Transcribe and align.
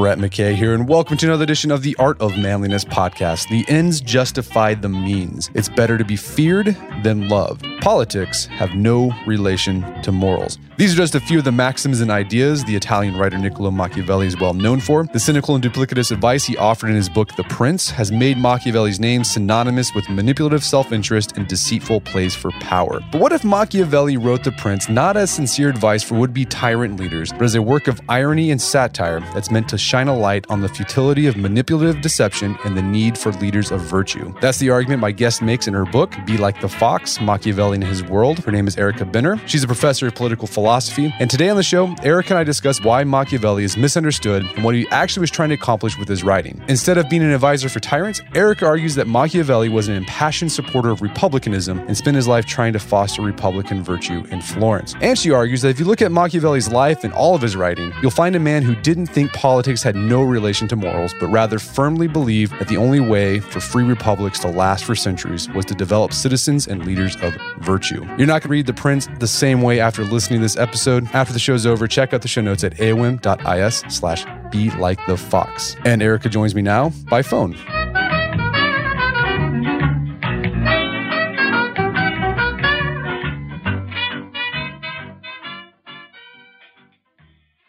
Brett 0.00 0.16
McKay 0.16 0.54
here, 0.54 0.72
and 0.72 0.88
welcome 0.88 1.18
to 1.18 1.26
another 1.26 1.42
edition 1.42 1.70
of 1.70 1.82
the 1.82 1.94
Art 1.96 2.18
of 2.22 2.38
Manliness 2.38 2.86
podcast. 2.86 3.50
The 3.50 3.66
ends 3.68 4.00
justify 4.00 4.72
the 4.72 4.88
means. 4.88 5.50
It's 5.52 5.68
better 5.68 5.98
to 5.98 6.06
be 6.06 6.16
feared 6.16 6.74
than 7.02 7.28
loved. 7.28 7.66
Politics 7.82 8.46
have 8.46 8.74
no 8.74 9.12
relation 9.26 9.82
to 10.00 10.10
morals. 10.10 10.58
These 10.78 10.94
are 10.94 10.96
just 10.96 11.14
a 11.14 11.20
few 11.20 11.40
of 11.40 11.44
the 11.44 11.52
maxims 11.52 12.00
and 12.00 12.10
ideas 12.10 12.64
the 12.64 12.74
Italian 12.74 13.14
writer 13.14 13.36
Niccolo 13.36 13.70
Machiavelli 13.70 14.26
is 14.26 14.40
well 14.40 14.54
known 14.54 14.80
for. 14.80 15.04
The 15.04 15.20
cynical 15.20 15.54
and 15.54 15.62
duplicitous 15.62 16.10
advice 16.10 16.44
he 16.44 16.56
offered 16.56 16.88
in 16.88 16.96
his 16.96 17.10
book 17.10 17.36
The 17.36 17.44
Prince 17.44 17.90
has 17.90 18.10
made 18.10 18.38
Machiavelli's 18.38 18.98
name 18.98 19.22
synonymous 19.22 19.94
with 19.94 20.08
manipulative 20.08 20.64
self 20.64 20.92
interest 20.92 21.36
and 21.36 21.46
deceitful 21.46 22.00
plays 22.00 22.34
for 22.34 22.50
power. 22.52 23.00
But 23.12 23.20
what 23.20 23.32
if 23.32 23.44
Machiavelli 23.44 24.16
wrote 24.16 24.44
The 24.44 24.52
Prince 24.52 24.88
not 24.88 25.18
as 25.18 25.30
sincere 25.30 25.68
advice 25.68 26.02
for 26.02 26.14
would 26.14 26.32
be 26.32 26.46
tyrant 26.46 26.98
leaders, 26.98 27.30
but 27.32 27.42
as 27.42 27.54
a 27.54 27.60
work 27.60 27.86
of 27.86 28.00
irony 28.08 28.50
and 28.50 28.62
satire 28.62 29.20
that's 29.34 29.50
meant 29.50 29.68
to 29.68 29.76
shine 29.90 30.06
a 30.06 30.16
light 30.16 30.46
on 30.48 30.60
the 30.60 30.68
futility 30.68 31.26
of 31.26 31.36
manipulative 31.36 32.00
deception 32.00 32.56
and 32.64 32.76
the 32.76 32.82
need 32.82 33.18
for 33.18 33.32
leaders 33.32 33.72
of 33.72 33.80
virtue? 33.80 34.32
That's 34.40 34.60
the 34.60 34.70
argument 34.70 35.00
my 35.00 35.10
guest 35.10 35.42
makes 35.42 35.66
in 35.66 35.74
her 35.74 35.84
book, 35.84 36.14
Be 36.24 36.36
Like 36.36 36.60
the 36.60 36.68
Fox 36.68 37.20
Machiavelli 37.20 37.74
and 37.74 37.82
His 37.82 38.04
World. 38.04 38.38
Her 38.38 38.52
name 38.52 38.68
is 38.68 38.78
Erica 38.78 39.04
Benner. 39.04 39.40
She's 39.48 39.64
a 39.64 39.66
professor 39.66 40.06
of 40.06 40.14
political 40.14 40.46
philosophy. 40.46 41.12
And 41.18 41.28
today 41.28 41.48
on 41.48 41.56
the 41.56 41.64
show, 41.64 41.92
Erica 42.04 42.34
and 42.34 42.38
I 42.38 42.44
discuss 42.44 42.80
why 42.84 43.02
Machiavelli 43.02 43.64
is 43.64 43.76
misunderstood 43.76 44.44
and 44.54 44.62
what 44.62 44.76
he 44.76 44.86
actually 44.90 45.22
was 45.22 45.30
trying 45.32 45.48
to 45.48 45.56
accomplish 45.56 45.98
with 45.98 46.06
his 46.06 46.22
writing. 46.22 46.62
Instead 46.68 46.96
of 46.96 47.08
being 47.08 47.22
an 47.22 47.32
advisor 47.32 47.68
for 47.68 47.80
tyrants, 47.80 48.22
Erica 48.36 48.66
argues 48.66 48.94
that 48.94 49.08
Machiavelli 49.08 49.70
was 49.70 49.88
an 49.88 49.94
impassioned 49.94 50.52
supporter 50.52 50.90
of 50.90 51.02
republicanism 51.02 51.80
and 51.80 51.96
spent 51.96 52.14
his 52.14 52.28
life 52.28 52.46
trying 52.46 52.72
to 52.74 52.78
foster 52.78 53.22
republican 53.22 53.82
virtue 53.82 54.24
in 54.30 54.40
Florence. 54.40 54.94
And 55.00 55.18
she 55.18 55.32
argues 55.32 55.62
that 55.62 55.70
if 55.70 55.80
you 55.80 55.84
look 55.84 56.00
at 56.00 56.12
Machiavelli's 56.12 56.70
life 56.70 57.02
and 57.02 57.12
all 57.12 57.34
of 57.34 57.42
his 57.42 57.56
writing, 57.56 57.92
you'll 58.02 58.12
find 58.12 58.36
a 58.36 58.40
man 58.40 58.62
who 58.62 58.76
didn't 58.76 59.06
think 59.06 59.32
politics 59.32 59.79
had 59.82 59.96
no 59.96 60.22
relation 60.22 60.68
to 60.68 60.76
morals, 60.76 61.14
but 61.20 61.28
rather 61.28 61.58
firmly 61.58 62.08
believed 62.08 62.58
that 62.58 62.68
the 62.68 62.76
only 62.76 63.00
way 63.00 63.40
for 63.40 63.60
free 63.60 63.84
republics 63.84 64.38
to 64.40 64.48
last 64.48 64.84
for 64.84 64.94
centuries 64.94 65.48
was 65.50 65.64
to 65.66 65.74
develop 65.74 66.12
citizens 66.12 66.66
and 66.66 66.84
leaders 66.84 67.16
of 67.22 67.34
virtue. 67.60 68.04
You're 68.18 68.26
not 68.26 68.42
going 68.42 68.42
to 68.42 68.48
read 68.48 68.66
The 68.66 68.74
Prince 68.74 69.08
the 69.18 69.26
same 69.26 69.62
way 69.62 69.80
after 69.80 70.04
listening 70.04 70.40
to 70.40 70.44
this 70.44 70.56
episode. 70.56 71.08
After 71.12 71.32
the 71.32 71.38
show's 71.38 71.66
over, 71.66 71.86
check 71.86 72.12
out 72.12 72.22
the 72.22 72.28
show 72.28 72.40
notes 72.40 72.64
at 72.64 72.74
aom.is 72.76 73.84
slash 73.88 74.24
be 74.50 74.70
like 74.70 75.04
the 75.06 75.16
fox. 75.16 75.76
And 75.84 76.02
Erica 76.02 76.28
joins 76.28 76.54
me 76.54 76.62
now 76.62 76.90
by 77.08 77.22
phone. 77.22 77.56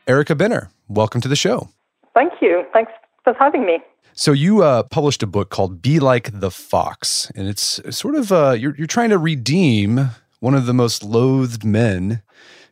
Erica 0.08 0.36
Benner, 0.36 0.72
welcome 0.90 1.22
to 1.22 1.30
the 1.30 1.38
show. 1.38 1.70
Thank 2.14 2.34
you. 2.42 2.66
Thanks 2.74 2.92
for 3.24 3.34
having 3.34 3.66
me. 3.66 3.80
So 4.14 4.34
you 4.34 4.64
uh, 4.64 4.84
published 4.84 5.24
a 5.24 5.28
book 5.28 5.50
called 5.50 5.82
"Be 5.82 6.00
Like 6.00 6.40
the 6.40 6.52
Fox," 6.52 7.32
and 7.36 7.48
it's 7.48 7.80
sort 7.96 8.16
of 8.16 8.32
uh, 8.32 8.52
you're 8.52 8.76
you're 8.76 8.88
trying 8.88 9.10
to 9.10 9.18
redeem 9.18 10.10
one 10.40 10.54
of 10.54 10.66
the 10.66 10.74
most 10.74 11.04
loathed 11.04 11.64
men 11.64 12.22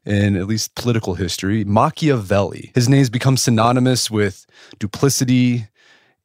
in 0.05 0.35
at 0.35 0.47
least 0.47 0.75
political 0.75 1.13
history, 1.13 1.63
Machiavelli. 1.63 2.71
His 2.73 2.89
name's 2.89 3.09
become 3.09 3.37
synonymous 3.37 4.09
with 4.09 4.45
duplicity, 4.79 5.67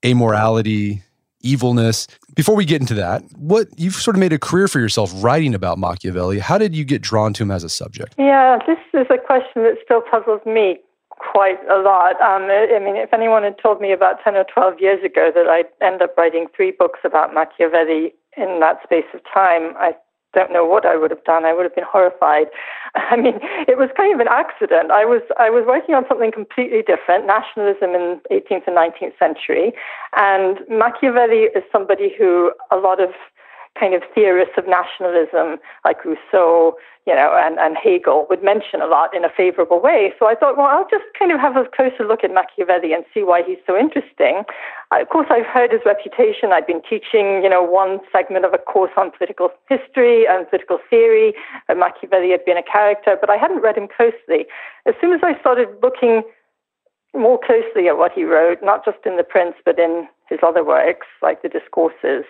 amorality, 0.03 1.03
evilness. 1.41 2.07
Before 2.35 2.57
we 2.57 2.65
get 2.65 2.81
into 2.81 2.95
that, 2.95 3.23
what 3.37 3.69
you've 3.77 3.95
sort 3.95 4.17
of 4.17 4.21
made 4.21 4.33
a 4.33 4.39
career 4.39 4.69
for 4.69 4.81
yourself 4.81 5.13
writing 5.23 5.55
about 5.55 5.79
Machiavelli. 5.79 6.39
How 6.39 6.59
did 6.59 6.75
you 6.75 6.85
get 6.85 7.03
drawn 7.03 7.33
to 7.35 7.43
him 7.43 7.51
as 7.51 7.63
a 7.63 7.69
subject? 7.69 8.15
Yeah, 8.19 8.59
this 8.67 8.79
is 8.95 9.07
a 9.11 9.19
question 9.19 9.63
that 9.63 9.77
still 9.85 10.01
puzzles 10.01 10.41
me 10.47 10.79
quite 11.31 11.59
a 11.71 11.79
lot. 11.79 12.21
Um, 12.21 12.49
I 12.51 12.79
mean, 12.79 12.97
if 12.97 13.13
anyone 13.13 13.43
had 13.43 13.59
told 13.59 13.81
me 13.81 13.93
about 13.93 14.23
10 14.23 14.37
or 14.37 14.45
12 14.45 14.81
years 14.81 15.05
ago 15.05 15.31
that 15.35 15.47
I'd 15.47 15.71
end 15.85 16.03
up 16.03 16.17
writing 16.17 16.47
three 16.55 16.71
books 16.71 17.01
about 17.05 17.35
Machiavelli 17.35 18.15
in 18.37 18.61
that 18.61 18.83
space 18.83 19.09
of 19.15 19.21
time, 19.33 19.75
I 19.77 19.95
don't 20.35 20.53
know 20.53 20.65
what 20.65 20.85
I 20.85 20.97
would 20.97 21.11
have 21.11 21.25
done. 21.25 21.45
I 21.45 21.55
would 21.55 21.63
have 21.63 21.75
been 21.75 21.87
horrified. 21.89 22.49
I 22.95 23.17
mean, 23.17 23.39
it 23.67 23.79
was 23.79 23.89
kind 23.97 24.13
of 24.13 24.21
an 24.21 24.29
accident. 24.29 24.91
I 24.91 25.05
was 25.05 25.23
I 25.39 25.49
was 25.49 25.65
working 25.67 25.95
on 25.95 26.05
something 26.09 26.33
completely 26.33 26.83
different, 26.83 27.27
nationalism 27.27 27.95
in 27.95 28.21
18th 28.31 28.67
and 28.67 28.77
19th 28.77 29.19
century, 29.19 29.73
and 30.17 30.59
Machiavelli 30.69 31.51
is 31.55 31.63
somebody 31.71 32.13
who 32.17 32.53
a 32.71 32.77
lot 32.77 33.01
of 33.01 33.11
kind 33.79 33.95
of 33.95 34.03
theorists 34.15 34.55
of 34.57 34.67
nationalism 34.69 35.59
like 35.85 36.05
Rousseau, 36.05 36.77
you 37.07 37.15
know, 37.15 37.37
and, 37.37 37.59
and 37.59 37.77
Hegel 37.77 38.27
would 38.31 38.43
mention 38.43 38.81
a 38.81 38.87
lot 38.87 39.15
in 39.15 39.25
a 39.25 39.29
favorable 39.29 39.81
way. 39.81 40.15
So 40.19 40.27
I 40.27 40.35
thought, 40.35 40.57
well, 40.57 40.67
I'll 40.67 40.89
just 40.89 41.05
kind 41.19 41.33
of 41.33 41.39
have 41.39 41.55
a 41.55 41.69
closer 41.69 42.09
look 42.09 42.25
at 42.25 42.33
Machiavelli 42.33 42.95
and 42.95 43.05
see 43.13 43.23
why 43.23 43.43
he's 43.47 43.61
so 43.67 43.77
interesting. 43.77 44.45
Uh, 44.91 45.03
of 45.03 45.11
course, 45.11 45.27
I've 45.29 45.45
heard 45.45 45.71
his 45.71 45.83
reputation. 45.85 46.53
I've 46.53 46.67
been 46.67 46.81
teaching, 46.81 47.45
you 47.45 47.51
know, 47.51 47.63
one 47.63 48.01
segment 48.11 48.47
of 48.47 48.55
a 48.55 48.59
course 48.59 48.93
on 48.97 49.13
political 49.13 49.51
history 49.69 50.25
and 50.27 50.49
political 50.49 50.79
theory. 50.89 51.35
And 51.69 51.79
Machiavelli 51.79 52.31
had 52.31 52.45
been 52.45 52.57
a 52.57 52.65
character, 52.65 53.19
but 53.21 53.29
I 53.29 53.37
hadn't 53.37 53.61
read 53.61 53.77
him 53.77 53.89
closely. 53.95 54.47
As 54.87 54.95
soon 54.99 55.13
as 55.13 55.21
I 55.23 55.39
started 55.41 55.69
looking 55.83 56.23
more 57.13 57.39
closely 57.39 57.87
at 57.87 57.99
what 57.99 58.13
he 58.13 58.25
wrote, 58.25 58.59
not 58.63 58.85
just 58.85 58.99
in 59.05 59.19
The 59.19 59.25
Prince, 59.25 59.57
but 59.65 59.79
in 59.79 60.09
his 60.29 60.39
other 60.43 60.65
works, 60.65 61.07
like 61.23 61.43
the 61.43 61.49
discourses, 61.49 62.25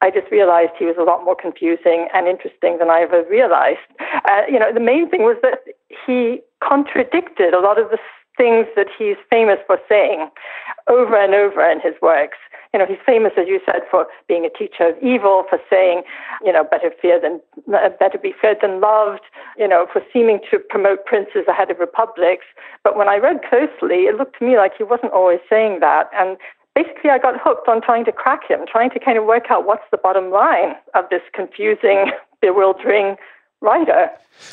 I 0.00 0.10
just 0.10 0.30
realized 0.30 0.72
he 0.78 0.86
was 0.86 0.96
a 0.98 1.02
lot 1.02 1.24
more 1.24 1.34
confusing 1.34 2.08
and 2.14 2.28
interesting 2.28 2.78
than 2.78 2.90
I 2.90 3.00
ever 3.00 3.24
realized. 3.28 3.82
Uh, 4.28 4.42
you 4.48 4.58
know, 4.58 4.72
the 4.72 4.80
main 4.80 5.10
thing 5.10 5.22
was 5.22 5.36
that 5.42 5.60
he 6.06 6.40
contradicted 6.62 7.54
a 7.54 7.60
lot 7.60 7.80
of 7.80 7.90
the 7.90 7.98
things 8.36 8.66
that 8.76 8.86
he's 8.96 9.16
famous 9.28 9.58
for 9.66 9.78
saying 9.88 10.30
over 10.88 11.20
and 11.20 11.34
over 11.34 11.68
in 11.68 11.80
his 11.80 11.94
works. 12.00 12.38
You 12.72 12.78
know, 12.78 12.86
he's 12.86 13.02
famous, 13.04 13.32
as 13.36 13.48
you 13.48 13.60
said, 13.64 13.80
for 13.90 14.06
being 14.28 14.44
a 14.44 14.50
teacher 14.50 14.90
of 14.90 15.02
evil, 15.02 15.44
for 15.48 15.58
saying, 15.68 16.02
you 16.44 16.52
know, 16.52 16.64
better 16.64 16.92
fear 17.00 17.18
than 17.20 17.40
uh, 17.74 17.88
better 17.98 18.18
be 18.18 18.34
feared 18.38 18.58
than 18.60 18.80
loved. 18.80 19.22
You 19.56 19.66
know, 19.66 19.86
for 19.90 20.02
seeming 20.12 20.40
to 20.50 20.58
promote 20.58 21.06
princes 21.06 21.48
ahead 21.48 21.70
of 21.70 21.78
republics. 21.78 22.44
But 22.84 22.96
when 22.96 23.08
I 23.08 23.16
read 23.16 23.40
closely, 23.48 24.04
it 24.04 24.16
looked 24.16 24.38
to 24.38 24.44
me 24.44 24.56
like 24.56 24.72
he 24.76 24.84
wasn't 24.84 25.12
always 25.12 25.40
saying 25.48 25.80
that, 25.80 26.10
and 26.14 26.36
basically 26.82 27.10
I 27.10 27.18
got 27.18 27.34
hooked 27.42 27.68
on 27.68 27.80
trying 27.82 28.04
to 28.04 28.12
crack 28.12 28.48
him, 28.48 28.60
trying 28.70 28.90
to 28.90 29.00
kind 29.00 29.18
of 29.18 29.24
work 29.24 29.46
out 29.50 29.66
what's 29.66 29.82
the 29.90 29.96
bottom 29.96 30.30
line 30.30 30.74
of 30.94 31.04
this 31.10 31.22
confusing, 31.34 32.10
bewildering 32.40 33.16
writer. 33.60 34.10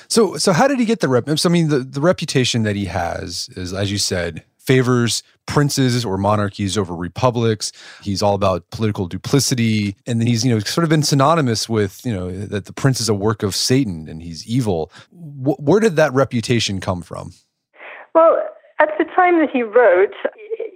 So, 0.08 0.38
so 0.38 0.52
how 0.52 0.68
did 0.68 0.80
he 0.80 0.86
get 0.86 1.00
the 1.00 1.08
rep? 1.08 1.30
So, 1.38 1.50
I 1.50 1.52
mean, 1.52 1.70
the, 1.70 1.80
the 1.80 2.02
reputation 2.02 2.64
that 2.64 2.76
he 2.76 2.86
has 2.86 3.50
is, 3.56 3.74
as 3.74 3.92
you 3.92 4.00
said, 4.00 4.44
favors 4.58 5.22
princes 5.46 6.04
or 6.04 6.18
monarchies 6.18 6.76
over 6.76 6.96
republics. 6.96 7.72
He's 8.02 8.24
all 8.24 8.34
about 8.34 8.68
political 8.72 9.06
duplicity, 9.06 9.96
and 10.08 10.20
then 10.20 10.26
he's 10.26 10.44
you 10.44 10.52
know 10.52 10.60
sort 10.60 10.84
of 10.84 10.90
been 10.90 11.04
synonymous 11.04 11.70
with 11.70 12.04
you 12.04 12.12
know 12.12 12.32
that 12.32 12.66
the 12.66 12.74
prince 12.74 13.00
is 13.00 13.08
a 13.08 13.14
work 13.14 13.44
of 13.44 13.54
Satan 13.54 14.08
and 14.08 14.24
he's 14.24 14.48
evil. 14.48 14.92
W- 15.12 15.58
where 15.60 15.80
did 15.80 15.98
that 15.98 16.12
reputation 16.14 16.82
come 16.82 17.04
from? 17.04 17.32
Well, 18.16 18.42
at 18.80 18.90
the 18.98 19.06
time 19.16 19.40
that 19.40 19.52
he 19.52 19.62
wrote, 19.62 20.16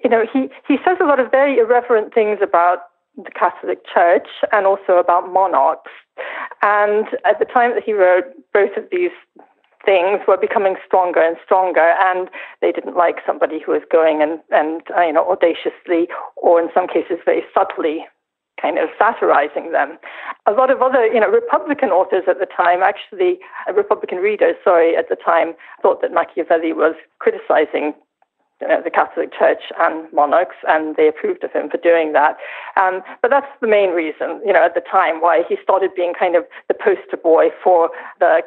you 0.04 0.10
know, 0.10 0.25
he, 0.31 0.50
he 0.68 0.78
says 0.86 0.98
a 1.01 1.06
lot 1.06 1.19
of 1.19 1.31
very 1.31 1.57
irreverent 1.57 2.13
things 2.13 2.40
about 2.42 2.80
the 3.18 3.31
Catholic 3.31 3.80
Church 3.92 4.28
and 4.51 4.66
also 4.66 4.98
about 4.98 5.31
monarchs. 5.31 5.92
And 6.62 7.07
at 7.25 7.40
the 7.40 7.46
time 7.46 7.74
that 7.75 7.84
he 7.84 7.94
wrote, 7.94 8.25
both 8.54 8.75
of 8.78 8.86
these 8.92 9.12
things 9.86 10.22
were 10.28 10.38
becoming 10.38 10.75
stronger 10.86 11.22
and 11.22 11.38
stronger, 11.44 11.96
and 12.01 12.30
they 12.62 12.72
didn't 12.72 12.96
like 12.96 13.18
somebody 13.25 13.60
who 13.60 13.72
was 13.72 13.81
going 13.92 14.22
and, 14.22 14.40
and 14.51 14.81
uh, 14.96 15.01
you 15.01 15.13
know, 15.13 15.30
audaciously 15.30 16.07
or 16.36 16.62
in 16.62 16.69
some 16.74 16.88
cases 16.88 17.18
very 17.25 17.44
subtly 17.54 18.06
kind 18.62 18.78
of 18.78 18.90
satirizing 19.00 19.72
them. 19.72 19.98
A 20.46 20.51
lot 20.51 20.69
of 20.69 20.81
other, 20.81 21.07
you 21.07 21.19
know, 21.19 21.30
Republican 21.30 21.90
authors 21.90 22.24
at 22.28 22.40
the 22.40 22.46
time, 22.46 22.84
actually, 22.84 23.40
uh, 23.68 23.74
Republican 23.74 24.18
readers, 24.18 24.56
sorry, 24.63 24.98
at 24.98 25.07
the 25.07 25.16
time, 25.16 25.54
thought 25.81 26.01
that 26.01 26.12
Machiavelli 26.12 26.74
was 26.74 26.96
criticizing 27.19 27.94
know, 28.68 28.82
the 28.84 28.92
Catholic 28.92 29.32
Church 29.38 29.72
and 29.80 30.12
monarchs, 30.14 30.56
and 30.68 30.96
they 30.96 31.08
approved 31.08 31.44
of 31.44 31.52
him 31.52 31.70
for 31.70 31.78
doing 31.78 32.14
that. 32.14 32.38
Um, 32.76 33.02
but 33.22 33.30
that's 33.32 33.48
the 33.62 33.68
main 33.68 33.92
reason, 33.92 34.42
you 34.46 34.54
know, 34.54 34.64
at 34.64 34.76
the 34.76 34.82
time 34.82 35.22
why 35.22 35.44
he 35.48 35.58
started 35.64 35.92
being 35.96 36.14
kind 36.18 36.36
of 36.36 36.44
the 36.68 36.74
poster 36.74 37.18
boy 37.18 37.50
for 37.64 37.90
the 38.20 38.42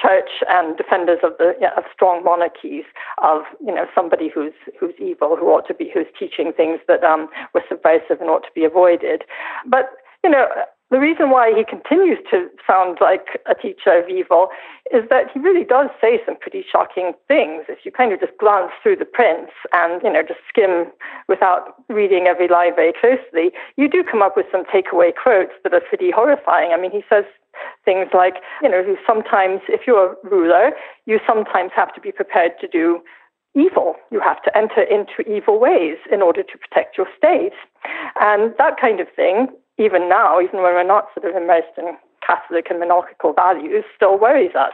church 0.00 0.30
and 0.48 0.76
defenders 0.76 1.18
of 1.22 1.32
the 1.38 1.54
you 1.60 1.66
know, 1.66 1.74
of 1.76 1.84
strong 1.92 2.24
monarchies, 2.24 2.84
of 3.22 3.42
you 3.64 3.74
know 3.74 3.86
somebody 3.94 4.30
who's 4.32 4.54
who's 4.78 4.94
evil, 4.98 5.36
who 5.36 5.46
ought 5.46 5.66
to 5.68 5.74
be 5.74 5.90
who's 5.92 6.06
teaching 6.18 6.52
things 6.56 6.80
that 6.88 7.04
um, 7.04 7.28
were 7.54 7.62
subversive 7.68 8.20
and 8.20 8.30
ought 8.30 8.44
to 8.44 8.54
be 8.54 8.64
avoided. 8.64 9.24
But 9.66 9.90
you 10.24 10.30
know, 10.30 10.46
the 10.90 10.98
reason 10.98 11.28
why 11.28 11.52
he 11.54 11.64
continues 11.64 12.18
to 12.30 12.48
sound 12.66 12.98
like 13.00 13.40
a 13.44 13.54
teacher 13.54 13.92
of 13.92 14.08
evil 14.08 14.48
is 14.90 15.04
that 15.10 15.26
he 15.32 15.38
really 15.38 15.64
does 15.64 15.90
say 16.00 16.18
some 16.24 16.38
pretty 16.38 16.64
shocking 16.64 17.12
things. 17.28 17.64
If 17.68 17.84
you 17.84 17.92
kind 17.92 18.12
of 18.12 18.20
just 18.20 18.32
glance 18.38 18.72
through 18.82 18.96
the 18.96 19.04
Prince 19.04 19.50
and, 19.72 20.02
you 20.02 20.10
know, 20.10 20.22
just 20.22 20.40
skim 20.48 20.90
without 21.28 21.74
reading 21.90 22.26
every 22.26 22.48
line 22.48 22.74
very 22.74 22.94
closely, 22.98 23.52
you 23.76 23.86
do 23.86 24.02
come 24.02 24.22
up 24.22 24.34
with 24.34 24.46
some 24.50 24.64
takeaway 24.64 25.12
quotes 25.14 25.52
that 25.62 25.74
are 25.74 25.80
pretty 25.80 26.10
horrifying. 26.10 26.72
I 26.72 26.80
mean, 26.80 26.90
he 26.90 27.04
says 27.08 27.24
things 27.84 28.08
like, 28.14 28.36
you 28.62 28.70
know, 28.70 28.96
sometimes 29.06 29.60
if 29.68 29.82
you're 29.86 30.12
a 30.12 30.16
ruler, 30.24 30.70
you 31.04 31.20
sometimes 31.26 31.72
have 31.76 31.94
to 31.96 32.00
be 32.00 32.12
prepared 32.12 32.52
to 32.62 32.68
do 32.68 33.02
evil. 33.54 33.96
You 34.10 34.20
have 34.20 34.42
to 34.44 34.56
enter 34.56 34.82
into 34.82 35.20
evil 35.28 35.58
ways 35.60 35.98
in 36.10 36.22
order 36.22 36.42
to 36.42 36.58
protect 36.58 36.96
your 36.96 37.08
state. 37.16 37.52
And 38.20 38.54
that 38.56 38.80
kind 38.80 39.00
of 39.00 39.08
thing 39.14 39.48
even 39.78 40.08
now, 40.08 40.40
even 40.40 40.62
when 40.62 40.74
we're 40.74 40.82
not 40.82 41.06
sort 41.14 41.30
of 41.30 41.40
immersed 41.40 41.76
in 41.76 41.96
Catholic 42.24 42.66
and 42.70 42.80
monarchical 42.80 43.32
values, 43.32 43.84
still 43.96 44.18
worries 44.18 44.54
us. 44.54 44.72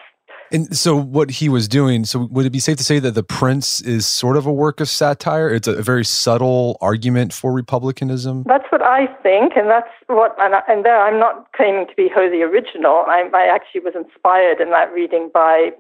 And 0.51 0.77
so, 0.77 0.95
what 0.95 1.31
he 1.31 1.49
was 1.49 1.69
doing, 1.69 2.05
so 2.05 2.29
would 2.31 2.47
it 2.47 2.51
be 2.51 2.61
safe 2.61 2.77
to 2.77 2.85
say 2.85 2.99
that 2.99 3.13
The 3.13 3.23
Prince 3.23 3.81
is 3.81 4.07
sort 4.07 4.37
of 4.37 4.47
a 4.47 4.53
work 4.53 4.81
of 4.81 4.89
satire? 4.89 5.49
It's 5.49 5.67
a 5.67 5.83
very 5.83 6.05
subtle 6.05 6.77
argument 6.81 7.33
for 7.33 7.53
republicanism? 7.53 8.45
That's 8.47 8.65
what 8.71 8.83
I 8.83 9.07
think, 9.23 9.53
and 9.57 9.69
that's 9.69 9.89
what, 10.07 10.37
and, 10.39 10.55
and 10.69 10.85
there 10.85 11.01
I'm 11.01 11.19
not 11.19 11.53
claiming 11.53 11.87
to 11.87 11.95
be 11.97 12.09
wholly 12.15 12.43
original. 12.43 13.05
I, 13.07 13.29
I 13.33 13.47
actually 13.47 13.81
was 13.81 13.95
inspired 13.95 14.61
in 14.61 14.71
that 14.71 14.93
reading 14.93 15.31
by 15.33 15.71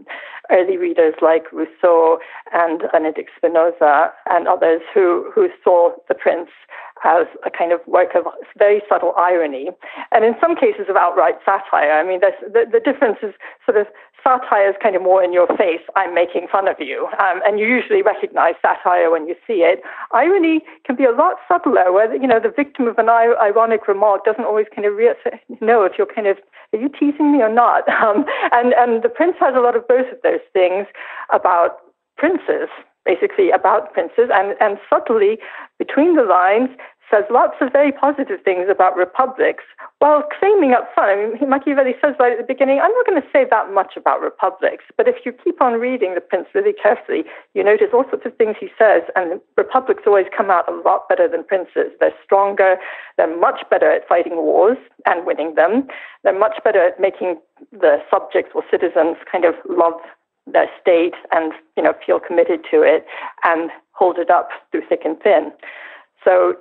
early 0.51 0.77
readers 0.77 1.15
like 1.23 1.51
Rousseau 1.53 2.19
and 2.53 2.83
Benedict 2.93 3.31
Spinoza 3.37 4.13
and 4.31 4.49
others 4.49 4.83
who, 4.93 5.31
who 5.35 5.49
saw 5.63 5.91
The 6.09 6.15
Prince 6.15 6.51
as 7.05 7.27
a 7.45 7.51
kind 7.51 7.73
of 7.73 7.81
work 7.87 8.15
of 8.15 8.25
very 8.57 8.81
subtle 8.89 9.13
irony, 9.17 9.69
and 10.13 10.25
in 10.25 10.35
some 10.41 10.57
cases 10.57 10.87
of 10.89 10.97
outright 10.97 11.35
satire. 11.45 11.93
I 11.93 12.03
mean, 12.03 12.21
the, 12.21 12.65
the 12.71 12.81
difference 12.81 13.19
is 13.23 13.35
sort 13.67 13.77
of 13.77 13.87
satire 14.25 14.71
is 14.71 14.77
kind 14.83 14.97
of 14.97 15.03
more 15.03 15.23
in 15.23 15.33
your 15.33 15.47
face. 15.57 15.83
I'm 15.95 16.15
making 16.15 16.49
fun 16.51 16.67
of 16.67 16.77
you, 16.81 17.09
um, 17.21 17.41
and 17.47 17.61
you 17.61 17.67
usually 17.67 18.03
recognize 18.03 18.55
satire 18.63 19.11
when 19.11 19.29
you 19.29 19.37
see 19.47 19.63
it. 19.63 19.83
Irony 20.13 20.63
can 20.85 20.97
be 20.97 21.05
a 21.05 21.13
lot 21.13 21.37
subtler, 21.47 21.93
where 21.93 22.13
you 22.15 22.27
know 22.27 22.41
the 22.41 22.49
victim 22.49 22.89
of 22.89 22.99
an 22.99 23.09
ironic 23.09 23.87
remark 23.87 24.25
doesn't 24.25 24.45
always 24.45 24.67
kind 24.75 24.87
of 24.87 24.95
re- 24.95 25.15
know 25.61 25.85
if 25.85 25.93
you're 25.99 26.13
kind 26.13 26.27
of 26.27 26.39
are 26.73 26.79
you 26.79 26.89
teasing 26.89 27.33
me 27.33 27.43
or 27.43 27.53
not. 27.53 27.85
Um, 28.05 28.27
and 28.53 28.75
and 28.75 29.03
the 29.03 29.09
prince 29.09 29.37
has 29.41 29.55
a 29.57 29.61
lot 29.61 29.77
of 29.77 29.89
both 29.89 30.13
of 30.13 30.19
those 30.23 30.45
things 30.53 30.87
about 31.33 31.79
princes 32.19 32.69
basically 33.05 33.51
about 33.51 33.93
princes 33.93 34.31
and, 34.33 34.57
and 34.61 34.79
subtly 34.89 35.39
between 35.79 36.17
the 36.17 36.23
lines 36.23 36.71
says 37.11 37.25
lots 37.31 37.55
of 37.61 37.73
very 37.73 37.93
positive 37.93 38.43
things 38.45 38.67
about 38.71 38.97
republics 38.97 39.65
while 39.99 40.23
claiming 40.39 40.73
up 40.73 40.89
front, 40.95 41.41
Machiavelli 41.49 41.95
says 42.01 42.15
right 42.19 42.33
at 42.33 42.39
the 42.39 42.45
beginning, 42.45 42.81
I'm 42.83 42.93
not 42.93 43.07
going 43.07 43.21
to 43.21 43.29
say 43.33 43.47
that 43.49 43.73
much 43.73 43.97
about 43.97 44.21
republics, 44.21 44.85
but 44.97 45.09
if 45.09 45.17
you 45.25 45.33
keep 45.33 45.63
on 45.63 45.81
reading 45.81 46.15
the 46.15 46.21
Prince 46.21 46.49
really 46.55 46.75
carefully, 46.75 47.25
you 47.55 47.65
notice 47.65 47.89
all 47.93 48.05
sorts 48.11 48.27
of 48.27 48.37
things 48.37 48.57
he 48.61 48.69
says, 48.79 49.03
and 49.17 49.41
republics 49.57 50.03
always 50.07 50.27
come 50.37 50.51
out 50.51 50.69
a 50.69 50.77
lot 50.85 51.09
better 51.09 51.29
than 51.29 51.45
princes. 51.45 51.93
They're 52.01 52.13
stronger, 52.25 52.77
they're 53.17 53.39
much 53.41 53.63
better 53.71 53.91
at 53.91 54.07
fighting 54.09 54.37
wars 54.37 54.79
and 55.07 55.25
winning 55.27 55.55
them, 55.55 55.89
they're 56.23 56.39
much 56.39 56.63
better 56.65 56.87
at 56.87 57.01
making 57.01 57.41
the 57.73 57.99
subjects 58.11 58.53
or 58.55 58.63
citizens 58.71 59.17
kind 59.31 59.45
of 59.45 59.55
love 59.69 60.01
their 60.47 60.69
state 60.81 61.15
and, 61.33 61.53
you 61.77 61.83
know, 61.83 61.95
feel 62.05 62.21
committed 62.21 62.61
to 62.71 62.83
it 62.83 63.07
and 63.45 63.71
hold 63.93 64.19
it 64.19 64.31
up 64.31 64.51
through 64.71 64.83
thick 64.89 65.01
and 65.05 65.19
thin. 65.21 65.51
So 66.23 66.57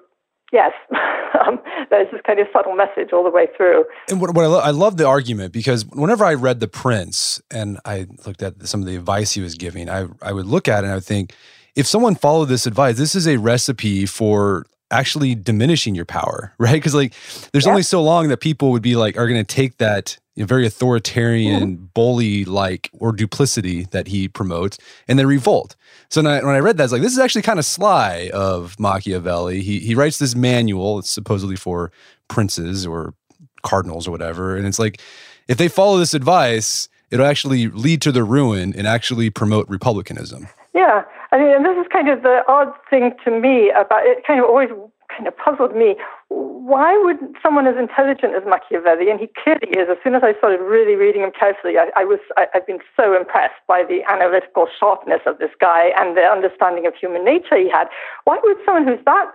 yes, 0.53 0.71
um, 1.45 1.59
there's 1.89 2.09
this 2.11 2.21
kind 2.25 2.39
of 2.39 2.47
subtle 2.53 2.75
message 2.75 3.11
all 3.11 3.23
the 3.23 3.29
way 3.29 3.47
through. 3.57 3.83
And 4.09 4.21
what, 4.21 4.33
what 4.33 4.45
I, 4.45 4.47
lo- 4.47 4.59
I 4.59 4.69
love 4.69 4.95
the 4.95 5.05
argument 5.05 5.51
because 5.51 5.85
whenever 5.87 6.23
I 6.23 6.35
read 6.35 6.61
The 6.61 6.67
Prince 6.69 7.41
and 7.51 7.79
I 7.83 8.07
looked 8.25 8.41
at 8.41 8.65
some 8.67 8.79
of 8.79 8.87
the 8.87 8.95
advice 8.95 9.33
he 9.33 9.41
was 9.41 9.55
giving, 9.55 9.89
I, 9.89 10.07
I 10.21 10.31
would 10.31 10.45
look 10.45 10.69
at 10.69 10.79
it 10.79 10.83
and 10.83 10.91
I 10.91 10.95
would 10.95 11.03
think, 11.03 11.33
if 11.75 11.87
someone 11.87 12.13
followed 12.13 12.45
this 12.45 12.67
advice, 12.67 12.97
this 12.97 13.15
is 13.15 13.27
a 13.27 13.37
recipe 13.37 14.05
for 14.05 14.67
actually 14.91 15.33
diminishing 15.33 15.95
your 15.95 16.05
power, 16.05 16.53
right? 16.59 16.73
Because 16.73 16.93
like, 16.93 17.13
there's 17.51 17.65
yeah. 17.65 17.71
only 17.71 17.83
so 17.83 18.01
long 18.01 18.29
that 18.29 18.37
people 18.37 18.71
would 18.71 18.83
be 18.83 18.95
like, 18.95 19.17
are 19.17 19.27
going 19.27 19.43
to 19.43 19.55
take 19.55 19.77
that 19.79 20.17
you 20.35 20.43
know, 20.43 20.47
very 20.47 20.65
authoritarian, 20.65 21.77
mm-hmm. 21.77 21.85
bully 21.93 22.45
like 22.45 22.89
or 22.93 23.11
duplicity 23.11 23.85
that 23.91 24.07
he 24.07 24.27
promotes, 24.27 24.77
and 25.07 25.19
then 25.19 25.27
revolt. 25.27 25.75
So 26.09 26.21
when 26.21 26.31
I, 26.31 26.43
when 26.43 26.55
I 26.55 26.59
read 26.59 26.77
that, 26.77 26.85
it's 26.85 26.93
like, 26.93 27.01
this 27.01 27.13
is 27.13 27.19
actually 27.19 27.43
kind 27.43 27.59
of 27.59 27.65
sly 27.65 28.31
of 28.33 28.79
Machiavelli. 28.79 29.61
He 29.61 29.79
he 29.79 29.95
writes 29.95 30.19
this 30.19 30.35
manual, 30.35 30.99
it's 30.99 31.09
supposedly 31.09 31.55
for 31.55 31.91
princes 32.27 32.85
or 32.85 33.13
cardinals 33.61 34.07
or 34.07 34.11
whatever, 34.11 34.55
and 34.57 34.65
it's 34.65 34.79
like 34.79 34.99
if 35.47 35.57
they 35.57 35.67
follow 35.67 35.97
this 35.97 36.13
advice, 36.13 36.89
it'll 37.11 37.25
actually 37.25 37.67
lead 37.67 38.01
to 38.01 38.11
their 38.11 38.25
ruin 38.25 38.73
and 38.75 38.87
actually 38.87 39.29
promote 39.29 39.67
republicanism. 39.69 40.47
Yeah, 40.73 41.03
I 41.31 41.37
mean, 41.37 41.55
and 41.55 41.63
this 41.63 41.77
is 41.77 41.85
kind 41.91 42.09
of 42.09 42.23
the 42.23 42.41
odd 42.47 42.73
thing 42.89 43.11
to 43.25 43.31
me 43.31 43.69
about 43.69 44.05
it. 44.05 44.25
Kind 44.25 44.39
of 44.39 44.47
always 44.47 44.69
kind 45.15 45.27
of 45.27 45.37
puzzled 45.37 45.75
me. 45.75 45.95
Why 46.29 46.97
would 46.97 47.17
someone 47.41 47.67
as 47.67 47.75
intelligent 47.77 48.33
as 48.33 48.43
Machiavelli, 48.47 49.09
and 49.09 49.19
he 49.19 49.29
clearly 49.31 49.69
is, 49.77 49.87
as 49.89 49.97
soon 50.03 50.15
as 50.15 50.23
I 50.23 50.33
started 50.37 50.61
really 50.61 50.95
reading 50.95 51.21
him 51.21 51.31
carefully, 51.37 51.77
I, 51.77 51.91
I 51.95 52.03
was, 52.05 52.19
I, 52.37 52.47
I've 52.53 52.65
been 52.65 52.79
so 52.97 53.15
impressed 53.15 53.61
by 53.67 53.83
the 53.83 54.01
analytical 54.09 54.67
sharpness 54.79 55.21
of 55.25 55.37
this 55.37 55.51
guy 55.59 55.91
and 55.97 56.17
the 56.17 56.23
understanding 56.23 56.87
of 56.87 56.95
human 56.95 57.23
nature 57.23 57.57
he 57.57 57.69
had. 57.69 57.87
Why 58.23 58.39
would 58.43 58.57
someone 58.65 58.87
who's 58.87 59.03
that 59.05 59.31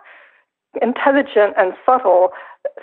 intelligent 0.83 1.55
and 1.57 1.73
subtle 1.87 2.31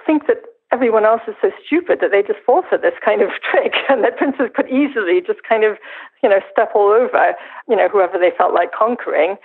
think 0.05 0.27
that 0.27 0.41
everyone 0.71 1.05
else 1.05 1.21
is 1.27 1.35
so 1.41 1.51
stupid 1.65 1.99
that 2.01 2.11
they 2.11 2.21
just 2.21 2.39
fall 2.45 2.63
for 2.67 2.77
this 2.77 2.93
kind 3.03 3.21
of 3.21 3.29
trick 3.51 3.73
and 3.89 4.03
that 4.03 4.17
princes 4.17 4.49
could 4.55 4.69
easily 4.69 5.21
just 5.25 5.39
kind 5.47 5.63
of, 5.63 5.77
you 6.23 6.29
know, 6.29 6.39
step 6.51 6.71
all 6.75 6.91
over, 6.91 7.33
you 7.69 7.75
know, 7.75 7.87
whoever 7.87 8.17
they 8.17 8.31
felt 8.37 8.53
like 8.53 8.71
conquering. 8.71 9.37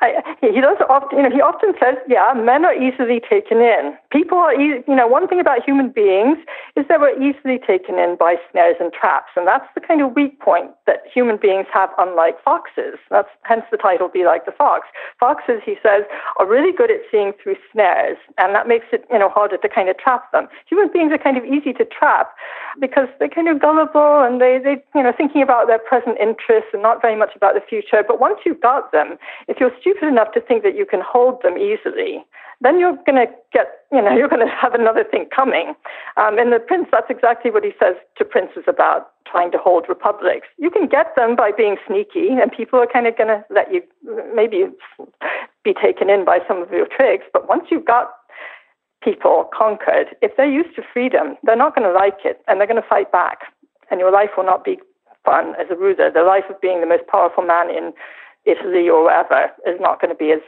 I, 0.00 0.22
he 0.40 0.60
does 0.60 0.78
often, 0.88 1.18
you 1.18 1.24
know, 1.24 1.34
he 1.34 1.42
often 1.42 1.74
says, 1.82 1.96
yeah, 2.06 2.32
men 2.36 2.64
are 2.64 2.74
easily 2.74 3.18
taken 3.18 3.58
in. 3.58 3.98
People 4.10 4.38
are, 4.38 4.54
you 4.54 4.84
know, 4.86 5.08
one 5.08 5.26
thing 5.26 5.40
about 5.40 5.64
human 5.64 5.90
beings 5.90 6.38
is 6.76 6.86
that 6.88 7.00
we're 7.00 7.18
easily 7.18 7.58
taken 7.58 7.98
in 7.98 8.14
by 8.14 8.36
snares 8.52 8.76
and 8.78 8.92
traps. 8.92 9.34
And 9.34 9.46
that's 9.46 9.66
the 9.74 9.80
kind 9.80 10.00
of 10.00 10.14
weak 10.14 10.38
point 10.38 10.70
that 10.86 11.02
human 11.12 11.36
beings 11.36 11.66
have, 11.74 11.90
unlike 11.98 12.38
foxes. 12.44 12.94
That's 13.10 13.28
hence 13.42 13.64
the 13.72 13.76
title, 13.76 14.06
Be 14.06 14.24
Like 14.24 14.46
the 14.46 14.52
Fox. 14.52 14.86
Foxes, 15.18 15.62
he 15.66 15.74
says, 15.82 16.04
are 16.38 16.46
really 16.46 16.70
good 16.70 16.92
at 16.92 17.02
seeing 17.10 17.32
through 17.42 17.56
snares. 17.72 18.18
And 18.38 18.54
that 18.54 18.68
makes 18.68 18.86
it, 18.92 19.04
you 19.10 19.18
know, 19.18 19.28
harder 19.28 19.56
to 19.56 19.68
kind 19.68 19.88
of 19.88 19.98
trap 19.98 20.30
them. 20.30 20.46
Human 20.70 20.92
beings 20.92 21.10
are 21.10 21.18
kind 21.18 21.36
of 21.36 21.44
easy 21.44 21.72
to 21.72 21.84
trap 21.84 22.30
because 22.78 23.08
they're 23.18 23.28
kind 23.28 23.48
of 23.48 23.60
gullible 23.60 24.22
and 24.22 24.40
they, 24.40 24.60
they, 24.62 24.78
you 24.94 25.02
know, 25.02 25.12
thinking 25.16 25.42
about 25.42 25.66
their 25.66 25.80
present 25.80 26.18
interests 26.22 26.70
and 26.72 26.82
not 26.82 27.02
very 27.02 27.16
much 27.16 27.34
about 27.34 27.54
the 27.54 27.60
future. 27.68 28.04
But 28.06 28.20
once 28.20 28.38
you've 28.46 28.60
got 28.60 28.92
them, 28.92 29.18
if 29.48 29.58
you're 29.58 29.74
stupid 29.88 30.08
enough 30.08 30.32
to 30.32 30.40
think 30.40 30.62
that 30.62 30.76
you 30.76 30.86
can 30.86 31.00
hold 31.00 31.42
them 31.42 31.56
easily, 31.56 32.24
then 32.60 32.78
you're 32.78 32.96
going 33.06 33.26
to 33.26 33.26
get, 33.52 33.66
you 33.92 34.02
know, 34.02 34.12
you're 34.16 34.28
going 34.28 34.46
to 34.46 34.52
have 34.52 34.74
another 34.74 35.04
thing 35.04 35.26
coming. 35.34 35.74
Um, 36.16 36.38
and 36.38 36.52
the 36.52 36.58
prince, 36.58 36.88
that's 36.90 37.10
exactly 37.10 37.50
what 37.50 37.64
he 37.64 37.72
says 37.78 37.94
to 38.16 38.24
princes 38.24 38.64
about 38.66 39.10
trying 39.26 39.50
to 39.52 39.58
hold 39.58 39.86
republics. 39.88 40.46
You 40.58 40.70
can 40.70 40.86
get 40.86 41.14
them 41.16 41.36
by 41.36 41.52
being 41.56 41.76
sneaky, 41.86 42.28
and 42.28 42.50
people 42.50 42.78
are 42.78 42.86
kind 42.86 43.06
of 43.06 43.16
going 43.16 43.28
to 43.28 43.44
let 43.50 43.72
you 43.72 43.82
maybe 44.34 44.66
be 45.64 45.74
taken 45.74 46.10
in 46.10 46.24
by 46.24 46.38
some 46.48 46.62
of 46.62 46.70
your 46.70 46.86
tricks. 46.86 47.24
But 47.32 47.48
once 47.48 47.64
you've 47.70 47.84
got 47.84 48.10
people 49.02 49.48
conquered, 49.56 50.16
if 50.22 50.36
they're 50.36 50.50
used 50.50 50.74
to 50.76 50.82
freedom, 50.92 51.36
they're 51.42 51.56
not 51.56 51.74
going 51.74 51.86
to 51.86 51.94
like 51.94 52.24
it, 52.24 52.40
and 52.48 52.58
they're 52.58 52.66
going 52.66 52.82
to 52.82 52.88
fight 52.88 53.12
back. 53.12 53.40
And 53.90 54.00
your 54.00 54.12
life 54.12 54.30
will 54.36 54.44
not 54.44 54.64
be 54.64 54.78
fun 55.24 55.54
as 55.60 55.66
a 55.70 55.76
ruler. 55.76 56.10
The 56.10 56.22
life 56.22 56.44
of 56.50 56.60
being 56.60 56.80
the 56.80 56.86
most 56.86 57.06
powerful 57.06 57.44
man 57.44 57.70
in 57.70 57.92
Italy 58.44 58.88
or 58.88 59.04
wherever 59.04 59.50
is 59.66 59.80
not 59.80 60.00
going 60.00 60.10
to 60.10 60.16
be 60.16 60.32
as 60.32 60.40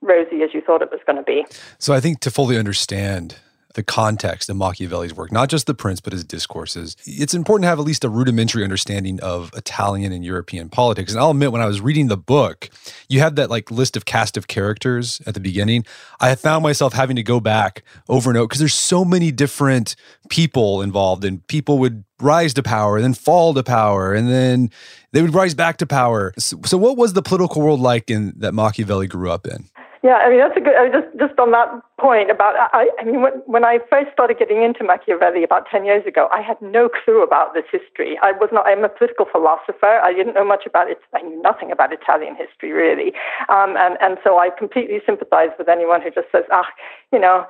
rosy 0.00 0.42
as 0.42 0.50
you 0.54 0.60
thought 0.60 0.82
it 0.82 0.90
was 0.90 1.00
going 1.06 1.16
to 1.16 1.22
be. 1.22 1.44
So 1.78 1.92
I 1.92 2.00
think 2.00 2.20
to 2.20 2.30
fully 2.30 2.58
understand 2.58 3.38
the 3.76 3.82
context 3.82 4.48
of 4.48 4.56
Machiavelli's 4.56 5.14
work, 5.14 5.30
not 5.30 5.48
just 5.48 5.66
the 5.66 5.74
prince, 5.74 6.00
but 6.00 6.12
his 6.12 6.24
discourses, 6.24 6.96
it's 7.04 7.34
important 7.34 7.64
to 7.64 7.68
have 7.68 7.78
at 7.78 7.84
least 7.84 8.04
a 8.04 8.08
rudimentary 8.08 8.64
understanding 8.64 9.20
of 9.20 9.52
Italian 9.54 10.12
and 10.12 10.24
European 10.24 10.68
politics. 10.68 11.12
And 11.12 11.20
I'll 11.20 11.30
admit, 11.30 11.52
when 11.52 11.60
I 11.60 11.66
was 11.66 11.80
reading 11.80 12.08
the 12.08 12.16
book, 12.16 12.70
you 13.08 13.20
had 13.20 13.36
that 13.36 13.50
like 13.50 13.70
list 13.70 13.96
of 13.96 14.06
cast 14.06 14.36
of 14.36 14.48
characters 14.48 15.20
at 15.26 15.34
the 15.34 15.40
beginning. 15.40 15.84
I 16.18 16.34
found 16.34 16.62
myself 16.62 16.94
having 16.94 17.16
to 17.16 17.22
go 17.22 17.38
back 17.38 17.84
over 18.08 18.30
and 18.30 18.38
over 18.38 18.46
because 18.46 18.60
there's 18.60 18.74
so 18.74 19.04
many 19.04 19.30
different 19.30 19.94
people 20.30 20.82
involved, 20.82 21.24
and 21.24 21.46
people 21.46 21.78
would 21.78 22.04
rise 22.18 22.54
to 22.54 22.62
power, 22.62 23.00
then 23.00 23.12
fall 23.12 23.52
to 23.52 23.62
power, 23.62 24.14
and 24.14 24.28
then 24.28 24.70
they 25.12 25.20
would 25.20 25.34
rise 25.34 25.54
back 25.54 25.76
to 25.76 25.86
power. 25.86 26.32
So, 26.38 26.60
so 26.64 26.78
what 26.78 26.96
was 26.96 27.12
the 27.12 27.22
political 27.22 27.60
world 27.60 27.80
like 27.80 28.10
in 28.10 28.32
that 28.38 28.54
Machiavelli 28.54 29.06
grew 29.06 29.30
up 29.30 29.46
in? 29.46 29.68
Yeah, 30.06 30.22
I 30.22 30.30
mean 30.30 30.38
that's 30.38 30.56
a 30.56 30.60
good. 30.60 30.76
I 30.78 30.86
just 30.86 31.10
just 31.18 31.34
on 31.42 31.50
that 31.50 31.66
point 31.98 32.30
about, 32.30 32.54
I, 32.72 32.86
I 33.00 33.02
mean, 33.02 33.22
when, 33.22 33.42
when 33.46 33.64
I 33.64 33.82
first 33.90 34.12
started 34.12 34.38
getting 34.38 34.62
into 34.62 34.84
Machiavelli 34.84 35.42
about 35.42 35.66
ten 35.66 35.84
years 35.84 36.06
ago, 36.06 36.28
I 36.30 36.42
had 36.42 36.62
no 36.62 36.88
clue 36.88 37.24
about 37.24 37.54
this 37.54 37.66
history. 37.72 38.14
I 38.22 38.30
was 38.30 38.50
not. 38.52 38.68
I'm 38.70 38.84
a 38.84 38.88
political 38.88 39.26
philosopher. 39.26 39.98
I 39.98 40.12
didn't 40.14 40.34
know 40.34 40.44
much 40.46 40.62
about 40.64 40.88
it. 40.88 40.98
I 41.12 41.22
knew 41.22 41.42
nothing 41.42 41.72
about 41.72 41.92
Italian 41.92 42.36
history 42.36 42.70
really, 42.70 43.18
um, 43.48 43.74
and 43.76 43.98
and 44.00 44.16
so 44.22 44.38
I 44.38 44.50
completely 44.54 45.02
sympathize 45.04 45.50
with 45.58 45.68
anyone 45.68 46.00
who 46.02 46.12
just 46.14 46.30
says, 46.30 46.44
ah, 46.52 46.70
you 47.10 47.18
know, 47.18 47.44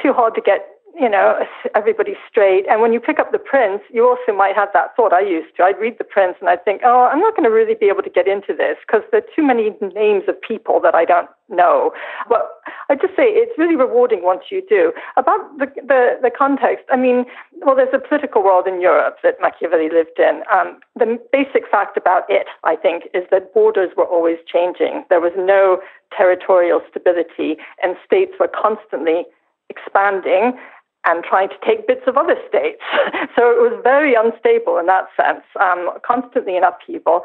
too 0.00 0.14
hard 0.14 0.34
to 0.36 0.40
get 0.40 0.64
you 0.98 1.08
know, 1.08 1.38
everybody's 1.74 2.16
straight. 2.28 2.64
And 2.68 2.80
when 2.80 2.92
you 2.92 3.00
pick 3.00 3.18
up 3.18 3.30
The 3.30 3.38
Prince, 3.38 3.82
you 3.92 4.06
also 4.08 4.36
might 4.36 4.56
have 4.56 4.68
that 4.74 4.96
thought. 4.96 5.12
I 5.12 5.20
used 5.20 5.56
to. 5.56 5.62
I'd 5.62 5.78
read 5.78 5.96
The 5.98 6.04
Prince 6.04 6.36
and 6.40 6.48
I'd 6.48 6.64
think, 6.64 6.82
oh, 6.84 7.08
I'm 7.10 7.20
not 7.20 7.36
going 7.36 7.44
to 7.44 7.54
really 7.54 7.74
be 7.74 7.86
able 7.86 8.02
to 8.02 8.10
get 8.10 8.26
into 8.26 8.52
this 8.52 8.76
because 8.86 9.02
there 9.10 9.20
are 9.20 9.34
too 9.34 9.46
many 9.46 9.70
names 9.94 10.24
of 10.26 10.40
people 10.40 10.80
that 10.82 10.94
I 10.94 11.04
don't 11.04 11.28
know. 11.48 11.92
But 12.28 12.50
I 12.90 12.96
just 12.96 13.14
say 13.14 13.30
it's 13.30 13.56
really 13.56 13.76
rewarding 13.76 14.24
once 14.24 14.44
you 14.50 14.62
do. 14.68 14.92
About 15.16 15.40
the, 15.58 15.66
the, 15.76 16.18
the 16.20 16.30
context, 16.36 16.84
I 16.90 16.96
mean, 16.96 17.24
well, 17.62 17.76
there's 17.76 17.94
a 17.94 18.00
political 18.00 18.42
world 18.42 18.66
in 18.66 18.80
Europe 18.80 19.18
that 19.22 19.36
Machiavelli 19.40 19.90
lived 19.90 20.18
in. 20.18 20.42
Um, 20.52 20.80
the 20.96 21.18
basic 21.32 21.70
fact 21.70 21.96
about 21.96 22.24
it, 22.28 22.46
I 22.64 22.74
think, 22.74 23.04
is 23.14 23.22
that 23.30 23.54
borders 23.54 23.90
were 23.96 24.06
always 24.06 24.38
changing. 24.50 25.04
There 25.10 25.20
was 25.20 25.32
no 25.36 25.80
territorial 26.16 26.80
stability, 26.90 27.56
and 27.82 27.96
states 28.04 28.32
were 28.40 28.48
constantly 28.48 29.24
expanding 29.70 30.58
and 31.04 31.24
trying 31.24 31.48
to 31.48 31.58
take 31.64 31.86
bits 31.86 32.02
of 32.06 32.16
other 32.16 32.36
states. 32.48 32.82
so 33.36 33.50
it 33.50 33.60
was 33.62 33.78
very 33.82 34.14
unstable 34.14 34.78
in 34.78 34.86
that 34.86 35.06
sense, 35.16 35.44
um, 35.60 35.90
constantly 36.04 36.56
in 36.56 36.64
upheaval. 36.64 37.22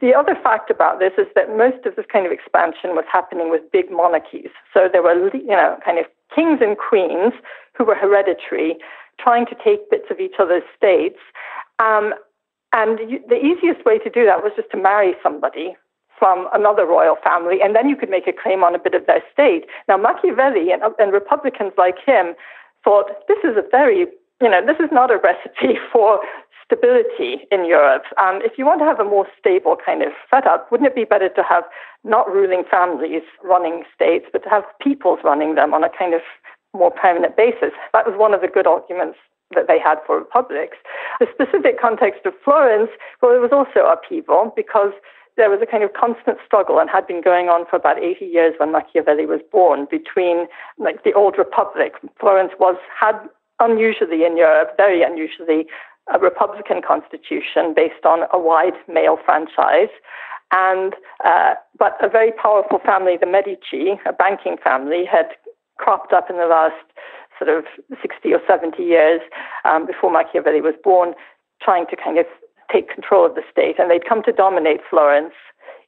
The 0.00 0.14
other 0.14 0.34
fact 0.42 0.70
about 0.70 0.98
this 0.98 1.12
is 1.18 1.26
that 1.34 1.54
most 1.56 1.84
of 1.84 1.96
this 1.96 2.06
kind 2.10 2.24
of 2.24 2.32
expansion 2.32 2.96
was 2.96 3.04
happening 3.10 3.50
with 3.50 3.60
big 3.70 3.90
monarchies. 3.90 4.50
So 4.72 4.88
there 4.90 5.02
were, 5.02 5.30
you 5.36 5.54
know, 5.54 5.76
kind 5.84 5.98
of 5.98 6.06
kings 6.34 6.60
and 6.62 6.76
queens 6.78 7.34
who 7.76 7.84
were 7.84 7.94
hereditary, 7.94 8.76
trying 9.20 9.46
to 9.46 9.56
take 9.62 9.90
bits 9.90 10.06
of 10.10 10.18
each 10.18 10.36
other's 10.38 10.64
states. 10.76 11.20
Um, 11.78 12.14
and 12.72 12.98
you, 13.08 13.20
the 13.28 13.38
easiest 13.38 13.84
way 13.84 13.98
to 13.98 14.10
do 14.10 14.24
that 14.24 14.42
was 14.42 14.52
just 14.56 14.70
to 14.72 14.76
marry 14.76 15.14
somebody 15.22 15.76
from 16.18 16.48
another 16.54 16.86
royal 16.86 17.16
family, 17.22 17.58
and 17.62 17.74
then 17.74 17.88
you 17.88 17.96
could 17.96 18.08
make 18.08 18.26
a 18.26 18.32
claim 18.32 18.62
on 18.64 18.74
a 18.74 18.78
bit 18.78 18.94
of 18.94 19.06
their 19.06 19.22
state. 19.32 19.66
Now, 19.88 19.96
Machiavelli 19.96 20.70
and, 20.70 20.82
and 20.98 21.12
Republicans 21.12 21.72
like 21.76 21.96
him 22.04 22.34
thought 22.84 23.10
this 23.26 23.38
is 23.42 23.56
a 23.56 23.64
very, 23.70 24.06
you 24.40 24.50
know, 24.50 24.64
this 24.64 24.78
is 24.78 24.92
not 24.92 25.10
a 25.10 25.18
recipe 25.18 25.80
for 25.92 26.20
stability 26.64 27.44
in 27.50 27.66
Europe. 27.66 28.04
Um, 28.20 28.40
if 28.42 28.56
you 28.56 28.64
want 28.64 28.80
to 28.80 28.86
have 28.86 29.00
a 29.00 29.04
more 29.04 29.26
stable 29.38 29.76
kind 29.84 30.02
of 30.02 30.12
setup, 30.32 30.70
wouldn't 30.70 30.88
it 30.88 30.94
be 30.94 31.04
better 31.04 31.28
to 31.28 31.42
have 31.42 31.64
not 32.04 32.30
ruling 32.32 32.64
families 32.70 33.22
running 33.42 33.84
states, 33.94 34.26
but 34.32 34.42
to 34.44 34.48
have 34.48 34.64
peoples 34.80 35.20
running 35.24 35.54
them 35.54 35.74
on 35.74 35.84
a 35.84 35.90
kind 35.90 36.14
of 36.14 36.22
more 36.72 36.90
permanent 36.90 37.36
basis? 37.36 37.72
That 37.92 38.06
was 38.06 38.16
one 38.16 38.32
of 38.32 38.40
the 38.40 38.48
good 38.48 38.66
arguments 38.66 39.18
that 39.54 39.68
they 39.68 39.78
had 39.78 39.98
for 40.06 40.18
republics. 40.18 40.78
The 41.20 41.26
specific 41.32 41.80
context 41.80 42.24
of 42.24 42.32
Florence, 42.42 42.90
well, 43.20 43.36
it 43.36 43.40
was 43.40 43.52
also 43.52 43.86
upheaval 43.86 44.52
because 44.56 44.92
there 45.36 45.50
was 45.50 45.60
a 45.62 45.66
kind 45.66 45.82
of 45.82 45.92
constant 45.92 46.38
struggle 46.46 46.78
and 46.78 46.88
had 46.88 47.06
been 47.06 47.20
going 47.20 47.48
on 47.48 47.66
for 47.68 47.76
about 47.76 47.98
80 47.98 48.24
years 48.24 48.54
when 48.58 48.72
Machiavelli 48.72 49.26
was 49.26 49.40
born 49.50 49.86
between 49.90 50.46
like 50.78 51.02
the 51.02 51.12
old 51.12 51.36
republic. 51.38 51.94
Florence 52.20 52.52
was 52.58 52.76
had 52.98 53.18
unusually 53.60 54.24
in 54.24 54.36
Europe, 54.36 54.74
very 54.76 55.02
unusually, 55.02 55.66
a 56.12 56.18
republican 56.18 56.82
constitution 56.86 57.72
based 57.74 58.04
on 58.04 58.28
a 58.32 58.38
wide 58.38 58.76
male 58.88 59.18
franchise. 59.24 59.92
And 60.52 60.94
uh, 61.24 61.54
but 61.78 61.96
a 62.02 62.08
very 62.08 62.30
powerful 62.30 62.78
family, 62.84 63.16
the 63.18 63.26
Medici, 63.26 63.98
a 64.06 64.12
banking 64.12 64.56
family, 64.62 65.04
had 65.04 65.34
cropped 65.78 66.12
up 66.12 66.30
in 66.30 66.36
the 66.36 66.46
last 66.46 66.78
sort 67.38 67.50
of 67.50 67.64
60 68.00 68.32
or 68.32 68.40
70 68.46 68.80
years 68.82 69.20
um, 69.64 69.86
before 69.86 70.12
Machiavelli 70.12 70.60
was 70.60 70.74
born, 70.84 71.14
trying 71.60 71.86
to 71.86 71.96
kind 71.96 72.18
of 72.18 72.26
take 72.72 72.88
control 72.88 73.26
of 73.26 73.34
the 73.34 73.42
state, 73.50 73.78
and 73.78 73.90
they'd 73.90 74.08
come 74.08 74.22
to 74.24 74.32
dominate 74.32 74.80
Florence. 74.88 75.34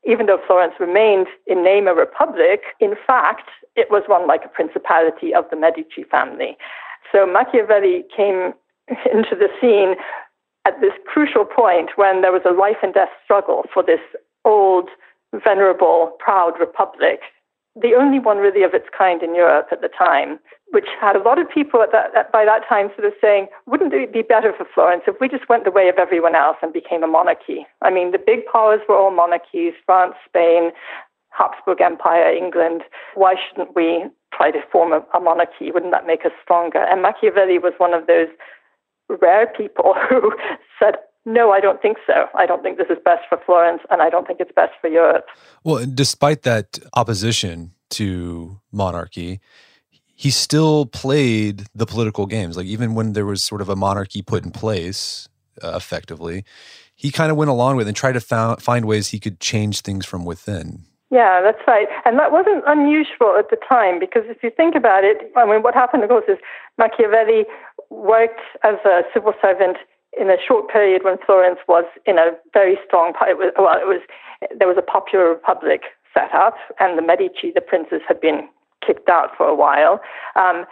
Even 0.09 0.27
though 0.27 0.41
Florence 0.47 0.75
remained 0.79 1.27
in 1.47 1.65
name 1.65 1.89
a 1.89 1.95
republic, 1.95 2.63
in 2.81 2.95
fact, 3.07 3.51
it 3.75 3.91
was 3.91 4.05
run 4.09 4.27
like 4.27 4.45
a 4.45 4.49
principality 4.49 5.35
of 5.35 5.45
the 5.51 5.57
Medici 5.57 6.05
family. 6.05 6.57
So 7.11 7.27
Machiavelli 7.27 8.05
came 8.15 8.55
into 9.13 9.35
the 9.35 9.49
scene 9.61 9.97
at 10.67 10.81
this 10.81 10.93
crucial 11.07 11.45
point 11.45 11.91
when 11.97 12.23
there 12.23 12.33
was 12.33 12.43
a 12.45 12.53
life 12.53 12.79
and 12.83 12.95
death 12.95 13.11
struggle 13.25 13.65
for 13.73 13.83
this 13.83 14.01
old, 14.45 14.89
venerable, 15.33 16.17
proud 16.19 16.55
republic 16.59 17.21
the 17.81 17.95
only 17.95 18.19
one 18.19 18.39
really 18.39 18.63
of 18.63 18.73
its 18.73 18.87
kind 18.97 19.23
in 19.23 19.35
Europe 19.35 19.69
at 19.71 19.83
the 19.83 19.89
time, 19.89 20.39
which 20.73 20.89
had 20.99 21.15
a 21.15 21.23
lot 21.23 21.39
of 21.39 21.49
people 21.49 21.83
at 21.83 21.93
that, 21.93 22.15
at, 22.17 22.33
by 22.33 22.45
that 22.45 22.63
time 22.69 22.89
sort 22.97 23.07
of 23.07 23.13
saying, 23.21 23.49
wouldn't 23.67 23.93
it 23.93 24.13
be 24.13 24.23
better 24.23 24.53
for 24.57 24.67
Florence 24.75 25.03
if 25.07 25.17
we 25.21 25.29
just 25.29 25.49
went 25.49 25.65
the 25.65 25.71
way 25.71 25.89
of 25.89 25.97
everyone 25.99 26.35
else 26.35 26.57
and 26.63 26.73
became 26.73 27.05
a 27.05 27.07
monarchy? 27.07 27.67
I 27.83 27.91
mean, 27.91 28.13
the 28.13 28.19
big 28.19 28.47
powers 28.51 28.81
were 28.89 28.97
all 28.97 29.11
monarchies 29.11 29.75
France, 29.85 30.15
Spain, 30.27 30.71
Habsburg 31.31 31.83
Empire, 31.83 32.33
England. 32.33 32.83
Why 33.15 33.35
shouldn't 33.37 33.77
we 33.77 34.05
try 34.33 34.51
to 34.51 34.61
form 34.73 34.93
a, 34.93 35.05
a 35.15 35.21
monarchy? 35.21 35.71
Wouldn't 35.71 35.93
that 35.93 36.07
make 36.07 36.25
us 36.25 36.33
stronger? 36.43 36.83
And 36.83 37.03
Machiavelli 37.03 37.59
was 37.59 37.75
one 37.77 37.93
of 37.93 38.07
those 38.07 38.29
rare 39.21 39.47
people 39.47 39.95
who 40.09 40.33
said, 40.79 40.95
no, 41.27 41.51
I 41.51 41.59
don't 41.59 41.83
think 41.83 41.99
so. 42.07 42.27
I 42.39 42.47
don't 42.47 42.63
think 42.63 42.79
this 42.79 42.87
is 42.89 42.99
best 43.05 43.25
for 43.29 43.39
Florence, 43.45 43.83
and 43.91 44.01
I 44.01 44.09
don't 44.09 44.27
think 44.27 44.39
it's 44.39 44.53
best 44.55 44.73
for 44.81 44.89
Europe. 44.89 45.27
Well, 45.65 45.85
despite 45.85 46.43
that 46.43 46.79
opposition 46.95 47.73
to 47.91 48.61
monarchy, 48.71 49.41
he 50.15 50.31
still 50.31 50.87
played 50.87 51.65
the 51.75 51.85
political 51.85 52.27
games. 52.27 52.57
Like 52.57 52.67
even 52.67 52.95
when 52.95 53.13
there 53.13 53.27
was 53.27 53.43
sort 53.43 53.61
of 53.61 53.69
a 53.69 53.77
monarchy 53.77 54.23
put 54.23 54.45
in 54.45 54.53
place, 54.53 55.29
uh, 55.63 55.73
effectively, 55.75 56.45
he 56.95 57.11
kind 57.11 57.33
of 57.33 57.37
went 57.37 57.51
along 57.51 57.77
with 57.77 57.87
it 57.87 57.91
and 57.91 57.97
tried 57.97 58.13
to 58.13 58.21
found, 58.21 58.63
find 58.63 58.85
ways 58.85 59.09
he 59.09 59.19
could 59.19 59.41
change 59.41 59.81
things 59.81 60.07
from 60.07 60.25
within. 60.25 60.85
Yeah, 61.11 61.41
that's 61.43 61.61
right. 61.67 61.89
And 62.05 62.19
that 62.19 62.33
wasn't 62.33 62.65
unusual 62.67 63.37
at 63.39 63.51
the 63.51 63.57
time 63.69 63.99
because 63.99 64.23
if 64.27 64.43
you 64.43 64.51
think 64.51 64.75
about 64.75 65.05
it, 65.05 65.31
I 65.37 65.45
mean, 65.45 65.63
what 65.63 65.75
happened, 65.75 66.03
of 66.03 66.09
course, 66.09 66.25
is 66.29 66.39
Machiavelli 66.79 67.45
worked 67.91 68.41
as 68.63 68.77
a 68.85 69.03
civil 69.13 69.33
servant 69.41 69.77
in 70.19 70.31
a 70.31 70.37
short 70.47 70.69
period 70.69 71.05
when 71.05 71.19
Florence 71.25 71.59
was 71.69 71.85
in 72.07 72.19
a 72.19 72.31
very 72.53 72.79
strong, 72.87 73.13
it 73.29 73.39
was, 73.39 73.53
well, 73.59 73.79
it 73.79 73.87
was, 73.87 74.01
there 74.59 74.69
was 74.69 74.79
a 74.79 74.83
popular 74.83 75.29
republic 75.29 75.83
set 76.15 76.33
up, 76.35 76.57
and 76.81 76.97
the 76.97 77.03
Medici, 77.03 77.53
the 77.55 77.61
princes, 77.61 78.01
had 78.09 78.21
been 78.21 78.49
kicked 78.85 79.09
out 79.09 79.31
for 79.37 79.47
a 79.47 79.55
while. 79.55 80.01
Um, 80.35 80.65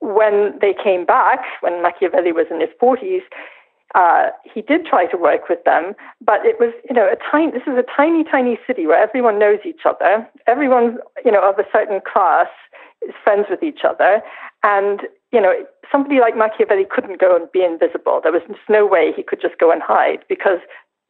when 0.00 0.58
they 0.60 0.74
came 0.74 1.04
back, 1.04 1.40
when 1.60 1.82
Machiavelli 1.82 2.32
was 2.32 2.46
in 2.50 2.60
his 2.60 2.70
40s, 2.80 3.22
uh, 3.94 4.30
he 4.42 4.62
did 4.62 4.84
try 4.84 5.06
to 5.06 5.16
work 5.16 5.48
with 5.48 5.62
them, 5.64 5.94
but 6.20 6.44
it 6.44 6.56
was, 6.60 6.72
you 6.88 6.94
know, 6.94 7.06
a 7.06 7.16
tiny. 7.30 7.52
This 7.52 7.62
is 7.66 7.78
a 7.78 7.84
tiny, 7.96 8.24
tiny 8.24 8.58
city 8.66 8.86
where 8.86 9.02
everyone 9.02 9.38
knows 9.38 9.60
each 9.64 9.82
other. 9.84 10.28
Everyone, 10.46 10.98
you 11.24 11.32
know, 11.32 11.40
of 11.40 11.58
a 11.58 11.64
certain 11.72 12.00
class 12.00 12.48
is 13.06 13.14
friends 13.22 13.46
with 13.48 13.62
each 13.62 13.80
other, 13.88 14.22
and 14.62 15.02
you 15.32 15.40
know, 15.40 15.52
somebody 15.90 16.20
like 16.20 16.36
Machiavelli 16.36 16.86
couldn't 16.88 17.20
go 17.20 17.36
and 17.36 17.50
be 17.52 17.64
invisible. 17.64 18.20
There 18.22 18.32
was 18.32 18.42
just 18.46 18.60
no 18.68 18.86
way 18.86 19.12
he 19.14 19.22
could 19.22 19.40
just 19.40 19.58
go 19.58 19.70
and 19.70 19.82
hide 19.82 20.24
because 20.28 20.60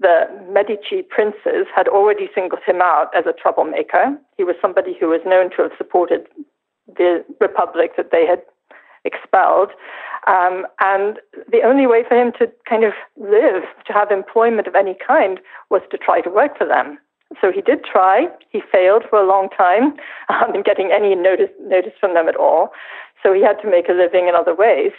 the 0.01 0.25
Medici 0.51 1.03
princes 1.03 1.67
had 1.75 1.89
already 1.89 2.29
singled 2.35 2.63
him 2.67 2.81
out 2.83 3.11
as 3.17 3.25
a 3.27 3.33
troublemaker. 3.33 4.17
He 4.37 4.45
was 4.45 4.57
somebody 4.61 4.97
who 4.99 5.09
was 5.09 5.21
known 5.25 5.51
to 5.51 5.63
have 5.63 5.73
supported 5.77 6.27
the 6.87 7.25
republic 7.41 7.93
that 7.97 8.11
they 8.13 8.27
had 8.27 8.43
expelled. 9.05 9.71
Um, 10.27 10.67
and 10.81 11.19
the 11.51 11.63
only 11.63 11.87
way 11.87 12.03
for 12.07 12.21
him 12.21 12.33
to 12.39 12.51
kind 12.69 12.85
of 12.85 12.93
live, 13.17 13.63
to 13.87 13.93
have 13.93 14.11
employment 14.11 14.67
of 14.67 14.75
any 14.75 14.97
kind, 15.07 15.41
was 15.71 15.83
to 15.91 15.99
try 15.99 16.21
to 16.21 16.31
work 16.31 16.59
for 16.59 16.67
them. 16.67 16.99
So 17.41 17.53
he 17.53 17.61
did 17.61 17.85
try. 17.85 18.29
He 18.51 18.63
failed 18.73 19.05
for 19.11 19.19
a 19.21 19.27
long 19.27 19.49
time 19.57 19.95
um, 20.29 20.55
in 20.55 20.63
getting 20.63 20.91
any 20.93 21.15
notice, 21.15 21.51
notice 21.61 21.93
from 22.01 22.15
them 22.15 22.29
at 22.29 22.37
all. 22.37 22.71
So 23.23 23.33
he 23.33 23.43
had 23.43 23.61
to 23.63 23.71
make 23.71 23.89
a 23.89 23.93
living 23.93 24.29
in 24.29 24.35
other 24.35 24.55
ways. 24.55 24.93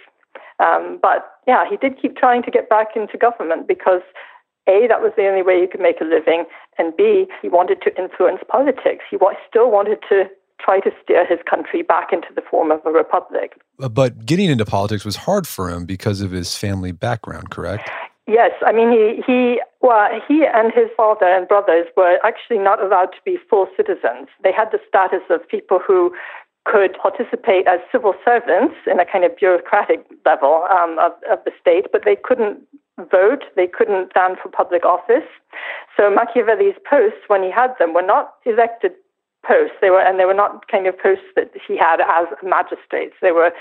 Um, 0.59 0.99
but 1.01 1.29
yeah, 1.47 1.65
he 1.69 1.77
did 1.77 2.01
keep 2.01 2.17
trying 2.17 2.43
to 2.43 2.51
get 2.51 2.69
back 2.69 2.89
into 2.95 3.17
government 3.17 3.67
because 3.67 4.01
A, 4.67 4.87
that 4.87 5.01
was 5.01 5.13
the 5.15 5.27
only 5.27 5.43
way 5.43 5.61
he 5.61 5.67
could 5.67 5.79
make 5.79 6.01
a 6.01 6.03
living, 6.03 6.45
and 6.77 6.95
B, 6.97 7.27
he 7.41 7.47
wanted 7.47 7.81
to 7.83 7.95
influence 7.97 8.41
politics. 8.49 9.05
He 9.09 9.17
still 9.47 9.69
wanted 9.71 9.99
to 10.09 10.25
try 10.59 10.79
to 10.79 10.91
steer 11.03 11.25
his 11.25 11.39
country 11.47 11.83
back 11.83 12.11
into 12.11 12.27
the 12.35 12.41
form 12.41 12.71
of 12.71 12.81
a 12.85 12.91
republic. 12.91 13.53
But 13.77 14.25
getting 14.25 14.49
into 14.49 14.65
politics 14.65 15.05
was 15.05 15.15
hard 15.15 15.47
for 15.47 15.69
him 15.69 15.85
because 15.85 16.21
of 16.21 16.31
his 16.31 16.55
family 16.55 16.91
background, 16.91 17.51
correct? 17.51 17.89
Yes, 18.27 18.51
I 18.65 18.73
mean 18.73 18.91
he 18.91 19.23
he 19.25 19.61
well 19.81 20.09
he 20.27 20.45
and 20.45 20.71
his 20.73 20.89
father 20.97 21.25
and 21.25 21.47
brothers 21.47 21.87
were 21.95 22.19
actually 22.23 22.59
not 22.59 22.83
allowed 22.83 23.13
to 23.13 23.21
be 23.23 23.37
full 23.49 23.67
citizens. 23.77 24.27
They 24.43 24.51
had 24.51 24.69
the 24.71 24.79
status 24.87 25.23
of 25.29 25.47
people 25.47 25.79
who 25.79 26.13
could 26.65 26.97
participate 27.01 27.65
as 27.67 27.79
civil 27.89 28.13
servants 28.25 28.75
in 28.85 28.99
a 28.99 29.05
kind 29.05 29.23
of 29.23 29.37
bureaucratic 29.37 30.05
level 30.25 30.67
um, 30.69 30.99
of, 30.99 31.13
of 31.31 31.39
the 31.45 31.51
state, 31.61 31.85
but 31.93 32.03
they 32.03 32.17
couldn't 32.17 32.59
vote, 33.09 33.45
they 33.55 33.67
couldn't 33.67 34.11
stand 34.11 34.37
for 34.43 34.49
public 34.49 34.83
office. 34.83 35.27
So 35.95 36.09
Machiavelli's 36.09 36.75
posts, 36.89 37.23
when 37.27 37.41
he 37.41 37.51
had 37.51 37.71
them, 37.79 37.93
were 37.93 38.01
not 38.01 38.33
elected 38.45 38.91
posts. 39.47 39.77
They 39.81 39.89
were, 39.89 40.01
and 40.01 40.19
they 40.19 40.25
were 40.25 40.33
not 40.33 40.67
kind 40.67 40.85
of 40.87 40.99
posts 40.99 41.31
that 41.35 41.51
he 41.55 41.77
had 41.77 42.01
as 42.01 42.27
magistrates. 42.43 43.15
They 43.21 43.31
were 43.31 43.51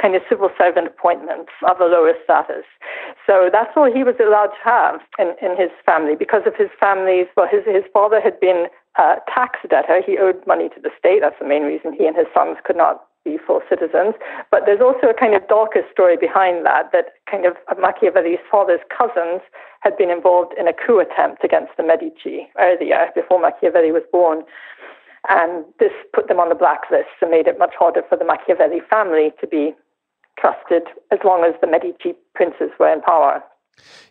kind 0.00 0.14
of 0.14 0.22
civil 0.28 0.50
servant 0.56 0.86
appointments 0.86 1.50
of 1.68 1.80
a 1.80 1.86
lower 1.86 2.14
status. 2.22 2.64
So 3.26 3.50
that's 3.50 3.74
all 3.76 3.90
he 3.92 4.04
was 4.04 4.14
allowed 4.22 4.54
to 4.54 4.62
have 4.62 5.00
in, 5.18 5.34
in 5.42 5.56
his 5.58 5.70
family 5.84 6.14
because 6.14 6.42
of 6.46 6.54
his 6.54 6.70
family's. 6.78 7.26
Well, 7.36 7.48
his 7.50 7.64
his 7.66 7.84
father 7.92 8.20
had 8.20 8.38
been 8.38 8.68
uh, 8.98 9.16
a 9.18 9.30
tax 9.30 9.58
debtor. 9.68 10.02
He 10.06 10.18
owed 10.18 10.38
money 10.46 10.68
to 10.70 10.80
the 10.80 10.90
state. 10.98 11.20
That's 11.20 11.38
the 11.40 11.48
main 11.48 11.64
reason 11.64 11.92
he 11.92 12.06
and 12.06 12.16
his 12.16 12.30
sons 12.32 12.58
could 12.64 12.76
not 12.76 13.04
be 13.24 13.38
full 13.44 13.60
citizens. 13.68 14.14
But 14.50 14.62
there's 14.66 14.80
also 14.80 15.08
a 15.08 15.14
kind 15.14 15.34
of 15.34 15.46
darker 15.48 15.82
story 15.90 16.16
behind 16.16 16.64
that, 16.66 16.92
that 16.92 17.14
kind 17.28 17.46
of 17.46 17.56
Machiavelli's 17.80 18.38
father's 18.50 18.84
cousins 18.92 19.40
had 19.80 19.96
been 19.96 20.10
involved 20.10 20.52
in 20.58 20.68
a 20.68 20.72
coup 20.72 21.00
attempt 21.00 21.42
against 21.42 21.72
the 21.76 21.82
Medici 21.82 22.48
earlier, 22.58 23.08
before 23.14 23.40
Machiavelli 23.40 23.92
was 23.92 24.02
born. 24.12 24.44
And 25.28 25.64
this 25.78 25.92
put 26.12 26.28
them 26.28 26.38
on 26.38 26.48
the 26.48 26.54
blacklist 26.54 27.08
and 27.22 27.30
made 27.30 27.46
it 27.46 27.58
much 27.58 27.74
harder 27.78 28.02
for 28.08 28.18
the 28.18 28.24
Machiavelli 28.24 28.80
family 28.90 29.32
to 29.40 29.46
be 29.46 29.74
trusted 30.38 30.82
as 31.10 31.18
long 31.24 31.44
as 31.44 31.54
the 31.60 31.66
Medici 31.66 32.14
princes 32.34 32.70
were 32.78 32.92
in 32.92 33.00
power. 33.00 33.42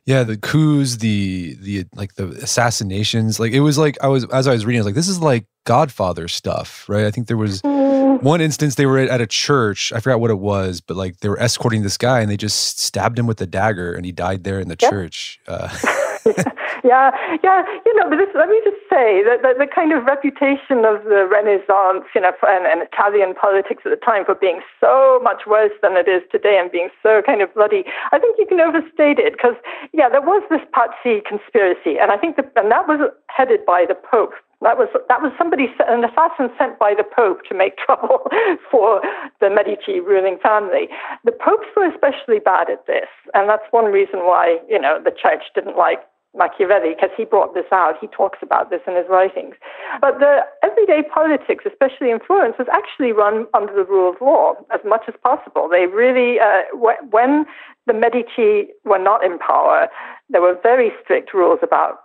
Yeah, 0.06 0.24
the 0.24 0.36
coups, 0.36 0.98
the 0.98 1.56
the 1.62 1.86
like 1.96 2.16
the 2.16 2.28
assassinations, 2.28 3.40
like 3.40 3.54
it 3.54 3.62
was 3.62 3.78
like 3.78 3.98
I 4.02 4.08
was 4.08 4.26
as 4.26 4.48
I 4.48 4.52
was 4.52 4.66
reading, 4.66 4.80
I 4.80 4.82
was 4.82 4.86
like, 4.88 4.96
this 4.96 5.08
is 5.08 5.22
like 5.22 5.46
Godfather 5.66 6.28
stuff, 6.28 6.88
right? 6.90 7.06
I 7.06 7.12
think 7.12 7.28
there 7.28 7.38
was 7.38 7.62
mm. 7.62 8.22
one 8.22 8.42
instance 8.42 8.76
they 8.76 8.86
were 8.86 9.00
at 9.00 9.22
a 9.22 9.28
church, 9.28 9.94
I 9.94 10.02
forgot 10.02 10.20
what 10.20 10.32
it 10.32 10.40
was, 10.40 10.82
but 10.82 10.98
like 10.98 11.20
they 11.20 11.30
were 11.30 11.40
escorting 11.40 11.84
this 11.84 11.98
guy 11.98 12.20
and 12.20 12.30
they 12.30 12.36
just 12.36 12.80
stabbed 12.80 13.18
him 13.18 13.26
with 13.26 13.40
a 13.40 13.46
dagger 13.46 13.94
and 13.94 14.06
he 14.06 14.12
died 14.12 14.44
there 14.44 14.60
in 14.60 14.68
the 14.68 14.78
yep. 14.82 14.92
church. 14.92 15.40
Uh, 15.48 15.70
yeah, 16.84 17.12
yeah. 17.44 17.64
You 17.86 17.94
know, 17.96 18.10
but 18.10 18.18
this, 18.18 18.30
let 18.36 18.50
me 18.50 18.60
just 18.64 18.80
say 18.90 19.24
that 19.24 19.42
the, 19.42 19.56
the, 19.60 19.68
kind 19.68 19.92
of 19.92 20.06
reputation 20.06 20.86
of 20.86 21.04
the 21.04 21.28
Renaissance, 21.28 22.06
you 22.16 22.22
know, 22.22 22.32
and, 22.48 22.66
and 22.66 22.82
Italian 22.82 23.34
politics 23.34 23.84
at 23.86 23.92
the 23.92 24.00
time 24.00 24.24
for 24.26 24.36
being 24.36 24.62
so 24.80 25.20
much 25.24 25.44
worse 25.48 25.74
than 25.82 25.98
it 25.98 26.08
is 26.08 26.22
today 26.32 26.60
and 26.60 26.72
being 26.72 26.90
so 27.02 27.22
kind 27.26 27.42
of 27.42 27.54
bloody, 27.54 27.84
I 28.12 28.20
think 28.20 28.38
you 28.38 28.46
can 28.46 28.60
overstate 28.60 29.20
it 29.20 29.34
because, 29.34 29.56
yeah, 29.92 30.08
there 30.10 30.22
was 30.22 30.44
this 30.50 30.62
Pazzi 30.72 31.24
conspiracy, 31.26 32.00
and 32.00 32.12
I 32.12 32.18
think 32.18 32.38
that, 32.38 32.52
and 32.56 32.72
that 32.72 32.88
was 32.88 33.12
headed 33.28 33.66
by 33.66 33.86
the 33.88 33.96
Pope. 33.96 34.34
That 34.64 34.78
was 34.78 34.88
that 35.10 35.22
was 35.22 35.34
somebody, 35.38 35.68
an 35.92 36.06
assassin 36.06 36.48
sent 36.58 36.80
by 36.80 36.96
the 36.96 37.04
Pope 37.04 37.44
to 37.50 37.54
make 37.54 37.76
trouble 37.86 38.24
for 38.72 39.02
the 39.42 39.50
Medici 39.50 40.00
ruling 40.00 40.40
family. 40.40 40.88
The 41.26 41.34
popes 41.34 41.68
were 41.76 41.92
especially 41.92 42.40
bad 42.40 42.70
at 42.70 42.88
this, 42.88 43.12
and 43.34 43.50
that's 43.50 43.68
one 43.72 43.92
reason 43.92 44.24
why 44.24 44.60
you 44.70 44.80
know 44.80 45.04
the 45.04 45.12
church 45.12 45.44
didn't 45.54 45.76
like 45.76 46.00
Machiavelli, 46.36 46.96
because 46.96 47.12
he 47.16 47.26
brought 47.26 47.54
this 47.54 47.66
out. 47.72 47.96
He 48.02 48.08
talks 48.08 48.40
about 48.42 48.70
this 48.70 48.82
in 48.88 48.96
his 48.96 49.06
writings. 49.10 49.56
But 50.02 50.20
the 50.20 50.42
everyday 50.64 51.04
politics, 51.04 51.64
especially 51.66 52.10
in 52.10 52.20
Florence, 52.20 52.56
was 52.58 52.68
actually 52.72 53.12
run 53.12 53.46
under 53.54 53.74
the 53.74 53.84
rule 53.84 54.10
of 54.12 54.20
law 54.20 54.54
as 54.74 54.80
much 54.86 55.04
as 55.08 55.14
possible. 55.24 55.70
They 55.70 55.86
really, 55.86 56.40
uh, 56.40 56.64
when 56.74 57.46
the 57.86 57.94
Medici 57.94 58.72
were 58.84 59.00
not 59.00 59.24
in 59.24 59.38
power, 59.38 59.90
there 60.30 60.42
were 60.42 60.58
very 60.64 60.92
strict 61.04 61.34
rules 61.34 61.60
about 61.62 62.00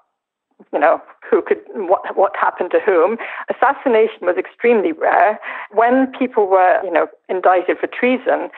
you 0.73 0.79
know, 0.79 1.01
who 1.29 1.41
could, 1.41 1.61
what, 1.75 2.17
what 2.17 2.33
happened 2.37 2.71
to 2.73 2.81
whom. 2.81 3.17
Assassination 3.49 4.23
was 4.23 4.37
extremely 4.37 4.93
rare. 4.93 5.39
When 5.71 6.09
people 6.19 6.49
were, 6.49 6.81
you 6.85 6.91
know, 6.91 7.07
indicted 7.29 7.79
for 7.79 7.87
treason, 7.87 8.51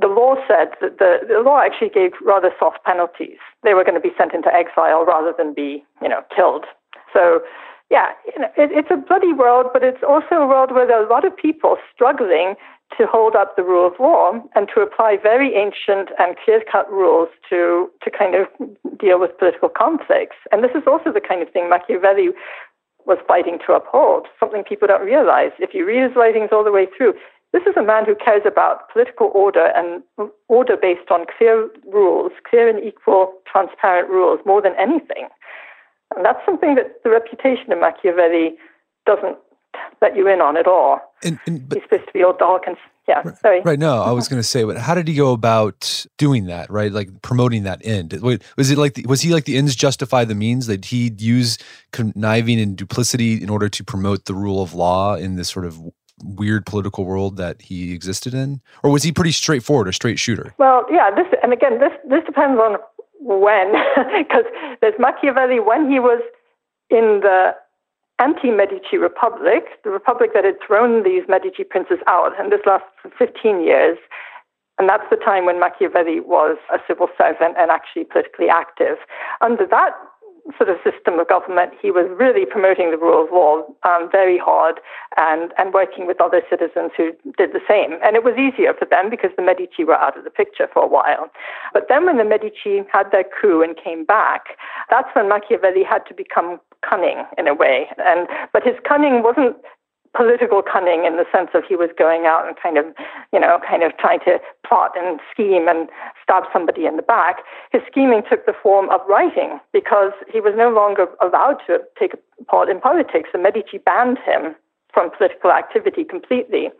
the 0.00 0.06
law 0.06 0.36
said 0.46 0.70
that 0.80 0.98
the, 0.98 1.26
the 1.26 1.40
law 1.40 1.60
actually 1.60 1.90
gave 1.90 2.12
rather 2.24 2.50
soft 2.58 2.84
penalties. 2.84 3.38
They 3.64 3.74
were 3.74 3.82
going 3.82 4.00
to 4.00 4.00
be 4.00 4.14
sent 4.16 4.32
into 4.32 4.52
exile 4.54 5.04
rather 5.04 5.34
than 5.36 5.54
be, 5.54 5.84
you 6.00 6.08
know, 6.08 6.22
killed. 6.34 6.66
So, 7.12 7.40
yeah, 7.90 8.12
you 8.32 8.42
know, 8.42 8.48
it, 8.56 8.70
it's 8.70 8.90
a 8.90 8.96
bloody 8.96 9.32
world, 9.32 9.66
but 9.72 9.82
it's 9.82 10.02
also 10.06 10.36
a 10.36 10.46
world 10.46 10.70
where 10.72 10.86
there 10.86 11.00
are 11.00 11.06
a 11.06 11.10
lot 11.10 11.24
of 11.24 11.36
people 11.36 11.76
struggling 11.92 12.54
to 12.96 13.06
hold 13.06 13.34
up 13.34 13.56
the 13.56 13.62
rule 13.62 13.86
of 13.86 13.94
law 13.98 14.32
and 14.54 14.68
to 14.74 14.80
apply 14.80 15.18
very 15.22 15.54
ancient 15.54 16.08
and 16.18 16.36
clear-cut 16.42 16.90
rules 16.90 17.28
to 17.50 17.90
to 18.02 18.10
kind 18.10 18.34
of 18.34 18.46
deal 18.98 19.20
with 19.20 19.36
political 19.38 19.68
conflicts. 19.68 20.36
And 20.52 20.64
this 20.64 20.70
is 20.74 20.84
also 20.86 21.12
the 21.12 21.20
kind 21.20 21.42
of 21.42 21.50
thing 21.50 21.68
Machiavelli 21.68 22.30
was 23.04 23.18
fighting 23.26 23.58
to 23.66 23.72
uphold. 23.72 24.26
Something 24.40 24.64
people 24.64 24.88
don't 24.88 25.04
realize. 25.04 25.52
If 25.58 25.74
you 25.74 25.84
read 25.84 26.02
his 26.02 26.16
writings 26.16 26.48
all 26.52 26.64
the 26.64 26.72
way 26.72 26.86
through, 26.96 27.14
this 27.52 27.62
is 27.62 27.74
a 27.76 27.82
man 27.82 28.04
who 28.04 28.14
cares 28.14 28.42
about 28.46 28.90
political 28.92 29.30
order 29.34 29.72
and 29.74 30.02
order 30.48 30.76
based 30.76 31.10
on 31.10 31.24
clear 31.36 31.68
rules, 31.86 32.32
clear 32.48 32.68
and 32.68 32.84
equal, 32.84 33.32
transparent 33.50 34.10
rules, 34.10 34.40
more 34.44 34.60
than 34.60 34.74
anything. 34.78 35.28
And 36.14 36.24
that's 36.24 36.44
something 36.44 36.74
that 36.74 37.02
the 37.04 37.10
reputation 37.10 37.72
of 37.72 37.78
Machiavelli 37.78 38.56
doesn't 39.06 39.38
let 40.02 40.16
you 40.16 40.28
in 40.28 40.40
on 40.40 40.56
at 40.56 40.66
all. 40.66 41.00
And, 41.22 41.38
and, 41.46 41.68
but, 41.68 41.78
He's 41.78 41.84
supposed 41.84 42.06
to 42.06 42.12
be 42.12 42.22
all 42.22 42.36
dark 42.36 42.64
and 42.66 42.76
yeah. 43.08 43.22
Right, 43.24 43.38
sorry. 43.38 43.60
Right. 43.62 43.78
No, 43.78 44.02
I 44.02 44.10
was 44.10 44.28
going 44.28 44.40
to 44.40 44.46
say, 44.46 44.64
but 44.64 44.76
how 44.76 44.94
did 44.94 45.08
he 45.08 45.14
go 45.14 45.32
about 45.32 46.06
doing 46.18 46.46
that? 46.46 46.70
Right, 46.70 46.92
like 46.92 47.22
promoting 47.22 47.62
that 47.62 47.80
end. 47.84 48.12
Was 48.20 48.70
it 48.70 48.76
like 48.76 48.94
the, 48.94 49.06
was 49.08 49.22
he 49.22 49.32
like 49.32 49.46
the 49.46 49.56
ends 49.56 49.74
justify 49.74 50.24
the 50.24 50.34
means 50.34 50.66
that 50.66 50.84
he'd 50.86 51.22
use 51.22 51.56
conniving 51.92 52.60
and 52.60 52.76
duplicity 52.76 53.42
in 53.42 53.48
order 53.48 53.70
to 53.70 53.82
promote 53.82 54.26
the 54.26 54.34
rule 54.34 54.62
of 54.62 54.74
law 54.74 55.14
in 55.14 55.36
this 55.36 55.48
sort 55.48 55.64
of 55.64 55.80
weird 56.24 56.66
political 56.66 57.04
world 57.04 57.36
that 57.36 57.62
he 57.62 57.92
existed 57.92 58.34
in, 58.34 58.60
or 58.82 58.90
was 58.90 59.02
he 59.02 59.12
pretty 59.12 59.32
straightforward, 59.32 59.88
a 59.88 59.92
straight 59.92 60.18
shooter? 60.18 60.54
Well, 60.58 60.84
yeah. 60.90 61.10
This 61.14 61.26
and 61.42 61.52
again, 61.52 61.80
this 61.80 61.92
this 62.08 62.24
depends 62.24 62.60
on 62.60 62.76
when, 63.20 63.72
because 64.18 64.44
there's 64.80 64.98
Machiavelli 64.98 65.60
when 65.60 65.90
he 65.90 66.00
was 66.00 66.22
in 66.90 67.20
the 67.22 67.54
anti-Medici 68.18 68.96
republic, 68.96 69.64
the 69.84 69.90
republic 69.90 70.30
that 70.34 70.44
had 70.44 70.56
thrown 70.66 71.04
these 71.04 71.22
Medici 71.28 71.64
princes 71.64 71.98
out, 72.06 72.32
and 72.38 72.50
this 72.50 72.60
lasted 72.66 72.88
for 73.02 73.10
15 73.16 73.62
years. 73.62 73.98
And 74.78 74.88
that's 74.88 75.04
the 75.10 75.16
time 75.16 75.44
when 75.44 75.58
Machiavelli 75.58 76.20
was 76.20 76.56
a 76.72 76.78
civil 76.86 77.08
servant 77.18 77.56
and 77.58 77.70
actually 77.70 78.04
politically 78.04 78.48
active. 78.48 78.98
Under 79.40 79.66
that 79.66 79.90
sort 80.56 80.70
of 80.70 80.76
system 80.84 81.18
of 81.18 81.28
government, 81.28 81.72
he 81.80 81.90
was 81.90 82.06
really 82.16 82.46
promoting 82.46 82.90
the 82.90 82.96
rule 82.96 83.24
of 83.24 83.30
law 83.30 83.62
um, 83.84 84.08
very 84.10 84.38
hard 84.38 84.80
and, 85.16 85.52
and 85.58 85.74
working 85.74 86.06
with 86.06 86.20
other 86.20 86.42
citizens 86.48 86.92
who 86.96 87.12
did 87.36 87.52
the 87.52 87.60
same. 87.68 87.98
And 88.02 88.16
it 88.16 88.24
was 88.24 88.34
easier 88.38 88.72
for 88.72 88.86
them 88.86 89.10
because 89.10 89.30
the 89.36 89.42
Medici 89.42 89.84
were 89.84 89.98
out 89.98 90.16
of 90.16 90.24
the 90.24 90.30
picture 90.30 90.68
for 90.72 90.82
a 90.82 90.88
while. 90.88 91.28
But 91.72 91.86
then 91.88 92.06
when 92.06 92.16
the 92.16 92.24
Medici 92.24 92.82
had 92.90 93.10
their 93.12 93.24
coup 93.24 93.62
and 93.62 93.76
came 93.76 94.04
back, 94.04 94.56
that's 94.90 95.08
when 95.14 95.28
Machiavelli 95.28 95.84
had 95.84 96.06
to 96.06 96.14
become 96.14 96.60
cunning 96.88 97.24
in 97.36 97.46
a 97.46 97.54
way. 97.54 97.88
And 97.98 98.28
but 98.52 98.62
his 98.62 98.76
cunning 98.86 99.22
wasn't 99.22 99.56
political 100.18 100.62
cunning 100.66 101.04
in 101.06 101.14
the 101.16 101.24
sense 101.30 101.50
of 101.54 101.62
he 101.62 101.76
was 101.76 101.90
going 101.96 102.26
out 102.26 102.44
and 102.44 102.56
kind 102.60 102.76
of, 102.76 102.84
you 103.32 103.38
know, 103.38 103.60
kind 103.62 103.84
of 103.84 103.96
trying 103.98 104.18
to 104.26 104.40
plot 104.66 104.90
and 104.98 105.20
scheme 105.30 105.68
and 105.68 105.88
stab 106.20 106.42
somebody 106.52 106.86
in 106.86 106.96
the 106.96 107.06
back. 107.06 107.38
His 107.70 107.82
scheming 107.86 108.22
took 108.28 108.44
the 108.44 108.52
form 108.52 108.90
of 108.90 109.00
writing 109.08 109.60
because 109.72 110.10
he 110.26 110.40
was 110.40 110.54
no 110.56 110.70
longer 110.70 111.06
allowed 111.22 111.62
to 111.68 111.78
take 111.94 112.14
part 112.48 112.68
in 112.68 112.80
politics. 112.80 113.30
The 113.32 113.38
Medici 113.38 113.78
banned 113.78 114.18
him 114.26 114.56
from 114.92 115.10
political 115.16 115.52
activity 115.52 116.02
completely. 116.02 116.70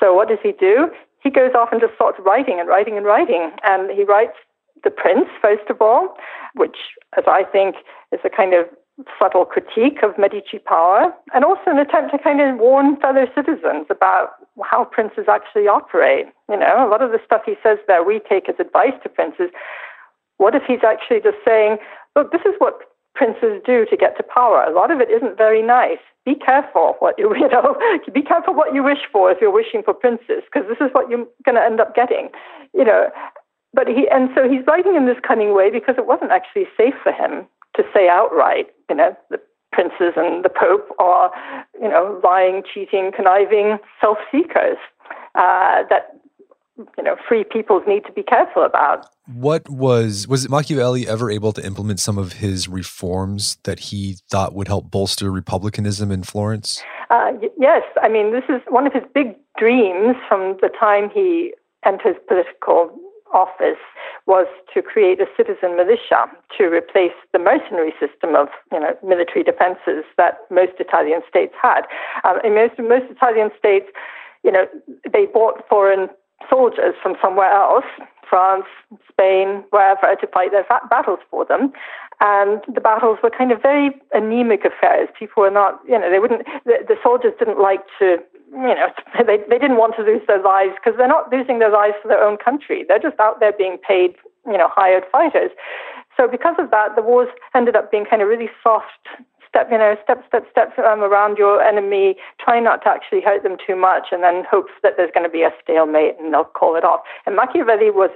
So 0.00 0.12
what 0.12 0.26
does 0.26 0.42
he 0.42 0.50
do? 0.50 0.90
He 1.22 1.30
goes 1.30 1.54
off 1.54 1.68
and 1.70 1.80
just 1.80 1.94
starts 1.94 2.18
writing 2.18 2.58
and 2.58 2.68
writing 2.68 2.96
and 2.96 3.06
writing. 3.06 3.52
And 3.62 3.92
he 3.92 4.02
writes 4.02 4.34
The 4.82 4.90
Prince, 4.90 5.28
first 5.40 5.70
of 5.70 5.80
all, 5.80 6.16
which, 6.56 6.98
as 7.16 7.22
I 7.28 7.44
think, 7.44 7.76
is 8.10 8.18
a 8.24 8.30
kind 8.30 8.54
of 8.54 8.66
subtle 9.18 9.44
critique 9.44 10.02
of 10.02 10.18
Medici 10.18 10.58
power, 10.58 11.12
and 11.34 11.44
also 11.44 11.62
an 11.66 11.78
attempt 11.78 12.12
to 12.12 12.18
kind 12.18 12.40
of 12.40 12.58
warn 12.58 12.96
fellow 13.00 13.26
citizens 13.34 13.86
about 13.90 14.32
how 14.62 14.84
princes 14.84 15.24
actually 15.28 15.66
operate. 15.66 16.26
You 16.48 16.58
know, 16.58 16.86
a 16.86 16.88
lot 16.88 17.02
of 17.02 17.10
the 17.10 17.20
stuff 17.24 17.42
he 17.46 17.54
says 17.62 17.78
there 17.86 18.04
we 18.04 18.20
take 18.20 18.48
as 18.48 18.56
advice 18.60 18.94
to 19.02 19.08
princes. 19.08 19.50
What 20.36 20.54
if 20.54 20.62
he's 20.66 20.84
actually 20.84 21.20
just 21.20 21.38
saying, 21.46 21.78
look, 22.16 22.32
this 22.32 22.42
is 22.44 22.54
what 22.58 22.80
princes 23.14 23.62
do 23.64 23.86
to 23.86 23.96
get 23.96 24.16
to 24.16 24.22
power? 24.22 24.62
A 24.62 24.74
lot 24.74 24.90
of 24.90 25.00
it 25.00 25.10
isn't 25.10 25.36
very 25.36 25.62
nice. 25.62 26.02
Be 26.24 26.34
careful 26.34 26.96
what 26.98 27.18
you, 27.18 27.34
you 27.36 27.48
know, 27.48 27.76
be 28.12 28.22
careful 28.22 28.54
what 28.54 28.74
you 28.74 28.82
wish 28.82 29.08
for 29.10 29.30
if 29.30 29.38
you're 29.40 29.52
wishing 29.52 29.82
for 29.82 29.94
princes, 29.94 30.44
because 30.44 30.68
this 30.68 30.84
is 30.84 30.92
what 30.92 31.08
you're 31.08 31.26
going 31.44 31.56
to 31.56 31.64
end 31.64 31.80
up 31.80 31.94
getting. 31.94 32.28
You 32.74 32.84
know, 32.84 33.10
but 33.72 33.88
he, 33.88 34.06
and 34.12 34.28
so 34.34 34.48
he's 34.48 34.66
writing 34.66 34.96
in 34.96 35.06
this 35.06 35.16
cunning 35.26 35.54
way 35.54 35.70
because 35.70 35.96
it 35.96 36.06
wasn't 36.06 36.30
actually 36.30 36.66
safe 36.76 36.94
for 37.02 37.12
him 37.12 37.46
to 37.76 37.82
say 37.94 38.08
outright, 38.08 38.66
you 38.92 38.98
know, 38.98 39.16
the 39.30 39.40
princes 39.72 40.12
and 40.16 40.44
the 40.44 40.50
Pope 40.50 40.94
are, 40.98 41.30
you 41.80 41.88
know, 41.88 42.20
lying, 42.22 42.62
cheating, 42.62 43.10
conniving 43.16 43.78
self-seekers 44.00 44.76
uh, 45.34 45.82
that 45.88 46.20
you 46.98 47.04
know 47.04 47.16
free 47.26 47.44
peoples 47.44 47.82
need 47.86 48.04
to 48.04 48.12
be 48.12 48.22
careful 48.22 48.64
about. 48.64 49.06
What 49.26 49.68
was 49.68 50.28
was 50.28 50.48
Machiavelli 50.48 51.08
ever 51.08 51.30
able 51.30 51.52
to 51.52 51.64
implement 51.64 52.00
some 52.00 52.18
of 52.18 52.34
his 52.34 52.68
reforms 52.68 53.56
that 53.64 53.78
he 53.78 54.16
thought 54.30 54.54
would 54.54 54.68
help 54.68 54.90
bolster 54.90 55.30
republicanism 55.30 56.10
in 56.10 56.22
Florence? 56.22 56.82
Uh, 57.08 57.32
y- 57.40 57.48
yes, 57.58 57.82
I 58.02 58.08
mean 58.08 58.32
this 58.32 58.44
is 58.48 58.60
one 58.68 58.86
of 58.86 58.92
his 58.92 59.04
big 59.14 59.36
dreams 59.58 60.16
from 60.28 60.58
the 60.60 60.68
time 60.68 61.08
he 61.12 61.54
enters 61.84 62.16
political 62.28 62.90
office 63.32 63.80
was 64.26 64.46
to 64.72 64.82
create 64.82 65.20
a 65.20 65.26
citizen 65.36 65.76
militia 65.76 66.30
to 66.56 66.64
replace 66.64 67.16
the 67.32 67.38
mercenary 67.38 67.92
system 67.98 68.36
of 68.36 68.48
you 68.70 68.80
know 68.80 68.96
military 69.02 69.42
defenses 69.42 70.04
that 70.16 70.38
most 70.50 70.72
Italian 70.78 71.22
states 71.28 71.54
had. 71.60 71.82
Um, 72.24 72.38
in 72.44 72.54
most 72.54 72.78
most 72.78 73.10
Italian 73.10 73.50
states, 73.58 73.88
you 74.44 74.52
know, 74.52 74.66
they 75.12 75.26
bought 75.26 75.66
foreign 75.68 76.08
soldiers 76.48 76.94
from 77.02 77.16
somewhere 77.22 77.50
else, 77.50 77.84
France, 78.28 78.64
Spain, 79.08 79.62
wherever, 79.70 80.14
to 80.20 80.26
fight 80.28 80.50
their 80.52 80.66
battles 80.88 81.20
for 81.30 81.44
them. 81.44 81.72
And 82.20 82.62
the 82.72 82.80
battles 82.80 83.18
were 83.22 83.30
kind 83.30 83.52
of 83.52 83.60
very 83.60 83.90
anemic 84.12 84.64
affairs. 84.64 85.08
People 85.18 85.42
were 85.42 85.50
not, 85.50 85.80
you 85.88 85.98
know, 85.98 86.10
they 86.10 86.18
wouldn't, 86.18 86.46
the, 86.64 86.78
the 86.86 86.96
soldiers 87.02 87.32
didn't 87.38 87.60
like 87.60 87.82
to, 87.98 88.18
you 88.52 88.74
know, 88.76 88.88
they, 89.26 89.38
they 89.48 89.58
didn't 89.58 89.76
want 89.76 89.96
to 89.96 90.02
lose 90.02 90.22
those 90.28 90.44
lives 90.44 90.74
because 90.76 90.96
they're 90.96 91.08
not 91.08 91.32
losing 91.32 91.58
those 91.58 91.72
lives 91.72 91.94
for 92.00 92.08
their 92.08 92.22
own 92.22 92.36
country. 92.36 92.84
They're 92.86 93.02
just 93.02 93.18
out 93.18 93.40
there 93.40 93.52
being 93.52 93.78
paid, 93.78 94.14
you 94.46 94.58
know, 94.58 94.68
hired 94.70 95.04
fighters. 95.10 95.50
So 96.16 96.28
because 96.28 96.56
of 96.58 96.70
that, 96.70 96.94
the 96.94 97.02
wars 97.02 97.28
ended 97.54 97.74
up 97.74 97.90
being 97.90 98.04
kind 98.04 98.20
of 98.20 98.28
really 98.28 98.50
soft 98.62 99.08
step, 99.48 99.68
you 99.70 99.78
know, 99.78 99.96
step, 100.02 100.24
step, 100.28 100.46
step 100.50 100.78
um, 100.78 101.00
around 101.00 101.36
your 101.36 101.62
enemy, 101.62 102.16
try 102.40 102.58
not 102.60 102.82
to 102.82 102.88
actually 102.88 103.20
hurt 103.20 103.42
them 103.42 103.56
too 103.64 103.76
much, 103.76 104.08
and 104.10 104.22
then 104.22 104.44
hopes 104.50 104.72
that 104.82 104.94
there's 104.96 105.10
going 105.12 105.24
to 105.24 105.32
be 105.32 105.42
a 105.42 105.50
stalemate 105.62 106.16
and 106.18 106.32
they'll 106.32 106.44
call 106.44 106.76
it 106.76 106.84
off. 106.84 107.00
And 107.26 107.36
Machiavelli 107.36 107.90
was 107.90 108.10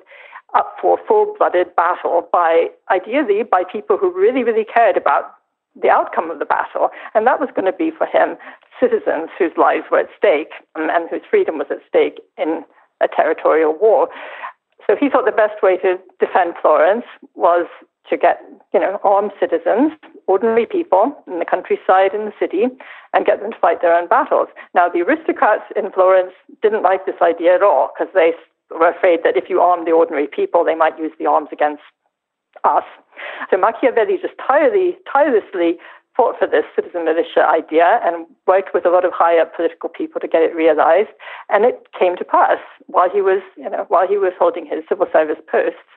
up 0.55 0.77
for 0.81 0.99
full-blooded 1.07 1.77
battle 1.77 2.27
by, 2.33 2.69
ideally, 2.91 3.43
by 3.43 3.65
people 3.71 3.99
who 3.99 4.11
really, 4.11 4.45
really 4.45 4.65
cared 4.65 4.97
about 4.97 5.36
the 5.81 5.91
outcome 5.91 6.31
of 6.31 6.39
the 6.39 6.45
battle, 6.45 6.91
and 7.15 7.27
that 7.27 7.41
was 7.41 7.51
going 7.55 7.67
to 7.67 7.77
be 7.77 7.91
for 7.91 8.07
him 8.07 8.37
citizens 8.81 9.31
whose 9.39 9.53
lives 9.57 9.85
were 9.91 10.01
at 10.01 10.09
stake 10.17 10.53
um, 10.75 10.89
and 10.91 11.09
whose 11.11 11.23
freedom 11.29 11.59
was 11.59 11.69
at 11.71 11.79
stake 11.89 12.21
in 12.37 12.65
a 13.01 13.09
territorial 13.09 13.77
war. 13.79 14.09
So 14.87 14.97
he 14.97 15.09
thought 15.11 15.25
the 15.25 15.33
best 15.33 15.63
way 15.63 15.77
to 15.79 15.99
defend 16.21 16.55
Florence 16.63 17.05
was 17.35 17.67
to 18.09 18.17
get, 18.17 18.41
you 18.73 18.81
know, 18.81 19.01
armed 19.03 19.33
citizens, 19.41 19.93
ordinary 20.27 20.67
people 20.67 21.17
in 21.27 21.41
the 21.41 21.45
countryside 21.45 22.15
in 22.15 22.25
the 22.25 22.33
city, 22.39 22.67
and 23.13 23.27
get 23.27 23.41
them 23.41 23.51
to 23.51 23.59
fight 23.59 23.83
their 23.83 23.97
own 23.97 24.07
battles. 24.07 24.49
Now, 24.75 24.89
the 24.89 25.01
aristocrats 25.01 25.65
in 25.75 25.91
Florence 25.91 26.33
didn't 26.63 26.83
like 26.83 27.05
this 27.05 27.21
idea 27.21 27.57
at 27.57 27.63
all 27.63 27.91
because 27.93 28.13
they 28.15 28.33
were 28.71 28.91
afraid 28.91 29.21
that 29.25 29.37
if 29.37 29.51
you 29.51 29.61
arm 29.61 29.85
the 29.85 29.93
ordinary 29.93 30.29
people, 30.29 30.65
they 30.65 30.75
might 30.75 30.99
use 30.99 31.13
the 31.19 31.27
arms 31.27 31.49
against 31.53 31.83
us. 32.65 32.85
So 33.51 33.57
Machiavelli 33.57 34.19
just 34.21 34.35
tirelessly, 34.47 34.97
tirelessly 35.11 35.79
fought 36.17 36.39
for 36.39 36.47
this 36.49 36.65
citizen 36.75 37.05
militia 37.05 37.45
idea 37.47 38.01
and 38.03 38.27
worked 38.47 38.73
with 38.73 38.87
a 38.87 38.89
lot 38.89 39.05
of 39.05 39.13
high 39.13 39.39
up 39.39 39.55
political 39.55 39.91
people 39.91 40.21
to 40.21 40.27
get 40.27 40.43
it 40.43 40.57
realized. 40.57 41.11
And 41.51 41.65
it 41.65 41.87
came 41.99 42.17
to 42.17 42.25
pass 42.25 42.59
while 42.87 43.11
he 43.11 43.21
was, 43.21 43.43
you 43.57 43.69
know, 43.69 43.85
while 43.89 44.09
he 44.09 44.17
was 44.17 44.33
holding 44.39 44.65
his 44.65 44.83
civil 44.89 45.07
service 45.13 45.39
posts. 45.51 45.93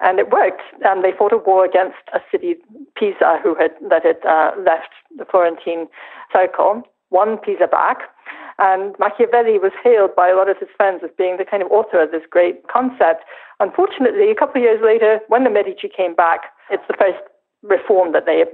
And 0.00 0.18
it 0.18 0.30
worked. 0.30 0.62
And 0.84 1.04
they 1.04 1.12
fought 1.16 1.32
a 1.32 1.38
war 1.38 1.64
against 1.64 2.02
a 2.12 2.20
city, 2.30 2.56
Pisa, 2.96 3.38
who 3.42 3.54
had, 3.54 3.70
that 3.88 4.04
had 4.04 4.18
uh, 4.26 4.52
left 4.58 4.90
the 5.16 5.24
Florentine 5.24 5.86
circle, 6.32 6.82
won 7.10 7.38
Pisa 7.38 7.68
back. 7.68 7.98
And 8.58 8.94
Machiavelli 8.98 9.58
was 9.58 9.72
hailed 9.82 10.14
by 10.16 10.28
a 10.28 10.36
lot 10.36 10.50
of 10.50 10.58
his 10.58 10.68
friends 10.76 11.00
as 11.04 11.10
being 11.16 11.36
the 11.38 11.44
kind 11.44 11.62
of 11.62 11.70
author 11.70 12.02
of 12.02 12.10
this 12.10 12.22
great 12.28 12.66
concept. 12.68 13.24
Unfortunately, 13.60 14.30
a 14.30 14.34
couple 14.34 14.60
of 14.60 14.64
years 14.64 14.80
later, 14.84 15.20
when 15.28 15.44
the 15.44 15.50
Medici 15.50 15.88
came 15.88 16.14
back, 16.14 16.52
it's 16.70 16.84
the 16.88 16.96
first 16.98 17.18
reform 17.62 18.12
that 18.12 18.26
they 18.26 18.44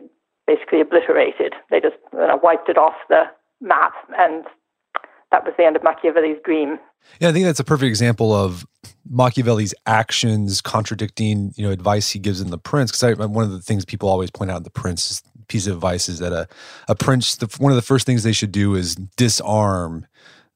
basically 0.47 0.81
obliterated. 0.81 1.55
They 1.71 1.81
just 1.81 1.97
you 2.13 2.19
know, 2.19 2.41
wiped 2.43 2.69
it 2.69 2.79
off 2.79 2.95
the 3.09 3.25
map, 3.61 3.93
and 4.19 4.45
that 5.33 5.45
was 5.45 5.55
the 5.57 5.65
end 5.65 5.77
of 5.77 5.83
Machiavelli's 5.83 6.39
dream. 6.45 6.79
Yeah, 7.21 7.29
I 7.29 7.33
think 7.33 7.45
that's 7.45 7.61
a 7.61 7.65
perfect 7.65 7.89
example 7.89 8.33
of 8.33 8.67
Machiavelli's 9.09 9.75
actions 9.87 10.61
contradicting, 10.61 11.53
you 11.57 11.65
know, 11.65 11.71
advice 11.71 12.11
he 12.11 12.19
gives 12.19 12.41
in 12.41 12.51
The 12.51 12.59
Prince. 12.59 12.91
Because 12.91 13.17
one 13.17 13.45
of 13.45 13.53
the 13.53 13.61
things 13.61 13.85
people 13.85 14.09
always 14.09 14.31
point 14.31 14.51
out 14.51 14.59
in 14.59 14.63
The 14.65 14.71
Prince 14.71 15.23
piece 15.49 15.67
of 15.67 15.75
advice 15.75 16.09
is 16.09 16.19
that 16.19 16.33
a 16.33 16.49
a 16.89 16.95
prince, 16.95 17.37
the, 17.37 17.47
one 17.59 17.73
of 17.73 17.77
the 17.77 17.83
first 17.83 18.07
things 18.07 18.23
they 18.23 18.33
should 18.33 18.53
do 18.53 18.75
is 18.75 18.97
disarm 19.17 20.07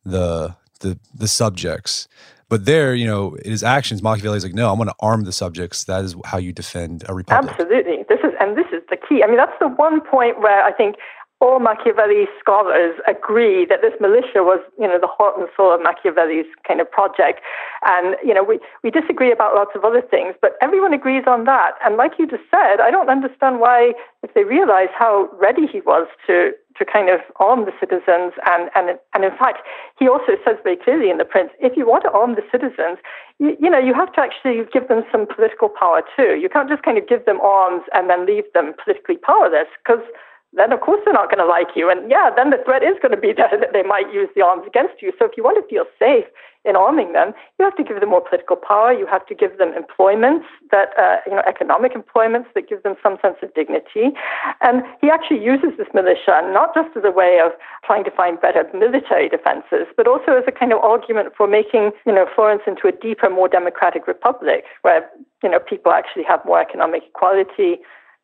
the 0.04 0.56
the 0.80 0.98
the 1.14 1.28
subjects. 1.28 2.08
But 2.50 2.64
there, 2.64 2.94
you 2.96 3.06
know, 3.06 3.36
his 3.44 3.62
actions, 3.62 4.02
Machiavelli 4.02 4.36
is 4.36 4.44
like, 4.44 4.54
no, 4.54 4.70
I'm 4.70 4.76
going 4.76 4.88
to 4.88 4.94
arm 4.98 5.22
the 5.22 5.32
subjects. 5.32 5.84
That 5.84 6.04
is 6.04 6.16
how 6.24 6.38
you 6.38 6.52
defend 6.52 7.04
a 7.08 7.14
republic. 7.14 7.52
Absolutely. 7.52 8.04
This 8.08 8.18
is, 8.24 8.34
and 8.40 8.58
this 8.58 8.66
is 8.72 8.82
the 8.90 8.96
key. 8.96 9.22
I 9.22 9.28
mean, 9.28 9.36
that's 9.36 9.56
the 9.60 9.68
one 9.68 10.00
point 10.00 10.40
where 10.40 10.64
I 10.64 10.72
think 10.72 10.96
all 11.40 11.58
Machiavelli 11.58 12.26
scholars 12.38 12.94
agree 13.08 13.64
that 13.64 13.80
this 13.80 13.94
militia 13.98 14.44
was, 14.44 14.60
you 14.78 14.86
know, 14.86 14.98
the 15.00 15.08
heart 15.08 15.38
and 15.38 15.48
soul 15.56 15.72
of 15.72 15.80
Machiavelli's 15.80 16.44
kind 16.68 16.80
of 16.80 16.90
project. 16.90 17.40
And, 17.86 18.16
you 18.22 18.34
know, 18.34 18.44
we, 18.44 18.60
we 18.84 18.90
disagree 18.90 19.32
about 19.32 19.54
lots 19.54 19.70
of 19.74 19.82
other 19.82 20.02
things, 20.02 20.34
but 20.42 20.56
everyone 20.60 20.92
agrees 20.92 21.24
on 21.26 21.44
that. 21.44 21.72
And 21.84 21.96
like 21.96 22.12
you 22.18 22.26
just 22.26 22.44
said, 22.50 22.80
I 22.80 22.90
don't 22.90 23.08
understand 23.08 23.58
why, 23.58 23.94
if 24.22 24.34
they 24.34 24.44
realize 24.44 24.92
how 24.92 25.30
ready 25.40 25.66
he 25.66 25.80
was 25.80 26.06
to, 26.26 26.52
to 26.76 26.84
kind 26.84 27.08
of 27.08 27.20
arm 27.36 27.64
the 27.64 27.72
citizens, 27.80 28.36
and, 28.44 28.68
and, 28.76 28.98
and 29.14 29.24
in 29.24 29.34
fact, 29.38 29.64
he 29.98 30.06
also 30.08 30.36
says 30.44 30.56
very 30.62 30.76
clearly 30.76 31.08
in 31.08 31.16
The 31.16 31.24
Prince, 31.24 31.52
if 31.58 31.74
you 31.74 31.88
want 31.88 32.04
to 32.04 32.10
arm 32.12 32.34
the 32.36 32.44
citizens, 32.52 32.98
you, 33.38 33.56
you 33.58 33.70
know, 33.70 33.80
you 33.80 33.94
have 33.94 34.12
to 34.12 34.20
actually 34.20 34.68
give 34.70 34.88
them 34.88 35.04
some 35.10 35.24
political 35.24 35.70
power 35.70 36.02
too. 36.14 36.36
You 36.36 36.50
can't 36.52 36.68
just 36.68 36.82
kind 36.82 36.98
of 36.98 37.08
give 37.08 37.24
them 37.24 37.40
arms 37.40 37.82
and 37.94 38.10
then 38.10 38.26
leave 38.26 38.44
them 38.52 38.74
politically 38.84 39.16
powerless, 39.16 39.72
because 39.80 40.04
then 40.52 40.72
of 40.72 40.80
course 40.80 41.00
they're 41.04 41.14
not 41.14 41.30
going 41.30 41.44
to 41.44 41.46
like 41.46 41.76
you. 41.76 41.90
And 41.90 42.10
yeah, 42.10 42.30
then 42.34 42.50
the 42.50 42.58
threat 42.64 42.82
is 42.82 42.98
going 43.02 43.14
to 43.14 43.20
be 43.20 43.32
that, 43.34 43.50
that 43.60 43.72
they 43.72 43.82
might 43.82 44.12
use 44.12 44.28
the 44.34 44.42
arms 44.42 44.64
against 44.66 45.02
you. 45.02 45.12
So 45.18 45.26
if 45.26 45.32
you 45.36 45.44
want 45.44 45.62
to 45.62 45.68
feel 45.68 45.84
safe 45.98 46.26
in 46.64 46.76
arming 46.76 47.14
them, 47.14 47.32
you 47.58 47.64
have 47.64 47.76
to 47.76 47.84
give 47.84 48.00
them 48.00 48.10
more 48.10 48.20
political 48.20 48.56
power. 48.56 48.92
You 48.92 49.06
have 49.06 49.24
to 49.26 49.34
give 49.34 49.56
them 49.56 49.72
employments 49.72 50.44
that, 50.70 50.92
uh, 50.98 51.16
you 51.24 51.32
know, 51.32 51.42
economic 51.48 51.94
employments 51.94 52.50
that 52.54 52.68
give 52.68 52.82
them 52.82 52.96
some 53.02 53.16
sense 53.22 53.36
of 53.42 53.54
dignity. 53.54 54.12
And 54.60 54.82
he 55.00 55.08
actually 55.08 55.42
uses 55.42 55.70
this 55.78 55.88
militia 55.94 56.42
not 56.52 56.74
just 56.74 56.94
as 56.96 57.04
a 57.04 57.10
way 57.10 57.40
of 57.40 57.52
trying 57.86 58.04
to 58.04 58.10
find 58.10 58.38
better 58.40 58.68
military 58.74 59.28
defenses, 59.30 59.88
but 59.96 60.06
also 60.06 60.36
as 60.36 60.44
a 60.46 60.52
kind 60.52 60.72
of 60.72 60.80
argument 60.84 61.32
for 61.34 61.46
making, 61.46 61.92
you 62.04 62.12
know, 62.12 62.26
Florence 62.34 62.62
into 62.66 62.88
a 62.88 62.92
deeper, 62.92 63.30
more 63.30 63.48
democratic 63.48 64.06
republic 64.06 64.64
where, 64.82 65.08
you 65.42 65.48
know, 65.48 65.60
people 65.60 65.92
actually 65.92 66.24
have 66.24 66.44
more 66.44 66.60
economic 66.60 67.04
equality 67.08 67.80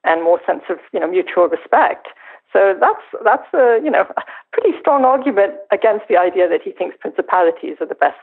and 0.07 0.23
more 0.23 0.41
sense 0.47 0.63
of 0.71 0.79
you 0.93 1.01
know 1.01 1.09
mutual 1.09 1.49
respect. 1.49 2.09
So 2.53 2.75
that's 2.81 3.03
that's 3.25 3.53
a 3.55 3.81
you 3.83 3.91
know 3.91 4.05
pretty 4.53 4.79
strong 4.81 5.05
argument 5.05 5.55
against 5.71 6.07
the 6.09 6.17
idea 6.17 6.49
that 6.49 6.63
he 6.63 6.73
thinks 6.73 6.97
principalities 6.99 7.77
are 7.81 7.87
the 7.87 7.95
best 7.95 8.17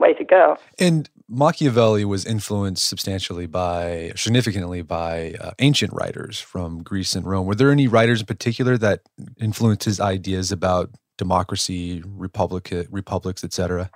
way 0.00 0.14
to 0.14 0.24
go. 0.24 0.56
And 0.78 1.08
Machiavelli 1.28 2.04
was 2.04 2.24
influenced 2.24 2.86
substantially 2.86 3.46
by, 3.46 4.12
significantly 4.16 4.82
by 4.82 5.34
uh, 5.40 5.52
ancient 5.60 5.92
writers 5.92 6.40
from 6.40 6.82
Greece 6.82 7.14
and 7.14 7.26
Rome. 7.26 7.46
Were 7.46 7.54
there 7.54 7.70
any 7.70 7.86
writers 7.86 8.20
in 8.20 8.26
particular 8.26 8.76
that 8.78 9.02
influenced 9.38 9.84
his 9.84 10.00
ideas 10.00 10.50
about 10.50 10.90
democracy, 11.18 12.02
republic, 12.06 12.72
republics, 12.90 13.44
etc.? 13.44 13.90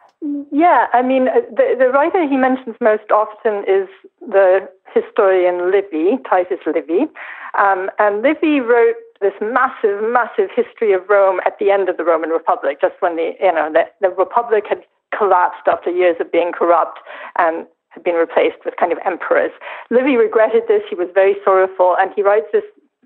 Yeah, 0.54 0.86
I 0.92 1.02
mean, 1.02 1.26
uh, 1.26 1.42
the, 1.50 1.74
the 1.76 1.90
writer 1.90 2.22
he 2.28 2.36
mentions 2.36 2.76
most 2.80 3.10
often 3.10 3.66
is 3.66 3.90
the 4.20 4.70
historian 4.94 5.72
Livy, 5.72 6.22
Titus 6.30 6.62
Livy. 6.64 7.10
Um, 7.58 7.90
and 7.98 8.22
Livy 8.22 8.60
wrote 8.60 8.94
this 9.20 9.34
massive, 9.42 9.98
massive 10.14 10.54
history 10.54 10.92
of 10.92 11.02
Rome 11.10 11.40
at 11.44 11.58
the 11.58 11.72
end 11.72 11.88
of 11.88 11.96
the 11.96 12.04
Roman 12.04 12.30
Republic, 12.30 12.78
just 12.80 12.94
when 13.00 13.16
the, 13.16 13.34
you 13.40 13.50
know, 13.50 13.66
the, 13.72 13.90
the 14.00 14.14
Republic 14.14 14.62
had 14.68 14.86
collapsed 15.10 15.66
after 15.66 15.90
years 15.90 16.14
of 16.20 16.30
being 16.30 16.52
corrupt 16.52 17.00
and 17.36 17.66
had 17.88 18.04
been 18.04 18.14
replaced 18.14 18.62
with 18.64 18.78
kind 18.78 18.92
of 18.92 18.98
emperors. 19.04 19.50
Livy 19.90 20.14
regretted 20.16 20.62
this. 20.68 20.82
He 20.88 20.94
was 20.94 21.08
very 21.14 21.34
sorrowful, 21.44 21.96
and 21.98 22.12
he 22.14 22.22
writes 22.22 22.46
this 22.52 22.62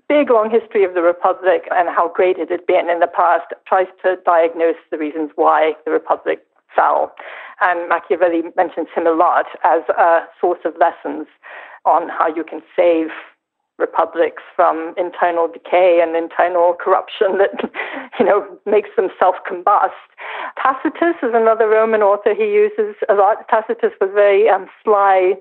big, 0.07 0.29
long 0.29 0.51
history 0.51 0.83
of 0.83 0.93
the 0.93 1.01
Republic 1.01 1.65
and 1.71 1.89
how 1.89 2.13
great 2.13 2.37
it 2.37 2.51
had 2.51 2.65
been 2.67 2.89
in 2.89 2.99
the 2.99 3.09
past, 3.09 3.45
tries 3.65 3.87
to 4.03 4.17
diagnose 4.23 4.77
the 4.91 4.99
reasons 4.99 5.31
why 5.33 5.73
the 5.85 5.91
Republic 5.91 6.45
fell. 6.75 7.13
And 7.61 7.89
Machiavelli 7.89 8.43
mentions 8.55 8.87
him 8.95 9.07
a 9.07 9.11
lot 9.11 9.45
as 9.63 9.81
a 9.89 10.21
source 10.39 10.59
of 10.65 10.73
lessons 10.79 11.27
on 11.85 12.09
how 12.09 12.27
you 12.33 12.43
can 12.43 12.61
save 12.75 13.09
republics 13.79 14.43
from 14.55 14.93
internal 14.97 15.47
decay 15.47 16.01
and 16.03 16.15
internal 16.15 16.75
corruption 16.77 17.37
that 17.39 17.71
you 18.19 18.25
know 18.25 18.45
makes 18.65 18.89
them 18.95 19.07
self-combust. 19.17 19.95
Tacitus 20.61 21.15
is 21.23 21.31
another 21.33 21.67
Roman 21.67 22.01
author 22.01 22.35
he 22.35 22.51
uses 22.51 22.95
a 23.07 23.13
lot. 23.13 23.47
Tacitus 23.49 23.93
was 24.01 24.11
very 24.13 24.49
um, 24.49 24.67
sly, 24.83 25.33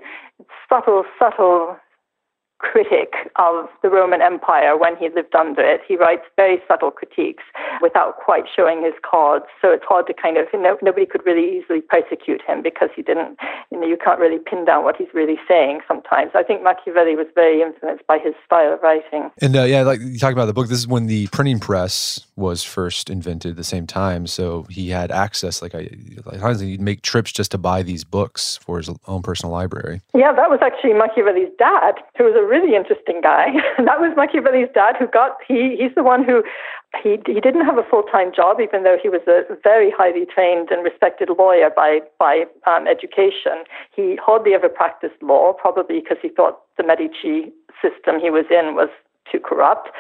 subtle, 0.69 1.05
subtle 1.19 1.77
critic 2.59 3.15
of 3.37 3.67
the 3.83 3.89
Roman 3.89 4.21
Empire 4.21 4.77
when 4.77 4.97
he 4.97 5.09
lived 5.09 5.35
under 5.35 5.63
it. 5.63 5.81
He 5.87 5.97
writes 5.97 6.23
very 6.37 6.59
subtle 6.67 6.91
critiques 6.91 7.45
without 7.81 8.17
quite 8.17 8.45
showing 8.55 8.83
his 8.83 8.95
cards. 9.09 9.47
So 9.63 9.71
it's 9.71 9.85
hard 9.89 10.07
to 10.09 10.15
kind 10.15 10.37
of, 10.37 10.47
you 10.53 10.61
know, 10.61 10.77
nobody 10.83 11.07
could 11.07 11.25
really 11.25 11.59
easily 11.59 11.81
persecute 11.81 12.43
him 12.43 12.63
because 12.63 12.91
he 12.95 13.03
didn't, 13.03 13.39
you 13.71 13.81
know, 13.81 13.87
you 13.87 13.97
can't 13.97 14.21
really 14.21 14.39
pin 14.39 14.65
down 14.65 14.85
what 14.85 14.97
he's 14.97 15.09
really 15.15 15.39
saying 15.47 15.81
sometimes. 15.87 16.33
I 16.35 16.43
think 16.43 16.63
Machiavelli 16.63 17.15
was 17.17 17.27
very 17.35 17.63
influenced 17.63 18.07
by 18.07 18.19
his 18.19 18.35
style 18.45 18.75
of 18.75 18.83
writing. 18.83 19.31
And 19.41 19.57
uh, 19.57 19.63
yeah, 19.63 19.83
like 19.83 20.01
you 20.01 20.19
talk 20.19 20.33
about 20.33 20.47
the 20.47 20.53
book, 20.53 20.69
this 20.69 20.79
is 20.79 20.89
when 20.89 21.07
the 21.07 21.29
printing 21.29 21.61
press 21.61 22.27
was 22.37 22.63
first 22.63 23.11
invented 23.11 23.53
at 23.53 23.57
the 23.57 23.65
same 23.65 23.87
time. 23.87 24.27
So 24.27 24.65
he 24.71 24.91
had 24.91 25.11
access, 25.11 25.63
like, 25.63 25.75
I, 25.75 25.91
like 26.25 26.61
he'd 26.61 26.81
make 26.81 27.03
trips 27.03 27.33
just 27.33 27.51
to 27.53 27.59
buy 27.59 27.83
these 27.83 28.05
books 28.05 28.59
for 28.63 28.79
his 28.79 28.91
own 29.07 29.23
personal 29.23 29.53
library. 29.53 30.01
Yeah, 30.15 30.33
that 30.33 30.51
was 30.51 30.61
actually 30.63 30.95
Machiavelli's 30.95 31.51
dad, 31.59 31.95
who 32.17 32.25
was 32.25 32.35
a 32.35 32.48
really 32.49 32.75
interesting 32.75 33.21
guy. 33.23 33.53
that 33.79 34.01
was 34.01 34.17
Machiavelli's 34.17 34.69
dad 34.75 34.97
who 34.99 35.07
got, 35.07 35.37
he, 35.47 35.77
he's 35.79 35.95
the 35.95 36.03
one 36.03 36.25
who, 36.25 36.43
he, 37.03 37.21
he 37.27 37.41
didn't 37.41 37.65
have 37.65 37.79
a 37.79 37.85
full 37.85 38.03
time 38.03 38.33
job, 38.35 38.61
even 38.61 38.83
though 38.83 38.97
he 39.01 39.09
was 39.09 39.21
a 39.29 39.45
very 39.63 39.93
highly 39.93 40.25
trained 40.25 40.71
and 40.71 40.83
respected 40.83 41.29
lawyer 41.39 41.71
by, 41.75 42.01
by 42.19 42.45
um, 42.67 42.89
education. 42.89 43.65
He 43.95 44.17
hardly 44.17 44.55
ever 44.55 44.69
practiced 44.69 45.21
law, 45.23 45.53
probably 45.53 46.01
because 46.01 46.19
he 46.23 46.31
thought 46.31 46.59
the 46.77 46.85
Medici 46.85 47.53
system 47.83 48.19
he 48.19 48.31
was 48.31 48.47
in 48.51 48.75
was 48.75 48.89
too 49.31 49.39
corrupt, 49.39 49.91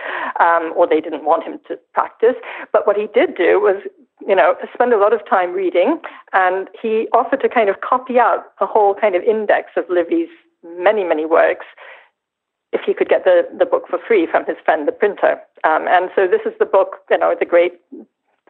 um, 0.40 0.72
or 0.74 0.86
they 0.88 1.00
didn't 1.00 1.24
want 1.24 1.44
him 1.44 1.60
to 1.68 1.78
practice. 1.92 2.34
But 2.72 2.86
what 2.86 2.96
he 2.96 3.06
did 3.12 3.36
do 3.36 3.60
was, 3.60 3.76
you 4.26 4.34
know, 4.34 4.54
spend 4.72 4.94
a 4.94 4.98
lot 4.98 5.12
of 5.12 5.20
time 5.28 5.52
reading, 5.52 6.00
and 6.32 6.68
he 6.80 7.06
offered 7.12 7.40
to 7.40 7.48
kind 7.48 7.68
of 7.68 7.82
copy 7.82 8.18
out 8.18 8.44
a 8.60 8.66
whole 8.66 8.94
kind 8.94 9.14
of 9.14 9.22
index 9.22 9.72
of 9.76 9.84
Livy's 9.90 10.28
many, 10.64 11.04
many 11.04 11.26
works 11.26 11.66
if 12.72 12.82
he 12.84 12.94
could 12.94 13.08
get 13.08 13.24
the, 13.24 13.48
the 13.58 13.64
book 13.64 13.84
for 13.88 13.98
free 14.06 14.26
from 14.30 14.44
his 14.46 14.56
friend, 14.64 14.86
the 14.86 14.92
printer. 14.92 15.40
Um, 15.64 15.86
and 15.88 16.10
so 16.14 16.26
this 16.26 16.42
is 16.44 16.52
the 16.58 16.66
book, 16.66 16.96
you 17.10 17.18
know, 17.18 17.34
the 17.38 17.46
great 17.46 17.80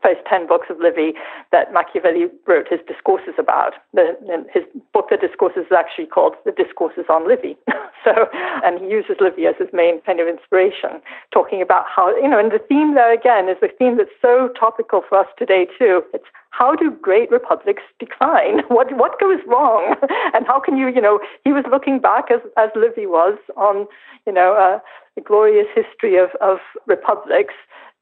first 0.03 0.21
10 0.29 0.47
books 0.47 0.67
of 0.71 0.79
Livy 0.81 1.15
that 1.53 1.73
Machiavelli 1.73 2.27
wrote 2.47 2.69
his 2.69 2.81
discourses 2.87 3.35
about. 3.39 3.75
The, 3.95 4.17
his 4.53 4.65
book, 4.93 5.09
The 5.11 5.17
Discourses, 5.17 5.67
is 5.67 5.77
actually 5.77 6.07
called 6.07 6.35
The 6.45 6.53
Discourses 6.53 7.07
on 7.09 7.27
Livy. 7.27 7.57
so, 8.05 8.29
and 8.65 8.81
he 8.81 8.87
uses 8.89 9.17
Livy 9.21 9.47
as 9.47 9.57
his 9.59 9.69
main 9.73 10.01
kind 10.03 10.21
of 10.21 10.29
inspiration, 10.29 11.01
talking 11.33 11.63
about 11.63 11.85
how, 11.89 12.15
you 12.17 12.29
know, 12.29 12.39
and 12.39 12.53
the 12.53 12.63
theme 12.69 12.95
there 12.95 13.13
again 13.13 13.49
is 13.49 13.57
the 13.61 13.69
theme 13.79 13.97
that's 13.97 14.15
so 14.21 14.51
topical 14.59 15.03
for 15.09 15.19
us 15.19 15.29
today 15.39 15.67
too. 15.79 16.03
It's 16.15 16.27
how 16.51 16.75
do 16.75 16.91
great 16.91 17.31
republics 17.31 17.83
decline? 17.99 18.63
What, 18.69 18.95
what 18.97 19.19
goes 19.21 19.41
wrong? 19.47 19.97
and 20.35 20.47
how 20.47 20.61
can 20.61 20.77
you, 20.77 20.89
you 20.89 21.01
know, 21.01 21.21
he 21.45 21.53
was 21.53 21.65
looking 21.71 22.01
back 22.01 22.31
as, 22.31 22.41
as 22.57 22.71
Livy 22.77 23.07
was 23.07 23.39
on, 23.57 23.87
you 24.27 24.33
know, 24.33 24.55
uh, 24.55 24.79
the 25.15 25.21
glorious 25.21 25.67
history 25.75 26.17
of, 26.17 26.31
of 26.41 26.59
republics 26.87 27.55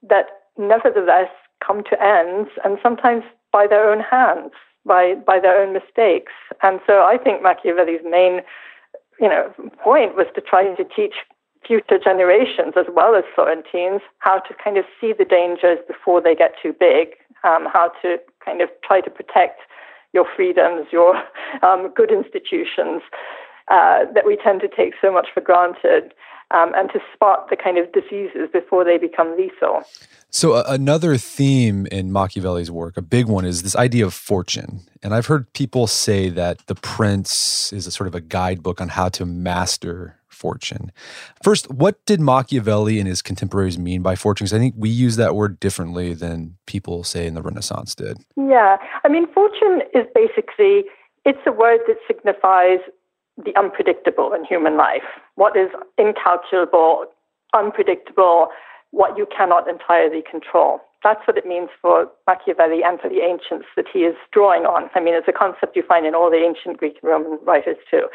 that 0.08 0.26
nevertheless 0.58 1.30
come 1.64 1.82
to 1.84 2.02
ends 2.02 2.50
and 2.64 2.78
sometimes 2.82 3.24
by 3.52 3.66
their 3.66 3.90
own 3.90 4.00
hands, 4.00 4.52
by, 4.84 5.14
by 5.14 5.40
their 5.40 5.60
own 5.60 5.72
mistakes. 5.72 6.32
And 6.62 6.80
so 6.86 7.04
I 7.04 7.18
think 7.22 7.42
Machiavelli's 7.42 8.02
main, 8.04 8.40
you 9.20 9.28
know, 9.28 9.52
point 9.82 10.16
was 10.16 10.26
to 10.34 10.40
try 10.40 10.64
to 10.74 10.84
teach 10.84 11.14
future 11.66 11.98
generations 11.98 12.74
as 12.76 12.86
well 12.94 13.14
as 13.14 13.24
Florentines 13.34 14.00
how 14.18 14.38
to 14.38 14.54
kind 14.62 14.78
of 14.78 14.84
see 15.00 15.12
the 15.12 15.24
dangers 15.24 15.78
before 15.88 16.20
they 16.20 16.34
get 16.34 16.52
too 16.62 16.72
big, 16.72 17.08
um, 17.44 17.66
how 17.72 17.90
to 18.02 18.18
kind 18.44 18.60
of 18.60 18.68
try 18.84 19.00
to 19.00 19.10
protect 19.10 19.60
your 20.12 20.26
freedoms, 20.36 20.86
your 20.92 21.16
um, 21.62 21.92
good 21.94 22.12
institutions 22.12 23.02
uh, 23.68 24.04
that 24.14 24.24
we 24.24 24.36
tend 24.36 24.60
to 24.60 24.68
take 24.68 24.94
so 25.00 25.12
much 25.12 25.28
for 25.34 25.40
granted 25.40 26.14
um, 26.52 26.72
and 26.74 26.90
to 26.92 27.00
spot 27.12 27.48
the 27.50 27.56
kind 27.56 27.78
of 27.78 27.92
diseases 27.92 28.48
before 28.52 28.84
they 28.84 28.98
become 28.98 29.36
lethal. 29.36 29.82
So, 30.30 30.52
uh, 30.52 30.64
another 30.68 31.16
theme 31.16 31.86
in 31.86 32.12
Machiavelli's 32.12 32.70
work, 32.70 32.96
a 32.96 33.02
big 33.02 33.26
one, 33.26 33.44
is 33.44 33.62
this 33.62 33.74
idea 33.74 34.04
of 34.04 34.14
fortune. 34.14 34.82
And 35.02 35.14
I've 35.14 35.26
heard 35.26 35.52
people 35.54 35.86
say 35.86 36.28
that 36.30 36.66
The 36.66 36.74
Prince 36.74 37.72
is 37.72 37.86
a 37.86 37.90
sort 37.90 38.06
of 38.06 38.14
a 38.14 38.20
guidebook 38.20 38.80
on 38.80 38.88
how 38.90 39.08
to 39.10 39.24
master 39.24 40.18
fortune. 40.28 40.92
First, 41.42 41.70
what 41.70 42.04
did 42.04 42.20
Machiavelli 42.20 42.98
and 42.98 43.08
his 43.08 43.22
contemporaries 43.22 43.78
mean 43.78 44.02
by 44.02 44.14
fortune? 44.14 44.44
Because 44.44 44.52
I 44.52 44.58
think 44.58 44.74
we 44.76 44.90
use 44.90 45.16
that 45.16 45.34
word 45.34 45.58
differently 45.58 46.12
than 46.12 46.56
people 46.66 47.02
say 47.02 47.26
in 47.26 47.34
the 47.34 47.42
Renaissance 47.42 47.94
did. 47.94 48.18
Yeah. 48.36 48.76
I 49.02 49.08
mean, 49.08 49.26
fortune 49.32 49.80
is 49.94 50.04
basically, 50.14 50.84
it's 51.24 51.40
a 51.46 51.52
word 51.52 51.80
that 51.88 51.96
signifies 52.06 52.80
the 53.42 53.54
unpredictable 53.56 54.32
in 54.32 54.44
human 54.44 54.76
life, 54.76 55.04
what 55.34 55.56
is 55.56 55.68
incalculable, 55.98 57.04
unpredictable, 57.54 58.48
what 58.90 59.16
you 59.18 59.26
cannot 59.26 59.68
entirely 59.68 60.22
control. 60.28 60.80
That's 61.02 61.20
what 61.26 61.36
it 61.36 61.46
means 61.46 61.68
for 61.80 62.08
Machiavelli 62.26 62.82
and 62.82 62.98
for 62.98 63.08
the 63.08 63.20
ancients 63.20 63.66
that 63.76 63.86
he 63.92 64.00
is 64.00 64.16
drawing 64.32 64.64
on. 64.64 64.90
I 64.94 65.00
mean, 65.00 65.14
it's 65.14 65.28
a 65.28 65.32
concept 65.32 65.76
you 65.76 65.82
find 65.82 66.06
in 66.06 66.14
all 66.14 66.30
the 66.30 66.38
ancient 66.38 66.78
Greek 66.78 66.98
and 67.02 67.10
Roman 67.10 67.38
writers 67.44 67.76
too. 67.90 68.08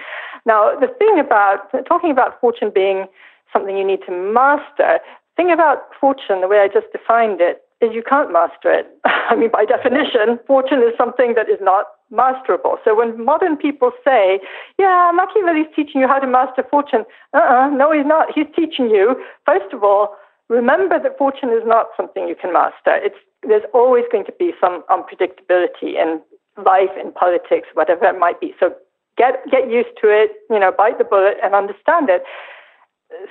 Now, 0.45 0.77
the 0.77 0.87
thing 0.87 1.19
about 1.19 1.71
talking 1.87 2.11
about 2.11 2.41
fortune 2.41 2.71
being 2.73 3.05
something 3.53 3.77
you 3.77 3.85
need 3.85 4.01
to 4.07 4.11
master, 4.11 4.99
thing 5.37 5.51
about 5.51 5.83
fortune, 5.99 6.41
the 6.41 6.47
way 6.47 6.59
I 6.59 6.67
just 6.67 6.91
defined 6.91 7.39
it, 7.39 7.61
is 7.81 7.93
you 7.93 8.03
can't 8.03 8.31
master 8.31 8.71
it. 8.71 8.87
I 9.05 9.35
mean, 9.35 9.49
by 9.51 9.65
definition, 9.65 10.39
fortune 10.45 10.79
is 10.79 10.93
something 10.97 11.33
that 11.35 11.49
is 11.49 11.59
not 11.61 11.87
masterable. 12.13 12.77
So 12.83 12.95
when 12.95 13.23
modern 13.23 13.57
people 13.57 13.91
say, 14.05 14.39
yeah, 14.77 15.11
Machiavelli's 15.13 15.71
teaching 15.75 16.01
you 16.01 16.07
how 16.07 16.19
to 16.19 16.27
master 16.27 16.63
fortune, 16.69 17.05
uh-uh, 17.33 17.69
no, 17.69 17.91
he's 17.91 18.05
not. 18.05 18.27
He's 18.33 18.47
teaching 18.55 18.89
you, 18.89 19.15
first 19.45 19.73
of 19.73 19.83
all, 19.83 20.15
remember 20.49 20.99
that 21.01 21.17
fortune 21.17 21.49
is 21.49 21.63
not 21.65 21.87
something 21.97 22.27
you 22.27 22.35
can 22.35 22.53
master. 22.53 22.99
It's, 23.01 23.17
there's 23.47 23.63
always 23.73 24.05
going 24.11 24.25
to 24.25 24.33
be 24.37 24.51
some 24.59 24.83
unpredictability 24.89 25.95
in 25.95 26.21
life, 26.63 26.91
in 26.99 27.11
politics, 27.13 27.69
whatever 27.73 28.05
it 28.05 28.19
might 28.19 28.39
be. 28.39 28.53
So 28.59 28.75
get, 29.17 29.41
get 29.49 29.71
used 29.71 29.95
to 30.01 30.07
it, 30.07 30.31
you 30.49 30.59
know, 30.59 30.71
bite 30.71 30.97
the 30.97 31.05
bullet 31.05 31.37
and 31.41 31.55
understand 31.55 32.09
it. 32.09 32.23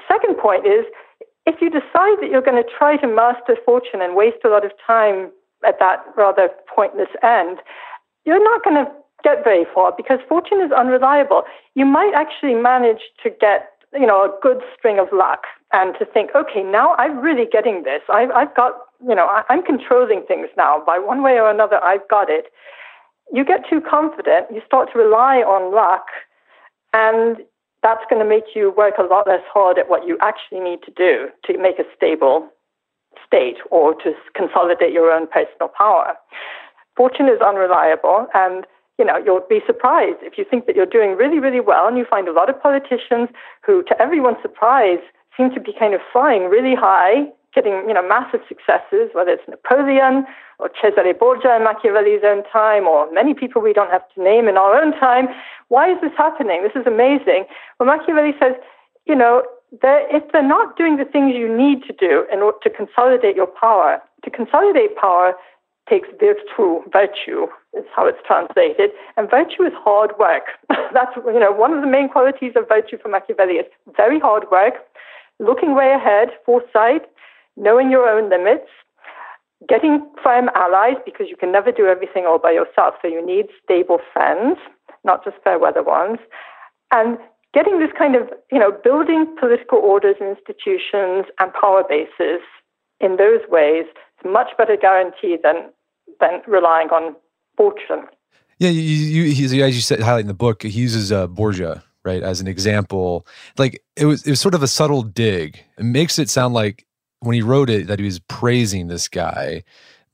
Second 0.08 0.36
point 0.38 0.66
is, 0.66 0.84
if 1.50 1.60
you 1.60 1.68
decide 1.68 2.16
that 2.22 2.30
you're 2.30 2.46
going 2.46 2.62
to 2.62 2.68
try 2.78 2.96
to 2.96 3.08
master 3.08 3.56
fortune 3.64 4.00
and 4.00 4.14
waste 4.14 4.38
a 4.44 4.48
lot 4.48 4.64
of 4.64 4.70
time 4.86 5.30
at 5.66 5.78
that 5.80 5.98
rather 6.16 6.48
pointless 6.74 7.10
end, 7.22 7.58
you're 8.24 8.42
not 8.42 8.62
going 8.62 8.76
to 8.76 8.90
get 9.24 9.42
very 9.42 9.66
far 9.74 9.92
because 9.96 10.20
fortune 10.28 10.60
is 10.60 10.70
unreliable. 10.72 11.42
You 11.74 11.84
might 11.84 12.12
actually 12.14 12.54
manage 12.54 13.02
to 13.22 13.30
get, 13.30 13.68
you 13.92 14.06
know, 14.06 14.24
a 14.24 14.32
good 14.40 14.60
string 14.76 14.98
of 14.98 15.08
luck 15.12 15.42
and 15.72 15.94
to 15.98 16.04
think, 16.04 16.30
okay, 16.34 16.62
now 16.62 16.94
I'm 16.94 17.18
really 17.18 17.46
getting 17.50 17.82
this. 17.82 18.02
I've, 18.08 18.30
I've 18.30 18.54
got, 18.54 18.72
you 19.06 19.14
know, 19.14 19.26
I, 19.26 19.42
I'm 19.48 19.62
controlling 19.62 20.22
things 20.26 20.48
now. 20.56 20.82
By 20.86 20.98
one 20.98 21.22
way 21.22 21.32
or 21.32 21.50
another, 21.50 21.82
I've 21.82 22.06
got 22.08 22.30
it. 22.30 22.46
You 23.32 23.44
get 23.44 23.68
too 23.68 23.80
confident, 23.80 24.46
you 24.52 24.62
start 24.66 24.90
to 24.92 24.98
rely 24.98 25.38
on 25.38 25.74
luck, 25.74 26.06
and 26.92 27.38
that's 27.82 28.04
going 28.10 28.22
to 28.22 28.28
make 28.28 28.54
you 28.54 28.72
work 28.76 28.94
a 28.98 29.02
lot 29.02 29.26
less 29.26 29.42
hard 29.52 29.78
at 29.78 29.88
what 29.88 30.06
you 30.06 30.18
actually 30.20 30.60
need 30.60 30.82
to 30.82 30.90
do 30.90 31.28
to 31.44 31.58
make 31.58 31.78
a 31.78 31.84
stable 31.96 32.48
state 33.26 33.56
or 33.70 33.94
to 33.94 34.12
consolidate 34.34 34.92
your 34.92 35.10
own 35.10 35.26
personal 35.26 35.70
power. 35.76 36.14
Fortune 36.96 37.26
is 37.26 37.40
unreliable 37.40 38.26
and 38.34 38.66
you 38.98 39.06
know, 39.06 39.16
you'll 39.16 39.40
be 39.48 39.60
surprised 39.66 40.18
if 40.20 40.36
you 40.36 40.44
think 40.44 40.66
that 40.66 40.76
you're 40.76 40.84
doing 40.84 41.16
really, 41.16 41.38
really 41.38 41.60
well 41.60 41.88
and 41.88 41.96
you 41.96 42.04
find 42.04 42.28
a 42.28 42.32
lot 42.32 42.50
of 42.50 42.60
politicians 42.60 43.30
who, 43.64 43.82
to 43.84 43.98
everyone's 43.98 44.36
surprise, 44.42 44.98
seem 45.34 45.48
to 45.54 45.60
be 45.60 45.72
kind 45.72 45.94
of 45.94 46.02
flying 46.12 46.50
really 46.50 46.74
high, 46.74 47.24
getting, 47.54 47.72
you 47.88 47.94
know, 47.94 48.06
massive 48.06 48.40
successes, 48.48 49.10
whether 49.12 49.30
it's 49.30 49.48
Napoleon 49.48 50.24
or 50.58 50.70
Cesare 50.80 51.12
Borgia 51.14 51.56
in 51.56 51.64
Machiavelli's 51.64 52.22
own 52.24 52.42
time 52.52 52.86
or 52.86 53.10
many 53.12 53.34
people 53.34 53.60
we 53.60 53.72
don't 53.72 53.90
have 53.90 54.06
to 54.14 54.22
name 54.22 54.48
in 54.48 54.56
our 54.56 54.80
own 54.80 54.92
time. 54.92 55.28
Why 55.68 55.90
is 55.90 55.98
this 56.00 56.12
happening? 56.16 56.62
This 56.62 56.78
is 56.78 56.86
amazing. 56.86 57.46
Well, 57.78 57.86
Machiavelli 57.86 58.32
says, 58.38 58.54
you 59.06 59.16
know, 59.16 59.42
they're, 59.82 60.04
if 60.14 60.30
they're 60.32 60.46
not 60.46 60.76
doing 60.76 60.96
the 60.96 61.04
things 61.04 61.34
you 61.34 61.48
need 61.48 61.82
to 61.84 61.92
do 61.92 62.26
in 62.32 62.40
order 62.40 62.58
to 62.62 62.70
consolidate 62.70 63.36
your 63.36 63.46
power, 63.46 64.00
to 64.24 64.30
consolidate 64.30 64.96
power, 64.96 65.34
takes 65.88 66.08
virtue, 66.20 66.82
virtue 66.92 67.46
is 67.76 67.84
how 67.94 68.06
it's 68.06 68.18
translated, 68.26 68.90
and 69.16 69.30
virtue 69.30 69.62
is 69.62 69.72
hard 69.74 70.12
work. 70.18 70.44
That's 70.68 71.10
you 71.16 71.40
know 71.40 71.52
one 71.52 71.72
of 71.72 71.80
the 71.80 71.86
main 71.86 72.08
qualities 72.08 72.52
of 72.56 72.68
virtue 72.68 72.98
for 73.02 73.08
Machiavelli 73.08 73.54
is 73.54 73.66
very 73.96 74.20
hard 74.20 74.44
work, 74.50 74.74
looking 75.38 75.74
way 75.74 75.92
ahead, 75.92 76.28
foresight, 76.46 77.02
knowing 77.60 77.90
your 77.90 78.08
own 78.08 78.30
limits, 78.30 78.68
getting 79.68 80.04
firm 80.24 80.48
allies 80.56 80.96
because 81.04 81.26
you 81.28 81.36
can 81.36 81.52
never 81.52 81.70
do 81.70 81.86
everything 81.86 82.24
all 82.26 82.38
by 82.38 82.50
yourself. 82.50 82.94
So 83.02 83.08
you 83.08 83.24
need 83.24 83.46
stable 83.62 83.98
friends, 84.12 84.56
not 85.04 85.22
just 85.24 85.36
fair 85.44 85.58
weather 85.58 85.82
ones, 85.82 86.18
and 86.90 87.18
getting 87.52 87.78
this 87.78 87.90
kind 87.96 88.16
of 88.16 88.28
you 88.50 88.58
know 88.58 88.72
building 88.82 89.26
political 89.38 89.78
orders 89.78 90.16
and 90.20 90.36
institutions 90.36 91.26
and 91.38 91.52
power 91.52 91.84
bases 91.88 92.40
in 93.00 93.16
those 93.16 93.40
ways 93.48 93.84
is 94.18 94.30
much 94.30 94.48
better 94.56 94.76
guarantee 94.76 95.36
than 95.42 95.70
than 96.18 96.40
relying 96.48 96.88
on 96.88 97.14
fortune. 97.56 98.06
Yeah, 98.58 98.68
you, 98.68 98.82
you, 99.22 99.64
as 99.64 99.74
you 99.74 99.80
said, 99.80 100.00
highlighting 100.00 100.26
the 100.26 100.34
book, 100.34 100.62
he 100.62 100.68
uses 100.68 101.10
uh, 101.10 101.26
Borgia 101.26 101.82
right, 102.04 102.22
as 102.22 102.40
an 102.40 102.46
example. 102.46 103.26
Like 103.58 103.82
it 103.96 104.06
was 104.06 104.26
it 104.26 104.30
was 104.30 104.40
sort 104.40 104.54
of 104.54 104.62
a 104.62 104.68
subtle 104.68 105.02
dig. 105.02 105.62
It 105.78 105.84
makes 105.84 106.18
it 106.18 106.30
sound 106.30 106.54
like 106.54 106.86
when 107.20 107.34
he 107.34 107.42
wrote 107.42 107.70
it 107.70 107.86
that 107.86 107.98
he 107.98 108.04
was 108.04 108.18
praising 108.18 108.88
this 108.88 109.08
guy. 109.08 109.62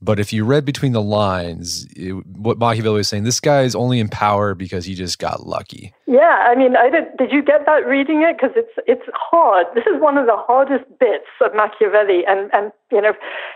But 0.03 0.21
if 0.21 0.31
you 0.31 0.45
read 0.45 0.67
between 0.67 0.93
the 0.93 1.01
lines, 1.01 1.87
it, 1.97 2.13
what 2.37 2.59
Machiavelli 2.59 2.99
was 2.99 3.09
saying, 3.09 3.25
this 3.25 3.41
guy 3.41 3.63
is 3.63 3.75
only 3.75 3.99
in 3.99 4.09
power 4.09 4.55
because 4.55 4.85
he 4.85 4.95
just 4.95 5.19
got 5.19 5.47
lucky. 5.47 5.95
Yeah, 6.07 6.45
I 6.47 6.55
mean, 6.55 6.77
I 6.77 6.91
did. 6.91 7.17
Did 7.17 7.33
you 7.33 7.43
get 7.43 7.65
that 7.65 7.87
reading 7.87 8.23
it? 8.23 8.37
Because 8.37 8.55
it's 8.57 8.73
it's 8.87 9.09
hard. 9.15 9.67
This 9.75 9.85
is 9.87 10.01
one 10.01 10.19
of 10.19 10.27
the 10.27 10.37
hardest 10.37 10.85
bits 11.01 11.33
of 11.41 11.55
Machiavelli, 11.55 12.25
and 12.29 12.51
and 12.53 12.73
you 12.93 13.01
know, 13.01 13.15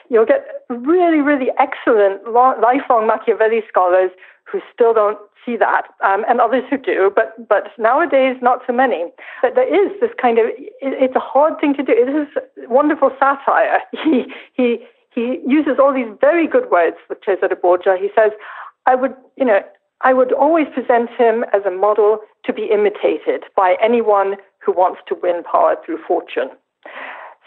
you'll 0.09 0.25
get 0.25 0.65
really 0.71 1.21
really 1.21 1.49
excellent 1.59 2.27
long, 2.33 2.59
lifelong 2.63 3.07
Machiavelli 3.07 3.61
scholars 3.69 4.11
who 4.51 4.61
still 4.73 4.95
don't 4.95 5.19
see 5.45 5.57
that, 5.57 5.83
um, 6.05 6.25
and 6.29 6.41
others 6.41 6.65
who 6.71 6.77
do, 6.77 7.11
but 7.15 7.49
but 7.49 7.69
nowadays 7.79 8.37
not 8.41 8.61
so 8.67 8.73
many. 8.73 9.05
But 9.43 9.55
there 9.55 9.69
is 9.69 9.93
this 10.01 10.11
kind 10.21 10.39
of 10.39 10.47
it, 10.47 10.75
it's 10.81 11.17
a 11.17 11.21
hard 11.21 11.61
thing 11.61 11.75
to 11.75 11.83
do. 11.83 11.93
It 11.93 12.09
is 12.09 12.29
wonderful 12.69 13.11
satire. 13.19 13.81
He 14.05 14.27
he 14.55 14.79
he 15.15 15.41
uses 15.47 15.79
all 15.81 15.93
these 15.93 16.13
very 16.21 16.47
good 16.47 16.71
words 16.71 16.97
with 17.09 17.19
Cesare 17.25 17.61
Borgia. 17.61 17.97
He 18.01 18.11
says, 18.17 18.33
"I 18.87 18.95
would 18.95 19.15
you 19.37 19.45
know 19.45 19.61
I 20.03 20.15
would 20.15 20.33
always 20.33 20.67
present 20.75 21.11
him 21.11 21.45
as 21.53 21.63
a 21.65 21.71
model 21.71 22.21
to 22.45 22.53
be 22.53 22.71
imitated 22.71 23.45
by 23.57 23.77
anyone 23.83 24.37
who 24.59 24.73
wants 24.73 25.01
to 25.09 25.15
win 25.15 25.43
power 25.43 25.77
through 25.85 25.99
fortune." 26.07 26.51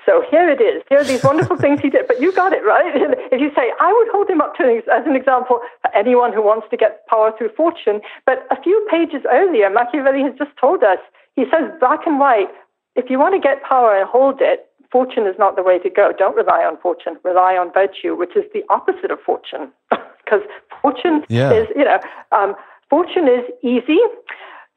So 0.06 0.24
here 0.30 0.50
it 0.50 0.60
is. 0.60 0.84
Here 0.90 1.00
are 1.00 1.04
these 1.04 1.24
wonderful 1.24 1.58
things 1.58 1.80
he 1.80 1.90
did. 1.90 2.08
But 2.08 2.20
you 2.22 2.34
got 2.34 2.52
it, 2.54 2.64
right? 2.64 2.92
If 3.32 3.40
you 3.40 3.52
say, 3.56 3.72
I 3.80 3.92
would 3.94 4.08
hold 4.12 4.30
him 4.30 4.42
up 4.42 4.56
to 4.58 4.82
as 4.92 5.06
an 5.06 5.16
example 5.16 5.60
for 5.82 5.96
anyone 5.96 6.34
who 6.34 6.42
wants 6.42 6.68
to 6.72 6.78
get 6.78 7.06
power 7.08 7.34
through 7.38 7.50
fortune. 7.56 8.02
But 8.26 8.46
a 8.52 8.62
few 8.62 8.86
pages 8.92 9.22
earlier, 9.32 9.70
Machiavelli 9.70 10.22
has 10.24 10.34
just 10.38 10.52
told 10.60 10.84
us, 10.84 11.00
he 11.36 11.46
says 11.50 11.72
black 11.80 12.02
and 12.06 12.20
white, 12.20 12.52
if 12.96 13.10
you 13.10 13.18
want 13.18 13.34
to 13.34 13.40
get 13.40 13.64
power 13.64 13.98
and 13.98 14.08
hold 14.08 14.40
it, 14.42 14.68
fortune 14.92 15.26
is 15.26 15.36
not 15.40 15.56
the 15.56 15.64
way 15.64 15.80
to 15.80 15.90
go. 15.90 16.12
Don't 16.18 16.36
rely 16.36 16.64
on 16.64 16.78
fortune. 16.78 17.18
Rely 17.24 17.58
on 17.58 17.74
virtue, 17.74 18.16
which 18.16 18.36
is 18.36 18.44
the 18.54 18.64
opposite 18.70 19.12
of 19.12 19.20
fortune. 19.26 19.72
Because 20.24 20.48
fortune 20.82 21.26
yeah. 21.28 21.52
is, 21.52 21.68
you 21.76 21.84
know, 21.84 22.00
um, 22.32 22.56
fortune 22.90 23.28
is 23.28 23.44
easy. 23.62 24.00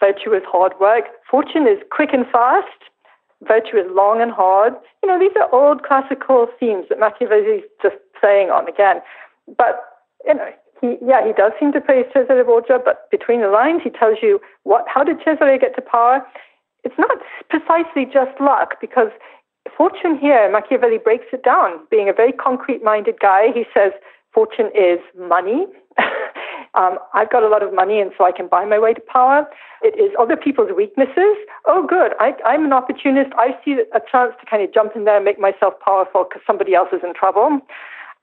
Virtue 0.01 0.35
is 0.35 0.43
hard 0.45 0.73
work. 0.81 1.05
Fortune 1.31 1.69
is 1.69 1.79
quick 1.93 2.11
and 2.13 2.27
fast 2.33 2.67
virtue 3.45 3.77
is 3.77 3.87
long 3.91 4.21
and 4.21 4.33
hard. 4.33 4.75
You 5.03 5.09
know, 5.09 5.19
these 5.19 5.37
are 5.37 5.53
old 5.55 5.83
classical 5.83 6.49
themes 6.59 6.87
that 6.89 6.99
Machiavelli 6.99 7.63
is 7.63 7.65
just 7.83 7.97
playing 8.19 8.51
on 8.51 8.69
again. 8.69 9.01
But, 9.57 9.83
you 10.25 10.35
know, 10.35 10.51
he, 10.81 10.97
yeah, 11.05 11.27
he 11.27 11.33
does 11.33 11.53
seem 11.59 11.73
to 11.73 11.81
praise 11.81 12.07
Cesare 12.13 12.45
Borgia, 12.45 12.79
but 12.85 13.11
between 13.11 13.41
the 13.41 13.49
lines, 13.49 13.83
he 13.83 13.91
tells 13.91 14.19
you 14.23 14.41
what, 14.65 14.85
how 14.93 15.05
did 15.05 15.19
Cesare 15.25 15.59
get 15.59 15.75
to 15.77 15.83
power? 15.83 16.25
It's 16.85 16.99
not 16.99 17.19
precisely 17.49 18.05
just 18.05 18.39
luck, 18.41 18.81
because 18.81 19.11
fortune 19.77 20.19
here, 20.19 20.51
Machiavelli 20.51 20.99
breaks 20.99 21.27
it 21.33 21.43
down. 21.43 21.81
Being 21.91 22.09
a 22.09 22.13
very 22.13 22.33
concrete 22.33 22.83
minded 22.83 23.17
guy, 23.21 23.49
he 23.53 23.65
says 23.75 23.93
fortune 24.33 24.71
is 24.75 25.01
money. 25.19 25.67
Um, 26.77 26.99
I've 27.15 27.31
got 27.31 27.43
a 27.43 27.49
lot 27.49 27.63
of 27.63 27.73
money, 27.73 28.01
and 28.01 28.13
so 28.17 28.25
I 28.25 28.33
can 28.33 28.49
buy 28.49 28.65
my 28.65 28.79
way 28.79 28.93
to 28.93 29.01
power. 29.01 29.47
It 29.83 29.99
is 29.99 30.13
other 30.19 30.37
people's 30.37 30.71
weaknesses. 30.77 31.37
Oh, 31.67 31.87
good. 31.87 32.13
I, 32.21 32.35
I'm 32.45 32.65
an 32.65 32.73
opportunist. 32.73 33.31
I 33.37 33.57
see 33.65 33.79
a 33.95 34.01
chance 34.13 34.35
to 34.41 34.47
kind 34.49 34.63
of 34.63 34.73
jump 34.73 34.93
in 34.95 35.05
there 35.05 35.17
and 35.17 35.25
make 35.25 35.41
myself 35.41 35.75
powerful 35.85 36.25
because 36.29 36.43
somebody 36.47 36.75
else 36.75 36.89
is 36.93 37.01
in 37.03 37.15
trouble. 37.15 37.61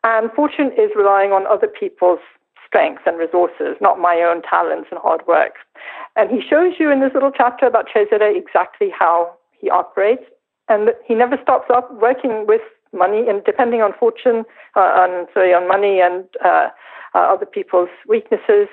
And 0.04 0.32
fortune 0.34 0.72
is 0.78 0.92
relying 0.96 1.32
on 1.32 1.48
other 1.48 1.68
people's 1.68 2.20
strengths 2.68 3.04
and 3.06 3.18
resources, 3.18 3.78
not 3.82 4.00
my 4.00 4.18
own 4.18 4.42
talents 4.42 4.90
and 4.92 5.00
hard 5.00 5.26
work. 5.28 5.56
And 6.16 6.30
he 6.30 6.42
shows 6.48 6.74
you 6.80 6.92
in 6.92 7.00
this 7.02 7.12
little 7.14 7.32
chapter 7.32 7.66
about 7.66 7.88
Cesare 7.94 8.36
exactly 8.36 8.90
how 8.90 9.34
he 9.60 9.70
operates. 9.70 10.24
And 10.70 10.90
he 11.06 11.16
never 11.16 11.38
stops 11.42 11.70
up 11.74 11.92
working 12.02 12.46
with 12.48 12.62
money 12.94 13.28
and 13.28 13.44
depending 13.44 13.82
on 13.82 13.94
fortune, 14.00 14.46
uh, 14.76 14.80
on, 14.80 15.28
sorry, 15.34 15.54
on 15.54 15.68
money 15.68 16.00
and 16.00 16.26
uh, 16.44 16.70
other 17.20 17.46
people's 17.46 17.90
weaknesses, 18.08 18.68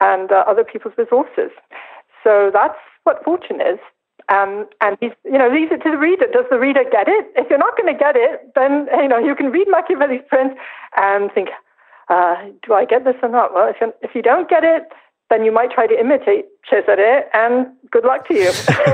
and 0.00 0.32
uh, 0.32 0.44
other 0.46 0.64
people's 0.64 0.94
resources. 0.98 1.50
So 2.24 2.50
that's 2.52 2.78
what 3.04 3.24
fortune 3.24 3.60
is. 3.60 3.78
Um, 4.28 4.66
and 4.80 4.96
he's, 5.00 5.12
you 5.24 5.38
know, 5.38 5.48
leaves 5.48 5.72
it 5.72 5.82
to 5.82 5.90
the 5.90 5.98
reader. 5.98 6.26
Does 6.32 6.46
the 6.50 6.58
reader 6.58 6.84
get 6.90 7.08
it? 7.08 7.26
If 7.36 7.50
you're 7.50 7.58
not 7.58 7.76
going 7.76 7.92
to 7.92 7.98
get 7.98 8.14
it, 8.16 8.52
then 8.54 8.86
you 9.00 9.08
know 9.08 9.18
you 9.18 9.34
can 9.34 9.50
read 9.50 9.66
Machiavelli's 9.68 10.22
Prince 10.28 10.54
and 10.96 11.30
think, 11.32 11.48
uh, 12.08 12.36
"Do 12.64 12.74
I 12.74 12.84
get 12.84 13.04
this 13.04 13.16
or 13.22 13.28
not?" 13.28 13.52
Well, 13.52 13.68
if 13.68 13.76
if 14.00 14.14
you 14.14 14.22
don't 14.22 14.48
get 14.48 14.62
it, 14.62 14.84
then 15.32 15.44
you 15.44 15.52
might 15.52 15.70
try 15.70 15.86
to 15.86 15.98
imitate 15.98 16.44
Cesare, 16.68 17.24
and 17.32 17.66
good 17.90 18.04
luck 18.04 18.28
to 18.28 18.34
you. 18.34 18.52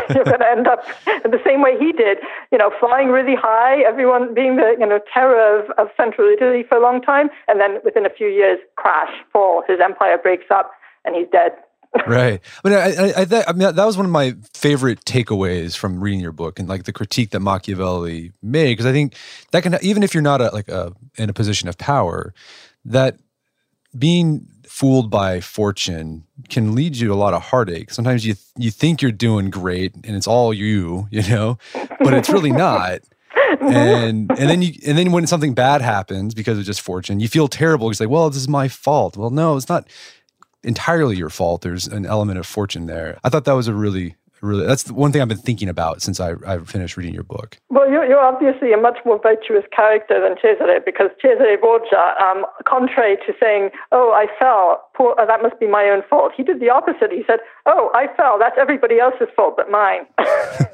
You're 0.14 0.24
going 0.24 0.38
to 0.38 0.50
end 0.50 0.66
up 0.68 0.84
in 1.24 1.32
the 1.32 1.40
same 1.44 1.60
way 1.60 1.76
he 1.78 1.92
did, 1.92 2.18
you 2.52 2.58
know, 2.58 2.70
flying 2.78 3.08
really 3.08 3.34
high, 3.34 3.82
everyone 3.82 4.34
being 4.34 4.56
the, 4.56 4.76
you 4.78 4.86
know, 4.86 5.00
terror 5.12 5.58
of, 5.58 5.70
of 5.78 5.88
Central 5.96 6.28
Italy 6.28 6.64
for 6.68 6.78
a 6.78 6.80
long 6.80 7.02
time, 7.02 7.28
and 7.48 7.60
then 7.60 7.78
within 7.84 8.06
a 8.06 8.10
few 8.10 8.28
years, 8.28 8.58
crash, 8.76 9.10
fall, 9.32 9.64
his 9.66 9.80
empire 9.82 10.16
breaks 10.16 10.46
up, 10.50 10.70
and 11.04 11.16
he's 11.16 11.26
dead. 11.32 11.52
right. 12.06 12.40
I 12.64 12.68
mean, 12.68 12.78
I, 12.78 12.80
I, 12.82 13.08
I, 13.22 13.44
I, 13.48 13.52
mean, 13.52 13.74
that 13.74 13.84
was 13.84 13.96
one 13.96 14.04
of 14.04 14.12
my 14.12 14.34
favorite 14.52 15.04
takeaways 15.06 15.74
from 15.74 16.00
reading 16.00 16.20
your 16.20 16.32
book 16.32 16.58
and 16.58 16.68
like 16.68 16.84
the 16.84 16.92
critique 16.92 17.30
that 17.30 17.40
Machiavelli 17.40 18.32
made, 18.42 18.72
because 18.72 18.84
I 18.84 18.92
think 18.92 19.14
that 19.52 19.62
can, 19.62 19.76
even 19.80 20.02
if 20.02 20.12
you're 20.12 20.22
not 20.22 20.42
a, 20.42 20.50
like 20.50 20.68
a, 20.68 20.92
in 21.16 21.30
a 21.30 21.32
position 21.32 21.66
of 21.66 21.78
power, 21.78 22.34
that 22.84 23.18
being 23.98 24.46
fooled 24.68 25.10
by 25.10 25.40
fortune 25.40 26.24
can 26.48 26.74
lead 26.74 26.96
you 26.96 27.08
to 27.08 27.14
a 27.14 27.16
lot 27.16 27.34
of 27.34 27.42
heartache. 27.42 27.90
Sometimes 27.90 28.26
you 28.26 28.34
you 28.56 28.70
think 28.70 29.02
you're 29.02 29.10
doing 29.12 29.50
great 29.50 29.94
and 29.94 30.16
it's 30.16 30.26
all 30.26 30.52
you, 30.52 31.08
you 31.10 31.22
know, 31.22 31.58
but 32.00 32.14
it's 32.14 32.28
really 32.28 32.52
not. 32.52 33.00
and 33.60 34.30
and 34.30 34.50
then 34.50 34.62
you 34.62 34.74
and 34.86 34.98
then 34.98 35.12
when 35.12 35.26
something 35.26 35.54
bad 35.54 35.80
happens 35.80 36.34
because 36.34 36.58
of 36.58 36.64
just 36.64 36.80
fortune, 36.80 37.20
you 37.20 37.28
feel 37.28 37.48
terrible. 37.48 37.88
You 37.88 37.94
say, 37.94 38.06
"Well, 38.06 38.28
this 38.28 38.38
is 38.38 38.48
my 38.48 38.68
fault." 38.68 39.16
Well, 39.16 39.30
no, 39.30 39.56
it's 39.56 39.68
not 39.68 39.88
entirely 40.62 41.16
your 41.16 41.30
fault. 41.30 41.62
There's 41.62 41.86
an 41.86 42.04
element 42.04 42.38
of 42.38 42.46
fortune 42.46 42.86
there. 42.86 43.18
I 43.24 43.28
thought 43.28 43.44
that 43.44 43.52
was 43.52 43.68
a 43.68 43.74
really 43.74 44.16
really 44.40 44.66
that's 44.66 44.84
the 44.84 44.94
one 44.94 45.12
thing 45.12 45.22
I've 45.22 45.28
been 45.28 45.38
thinking 45.38 45.68
about 45.68 46.02
since 46.02 46.20
I, 46.20 46.34
I 46.46 46.58
finished 46.58 46.96
reading 46.96 47.14
your 47.14 47.24
book. 47.24 47.58
Well, 47.70 47.90
you're, 47.90 48.06
you're 48.06 48.20
obviously 48.20 48.72
a 48.72 48.76
much 48.76 48.98
more 49.04 49.18
virtuous 49.20 49.64
character 49.74 50.20
than 50.20 50.36
Cesare 50.36 50.80
because 50.84 51.10
Cesare 51.22 51.56
Borgia, 51.60 52.14
um, 52.22 52.44
contrary 52.64 53.16
to 53.26 53.32
saying, 53.40 53.70
"Oh, 53.92 54.12
I 54.12 54.26
fell, 54.38 54.82
poor, 54.94 55.14
oh, 55.18 55.26
that 55.26 55.42
must 55.42 55.58
be 55.60 55.66
my 55.66 55.84
own 55.84 56.02
fault," 56.08 56.32
he 56.36 56.42
did 56.42 56.60
the 56.60 56.70
opposite. 56.70 57.10
He 57.10 57.24
said, 57.26 57.40
"Oh, 57.66 57.90
I 57.94 58.06
fell. 58.16 58.38
That's 58.38 58.56
everybody 58.58 58.98
else's 58.98 59.28
fault 59.34 59.56
but 59.56 59.70
mine." 59.70 60.06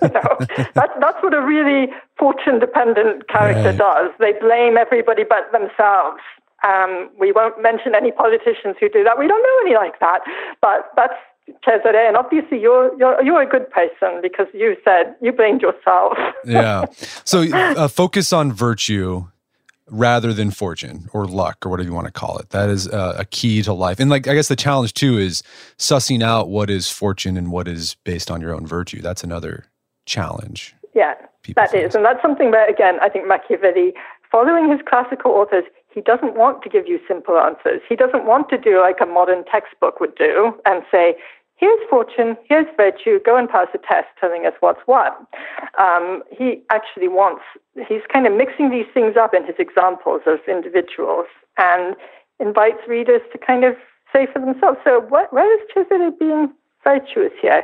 that's 0.00 0.94
that's 1.00 1.22
what 1.22 1.34
a 1.34 1.40
really 1.40 1.92
fortune-dependent 2.18 3.28
character 3.28 3.70
right. 3.70 3.78
does. 3.78 4.10
They 4.18 4.32
blame 4.40 4.76
everybody 4.76 5.24
but 5.24 5.50
themselves. 5.52 6.20
Um, 6.64 7.10
we 7.20 7.30
won't 7.30 7.60
mention 7.60 7.94
any 7.94 8.10
politicians 8.10 8.76
who 8.80 8.88
do 8.88 9.04
that. 9.04 9.18
We 9.18 9.28
don't 9.28 9.42
know 9.42 9.58
any 9.66 9.74
like 9.76 10.00
that, 10.00 10.20
but 10.62 10.88
that's 10.96 11.18
Cesare, 11.64 12.06
and 12.06 12.16
obviously 12.16 12.58
you're 12.60 12.96
you're 12.98 13.22
you're 13.22 13.42
a 13.42 13.46
good 13.46 13.70
person 13.70 14.20
because 14.22 14.46
you 14.54 14.76
said 14.84 15.14
you 15.20 15.32
blamed 15.32 15.60
yourself. 15.62 16.16
yeah. 16.44 16.86
So 17.24 17.42
uh, 17.42 17.88
focus 17.88 18.32
on 18.32 18.52
virtue 18.52 19.26
rather 19.90 20.32
than 20.32 20.50
fortune 20.50 21.08
or 21.12 21.26
luck 21.26 21.64
or 21.64 21.68
whatever 21.68 21.88
you 21.88 21.94
want 21.94 22.06
to 22.06 22.12
call 22.12 22.38
it. 22.38 22.50
That 22.50 22.70
is 22.70 22.88
uh, 22.88 23.16
a 23.18 23.24
key 23.26 23.62
to 23.62 23.72
life. 23.72 24.00
And 24.00 24.08
like 24.10 24.26
I 24.26 24.34
guess 24.34 24.48
the 24.48 24.56
challenge 24.56 24.94
too 24.94 25.18
is 25.18 25.42
sussing 25.78 26.22
out 26.22 26.48
what 26.48 26.70
is 26.70 26.88
fortune 26.88 27.36
and 27.36 27.52
what 27.52 27.68
is 27.68 27.96
based 28.04 28.30
on 28.30 28.40
your 28.40 28.54
own 28.54 28.66
virtue. 28.66 29.02
That's 29.02 29.22
another 29.22 29.66
challenge. 30.06 30.74
Yeah, 30.94 31.14
that 31.56 31.72
face. 31.72 31.88
is, 31.88 31.94
and 31.94 32.04
that's 32.04 32.22
something 32.22 32.50
where 32.50 32.68
again 32.68 32.98
I 33.02 33.08
think 33.08 33.26
Machiavelli, 33.26 33.92
following 34.30 34.70
his 34.70 34.80
classical 34.88 35.32
authors, 35.32 35.64
he 35.94 36.00
doesn't 36.00 36.34
want 36.34 36.62
to 36.62 36.68
give 36.68 36.88
you 36.88 36.98
simple 37.06 37.38
answers. 37.38 37.80
He 37.88 37.94
doesn't 37.94 38.26
want 38.26 38.48
to 38.50 38.58
do 38.58 38.80
like 38.80 38.96
a 39.00 39.06
modern 39.06 39.44
textbook 39.44 40.00
would 40.00 40.16
do 40.16 40.54
and 40.66 40.82
say, 40.90 41.14
here's 41.56 41.78
fortune, 41.88 42.36
here's 42.48 42.66
virtue, 42.76 43.20
go 43.24 43.36
and 43.36 43.48
pass 43.48 43.68
a 43.74 43.78
test 43.78 44.08
telling 44.20 44.44
us 44.44 44.54
what's 44.60 44.80
what. 44.86 45.16
Um, 45.78 46.22
he 46.36 46.62
actually 46.70 47.08
wants, 47.08 47.42
he's 47.88 48.02
kind 48.12 48.26
of 48.26 48.34
mixing 48.34 48.70
these 48.70 48.86
things 48.92 49.16
up 49.16 49.32
in 49.34 49.46
his 49.46 49.54
examples 49.58 50.22
of 50.26 50.40
individuals 50.48 51.26
and 51.56 51.94
invites 52.40 52.82
readers 52.88 53.20
to 53.32 53.38
kind 53.38 53.64
of 53.64 53.76
say 54.12 54.26
for 54.32 54.40
themselves, 54.40 54.78
so 54.82 55.00
what, 55.08 55.32
where 55.32 55.50
is 55.54 55.60
Cesare 55.72 56.10
being 56.18 56.52
virtuous 56.82 57.32
here? 57.40 57.62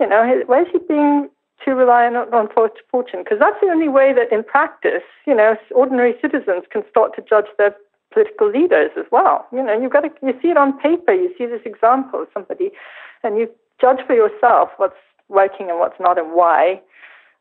You 0.00 0.08
know, 0.08 0.42
where 0.46 0.62
is 0.62 0.68
he 0.72 0.78
being 0.78 1.28
too 1.64 1.72
reliant 1.72 2.16
on, 2.16 2.32
on 2.32 2.48
fortune 2.90 3.22
because 3.22 3.38
that's 3.38 3.60
the 3.60 3.68
only 3.68 3.88
way 3.88 4.12
that 4.12 4.32
in 4.32 4.42
practice, 4.44 5.02
you 5.26 5.34
know, 5.34 5.56
ordinary 5.74 6.14
citizens 6.20 6.64
can 6.70 6.82
start 6.90 7.14
to 7.16 7.22
judge 7.22 7.46
their 7.58 7.74
political 8.12 8.50
leaders 8.50 8.90
as 8.98 9.06
well. 9.10 9.46
You 9.52 9.62
know, 9.62 9.80
you've 9.80 9.92
got 9.92 10.00
to, 10.00 10.10
you 10.22 10.38
see 10.42 10.48
it 10.48 10.56
on 10.56 10.78
paper, 10.78 11.12
you 11.12 11.32
see 11.36 11.46
this 11.46 11.62
example 11.64 12.22
of 12.22 12.28
somebody, 12.34 12.70
and 13.22 13.38
you 13.38 13.48
judge 13.80 14.00
for 14.06 14.14
yourself 14.14 14.70
what's 14.76 14.96
working 15.28 15.70
and 15.70 15.78
what's 15.78 15.98
not 15.98 16.18
and 16.18 16.32
why. 16.32 16.80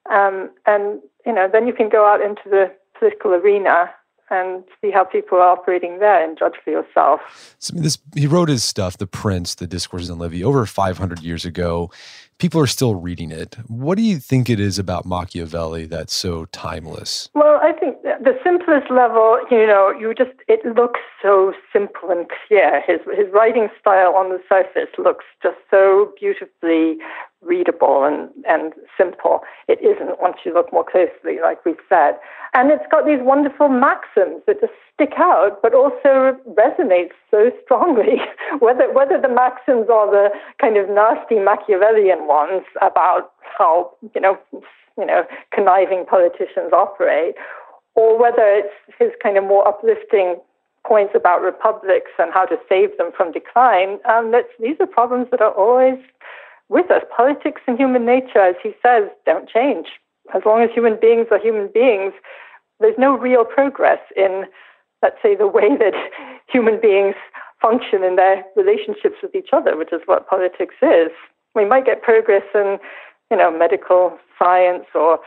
Um, 0.10 0.50
and, 0.66 1.00
you 1.26 1.34
know, 1.34 1.48
then 1.52 1.68
you 1.68 1.74
can 1.74 1.90
go 1.90 2.06
out 2.06 2.22
into 2.22 2.42
the 2.46 2.72
political 2.98 3.32
arena 3.32 3.90
and 4.32 4.64
see 4.80 4.90
how 4.90 5.04
people 5.04 5.38
are 5.38 5.50
operating 5.50 6.00
there 6.00 6.24
and 6.24 6.40
judge 6.40 6.56
for 6.64 6.72
yourself. 6.72 7.20
So, 7.60 7.74
I 7.74 7.76
mean, 7.76 7.84
this, 7.84 7.98
he 8.16 8.26
wrote 8.26 8.50
his 8.50 8.64
stuff, 8.64 8.98
The 8.98 9.06
Prince, 9.06 9.56
The 9.56 9.68
Discourses 9.68 10.10
on 10.10 10.18
Livy, 10.18 10.44
over 10.44 10.66
500 10.66 11.20
years 11.20 11.46
ago. 11.46 11.92
People 12.38 12.60
are 12.60 12.68
still 12.68 12.96
reading 12.96 13.30
it. 13.30 13.56
What 13.68 13.98
do 13.98 14.02
you 14.02 14.18
think 14.18 14.50
it 14.50 14.60
is 14.60 14.80
about 14.80 15.06
Machiavelli 15.06 15.86
that's 15.86 16.16
so 16.16 16.46
timeless? 16.46 17.30
Well, 17.36 17.60
I 17.62 17.74
think 17.74 18.02
the 18.02 18.36
simplest 18.44 18.90
level, 18.90 19.40
you 19.52 19.68
know, 19.68 19.94
you 20.00 20.16
just, 20.16 20.32
it 20.48 20.66
looks 20.76 21.02
so 21.22 21.54
simple 21.72 22.10
and 22.10 22.26
clear. 22.48 22.82
His, 22.82 23.00
his 23.16 23.32
writing 23.32 23.68
style 23.80 24.16
on 24.16 24.30
the 24.30 24.40
surface 24.50 24.90
looks 24.98 25.26
just 25.44 25.58
so 25.70 26.14
beautifully 26.20 26.98
readable 27.42 28.04
and, 28.04 28.30
and 28.48 28.74
simple. 28.98 29.42
It 29.68 29.80
isn't 29.82 30.22
once 30.22 30.38
you 30.46 30.54
look 30.54 30.72
more 30.72 30.86
closely, 30.86 31.42
like 31.42 31.64
we've 31.66 31.82
said. 31.90 32.18
And 32.54 32.72
it's 32.72 32.86
got 32.92 33.06
these 33.06 33.20
wonderful 33.22 33.70
maxims 33.70 34.44
that 34.46 34.62
just 34.62 34.74
stick 34.94 35.14
out, 35.18 35.62
but 35.62 35.74
also 35.74 36.38
resonate 36.54 37.12
so 37.30 37.52
strongly. 37.64 38.22
whether 38.60 38.92
whether 38.94 39.20
the 39.20 39.30
maxims 39.30 39.88
are 39.90 40.10
the 40.10 40.30
kind 40.60 40.78
of 40.78 40.90
nasty 40.90 41.40
Machiavellian 41.40 42.28
ones 42.28 42.64
about 42.82 43.32
how 43.58 43.92
you 44.14 44.22
know 44.22 44.38
you 44.98 45.06
know 45.06 45.24
conniving 45.54 46.06
politicians 46.06 46.72
operate, 46.74 47.36
or 47.96 48.20
whether 48.20 48.44
it's 48.46 48.74
his 49.00 49.12
kind 49.24 49.38
of 49.38 49.44
more 49.44 49.68
uplifting 49.68 50.36
points 50.86 51.14
about 51.16 51.42
republics 51.42 52.12
and 52.18 52.34
how 52.34 52.46
to 52.46 52.58
save 52.68 52.98
them 52.98 53.12
from 53.16 53.32
decline. 53.32 54.00
Um, 54.10 54.34
these 54.60 54.78
are 54.80 54.88
problems 54.88 55.28
that 55.32 55.42
are 55.42 55.54
always 55.54 56.00
with 56.72 56.90
us. 56.90 57.04
Politics 57.16 57.62
and 57.68 57.78
human 57.78 58.06
nature, 58.06 58.40
as 58.40 58.56
he 58.64 58.72
says, 58.82 59.04
don't 59.26 59.48
change. 59.48 59.88
As 60.34 60.42
long 60.46 60.64
as 60.64 60.70
human 60.74 60.98
beings 61.00 61.28
are 61.30 61.40
human 61.40 61.70
beings, 61.72 62.14
there's 62.80 62.98
no 62.98 63.16
real 63.16 63.44
progress 63.44 64.00
in, 64.16 64.46
let's 65.04 65.18
say, 65.22 65.36
the 65.36 65.48
way 65.48 65.76
that 65.78 65.94
human 66.48 66.80
beings 66.82 67.16
function 67.62 68.04
in 68.04 68.16
their 68.16 68.44
relationships 68.56 69.18
with 69.22 69.36
each 69.36 69.50
other, 69.54 69.78
which 69.78 69.92
is 69.92 70.02
what 70.06 70.28
politics 70.28 70.76
is. 70.82 71.12
We 71.54 71.66
might 71.66 71.86
get 71.86 72.02
progress 72.02 72.48
in, 72.56 72.80
you 73.30 73.38
know, 73.38 73.52
medical 73.52 74.18
science 74.40 74.86
or 74.96 75.20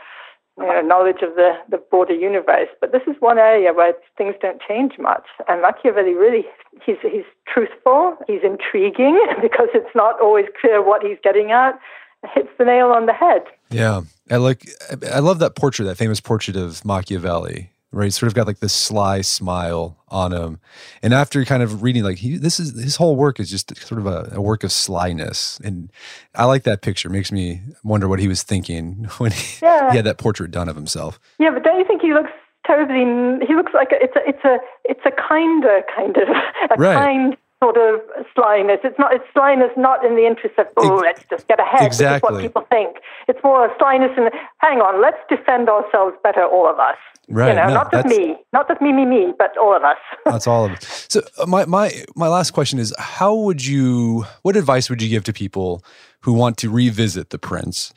you 0.57 0.65
know, 0.65 0.81
knowledge 0.81 1.21
of 1.21 1.35
the, 1.35 1.53
the 1.69 1.77
broader 1.77 2.13
universe. 2.13 2.69
But 2.79 2.91
this 2.91 3.01
is 3.07 3.15
one 3.19 3.37
area 3.37 3.73
where 3.73 3.93
things 4.17 4.35
don't 4.41 4.61
change 4.61 4.93
much. 4.97 5.25
And 5.47 5.61
Machiavelli 5.61 6.13
really, 6.13 6.45
he's, 6.85 6.97
he's 7.01 7.25
truthful, 7.47 8.17
he's 8.27 8.41
intriguing 8.43 9.19
because 9.41 9.69
it's 9.73 9.93
not 9.95 10.19
always 10.21 10.45
clear 10.59 10.81
what 10.81 11.03
he's 11.03 11.17
getting 11.23 11.51
at. 11.51 11.77
It 12.23 12.29
hits 12.33 12.49
the 12.57 12.65
nail 12.65 12.87
on 12.87 13.05
the 13.05 13.13
head. 13.13 13.43
Yeah. 13.69 14.01
I 14.31 14.37
like, 14.37 14.67
I 15.13 15.19
love 15.19 15.39
that 15.39 15.55
portrait, 15.55 15.85
that 15.85 15.97
famous 15.97 16.19
portrait 16.19 16.55
of 16.55 16.83
Machiavelli 16.85 17.69
right? 17.95 18.05
He's 18.05 18.17
sort 18.17 18.27
of 18.27 18.33
got 18.33 18.45
like 18.45 18.59
this 18.59 18.73
sly 18.73 19.21
smile 19.21 19.97
on 20.09 20.33
him. 20.33 20.59
And 21.01 21.13
after 21.13 21.43
kind 21.45 21.63
of 21.63 21.81
reading, 21.81 22.03
like 22.03 22.17
he, 22.17 22.37
this 22.37 22.59
is 22.59 22.77
his 22.79 22.97
whole 22.97 23.15
work 23.15 23.39
is 23.39 23.49
just 23.49 23.75
sort 23.77 23.99
of 23.99 24.05
a, 24.05 24.35
a, 24.35 24.41
work 24.41 24.63
of 24.63 24.71
slyness. 24.71 25.59
And 25.63 25.91
I 26.35 26.43
like 26.45 26.63
that 26.63 26.81
picture. 26.81 27.07
It 27.07 27.13
makes 27.13 27.31
me 27.31 27.61
wonder 27.83 28.07
what 28.07 28.19
he 28.19 28.27
was 28.27 28.43
thinking 28.43 29.05
when 29.17 29.31
he, 29.31 29.65
yeah. 29.65 29.91
he 29.91 29.97
had 29.97 30.05
that 30.05 30.17
portrait 30.17 30.51
done 30.51 30.67
of 30.67 30.75
himself. 30.75 31.19
Yeah, 31.39 31.51
but 31.51 31.63
don't 31.63 31.79
you 31.79 31.85
think 31.85 32.01
he 32.01 32.13
looks 32.13 32.31
terribly? 32.65 33.45
He 33.47 33.55
looks 33.55 33.73
like 33.73 33.91
a, 33.91 34.03
it's 34.03 34.15
a 34.15 34.27
it's 34.27 34.43
a 34.43 34.57
it's 34.83 35.05
a 35.05 35.11
kinder 35.11 35.81
kind 35.95 36.17
of 36.17 36.27
a 36.71 36.75
right. 36.75 36.95
kind 36.95 37.37
sort 37.63 37.77
of 37.77 38.01
slyness. 38.35 38.79
It's 38.83 38.99
not. 38.99 39.13
It's 39.13 39.25
slyness 39.33 39.71
not 39.77 40.05
in 40.05 40.15
the 40.15 40.25
interest 40.27 40.59
of 40.59 40.67
oh, 40.77 40.95
let's 40.95 41.23
just 41.29 41.47
get 41.47 41.59
ahead. 41.59 41.87
Exactly. 41.87 42.33
what 42.33 42.41
people 42.41 42.67
think. 42.69 42.97
It's 43.29 43.39
more 43.43 43.65
a 43.65 43.73
slyness 43.79 44.11
and 44.17 44.29
hang 44.57 44.79
on, 44.79 45.01
let's 45.01 45.17
defend 45.29 45.69
ourselves 45.69 46.15
better, 46.21 46.43
all 46.43 46.69
of 46.69 46.77
us. 46.79 46.97
Right. 47.27 47.49
You 47.49 47.55
know, 47.55 47.67
no, 47.67 47.73
not 47.73 47.91
just 47.91 48.07
me, 48.07 48.35
not 48.53 48.67
just 48.67 48.81
me, 48.81 48.91
me, 48.91 49.05
me, 49.05 49.33
but 49.37 49.57
all 49.57 49.75
of 49.75 49.83
us. 49.83 49.97
that's 50.25 50.47
all 50.47 50.65
of 50.65 50.71
us. 50.73 51.07
So 51.09 51.21
uh, 51.39 51.45
my 51.45 51.65
my 51.65 52.03
my 52.15 52.27
last 52.27 52.51
question 52.51 52.77
is: 52.77 52.93
How 52.99 53.33
would 53.33 53.65
you? 53.65 54.25
What 54.43 54.55
advice 54.55 54.89
would 54.89 55.01
you 55.01 55.09
give 55.09 55.23
to 55.25 55.33
people 55.33 55.83
who 56.21 56.33
want 56.33 56.57
to 56.57 56.69
revisit 56.69 57.31
the 57.31 57.39
Prince? 57.39 57.93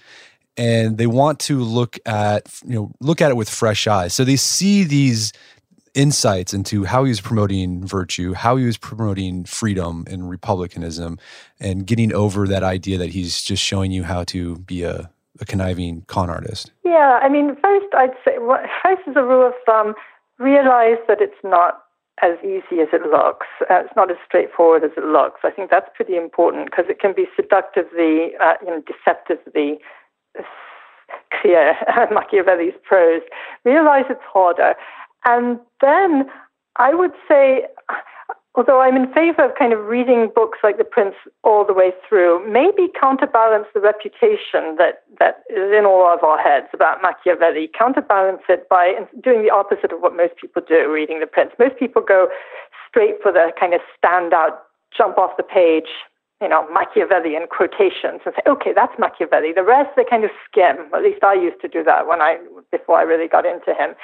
And 0.57 0.99
they 0.99 1.07
want 1.07 1.39
to 1.41 1.61
look 1.61 1.99
at 2.07 2.49
you 2.65 2.75
know 2.75 2.93
look 3.01 3.21
at 3.21 3.31
it 3.31 3.37
with 3.37 3.51
fresh 3.51 3.87
eyes. 3.87 4.15
So 4.15 4.25
they 4.25 4.37
see 4.37 4.83
these 4.85 5.33
insights 5.95 6.55
into 6.55 6.85
how 6.85 7.05
he 7.05 7.11
was 7.11 7.21
promoting 7.21 7.85
virtue, 7.85 8.33
how 8.33 8.57
he 8.57 8.65
was 8.65 8.79
promoting 8.79 9.45
freedom 9.45 10.05
and 10.09 10.31
republicanism, 10.31 11.19
and 11.61 11.87
getting 11.87 12.15
over 12.15 12.47
that 12.47 12.63
idea 12.63 12.99
that 12.99 13.11
he's 13.11 13.43
just 13.43 13.63
showing 13.63 13.91
you 13.91 14.05
how 14.05 14.25
to 14.25 14.57
be 14.59 14.85
a, 14.85 15.11
a 15.41 15.45
conniving 15.45 16.03
con 16.07 16.31
artist? 16.31 16.73
Yeah, 16.85 17.19
I 17.23 17.29
mean, 17.29 17.57
first 17.63 17.87
I'd 17.95 18.15
say, 18.25 18.37
first 18.83 19.03
as 19.07 19.17
a 19.17 19.23
rule 19.23 19.47
of 19.47 19.55
thumb, 19.67 19.95
realize 20.39 20.99
that 21.09 21.21
it's 21.21 21.43
not 21.45 21.83
as 22.23 22.37
easy 22.43 22.81
as 22.81 22.89
it 22.93 23.03
looks. 23.11 23.47
Uh, 23.71 23.81
it's 23.85 23.95
not 23.95 24.11
as 24.11 24.17
straightforward 24.27 24.85
as 24.85 24.91
it 24.97 25.05
looks. 25.05 25.41
I 25.45 25.51
think 25.51 25.71
that's 25.71 25.89
pretty 25.95 26.17
important 26.17 26.67
because 26.67 26.87
it 26.89 27.01
can 27.01 27.13
be 27.15 27.27
seductively, 27.37 28.33
uh, 28.43 28.55
you 28.61 28.69
know, 28.69 28.83
deceptively 28.87 29.79
clear, 31.41 31.75
Machiavelli's 32.13 32.75
prose. 32.83 33.23
Realize 33.65 34.05
it's 34.11 34.21
harder. 34.33 34.75
And 35.25 35.61
then 35.81 36.29
I 36.77 36.95
would 36.95 37.13
say, 37.29 37.67
although 38.55 38.81
I'm 38.81 38.97
in 38.97 39.13
favor 39.13 39.45
of 39.45 39.57
kind 39.59 39.73
of 39.73 39.87
reading 39.87 40.31
books 40.35 40.59
like 40.63 40.79
The 40.79 40.85
Prince 40.85 41.15
all 41.45 41.65
the 41.65 41.73
way 41.73 41.93
through, 42.09 42.47
maybe 42.51 42.89
counterbalance 43.01 43.67
the 43.75 43.81
reputation 43.81 44.77
that, 44.79 45.03
that 45.19 45.45
is 45.51 45.73
in 45.73 45.85
all 45.85 46.07
of 46.13 46.23
our 46.23 46.39
heads 46.39 46.67
about 46.73 47.03
Machiavelli, 47.03 47.71
counterbalance 47.79 48.43
it 48.49 48.69
by 48.69 48.95
doing 49.23 49.43
the 49.43 49.51
opposite 49.51 49.93
of 49.93 50.01
what 50.01 50.17
most 50.17 50.35
people 50.41 50.63
do 50.67 50.91
reading 50.91 51.21
The 51.21 51.27
Prince. 51.27 51.53
Most 51.59 51.79
people 51.79 52.03
go 52.03 52.29
straight 52.89 53.17
for 53.23 53.33
the 53.33 53.53
kind 53.59 53.75
of 53.75 53.81
standout, 54.03 54.57
jump 54.97 55.19
off 55.19 55.37
the 55.37 55.43
page 55.43 55.89
you 56.41 56.49
know, 56.49 56.67
Machiavellian 56.71 57.47
quotations 57.51 58.23
and 58.25 58.35
say, 58.35 58.43
okay, 58.47 58.71
that's 58.73 58.95
Machiavelli. 58.99 59.53
The 59.53 59.65
rest 59.65 59.91
they 59.97 60.05
kind 60.05 60.23
of 60.25 60.31
skim. 60.47 60.87
At 60.95 61.03
least 61.03 61.25
I 61.25 61.35
used 61.35 61.61
to 61.63 61.69
do 61.69 61.83
that 61.83 62.07
when 62.07 62.21
I 62.21 62.39
before 62.71 62.99
I 62.99 63.03
really 63.03 63.27
got 63.27 63.45
into 63.45 63.75
him. 63.75 63.95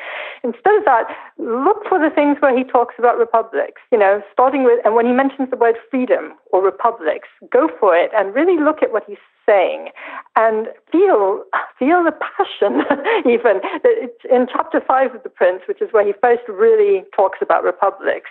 Instead 0.42 0.74
of 0.74 0.84
that, 0.84 1.06
look 1.38 1.86
for 1.88 1.98
the 1.98 2.10
things 2.10 2.38
where 2.40 2.56
he 2.56 2.64
talks 2.64 2.96
about 2.98 3.18
republics. 3.18 3.82
You 3.92 3.98
know, 3.98 4.20
starting 4.32 4.64
with 4.64 4.80
and 4.84 4.94
when 4.94 5.06
he 5.06 5.12
mentions 5.12 5.50
the 5.50 5.56
word 5.56 5.76
freedom 5.90 6.34
or 6.50 6.62
republics, 6.62 7.28
go 7.52 7.68
for 7.78 7.94
it 7.96 8.10
and 8.16 8.34
really 8.34 8.58
look 8.58 8.82
at 8.82 8.92
what 8.92 9.04
he's 9.06 9.22
saying 9.46 9.90
and 10.36 10.68
feel 10.90 11.44
feel 11.78 12.02
the 12.02 12.12
passion 12.12 12.80
even 13.30 13.60
it's 13.84 14.24
in 14.30 14.46
chapter 14.50 14.80
five 14.80 15.14
of 15.14 15.22
the 15.22 15.28
prince 15.28 15.60
which 15.68 15.82
is 15.82 15.92
where 15.92 16.06
he 16.06 16.14
first 16.22 16.42
really 16.48 17.04
talks 17.14 17.38
about 17.42 17.62
republics 17.62 18.30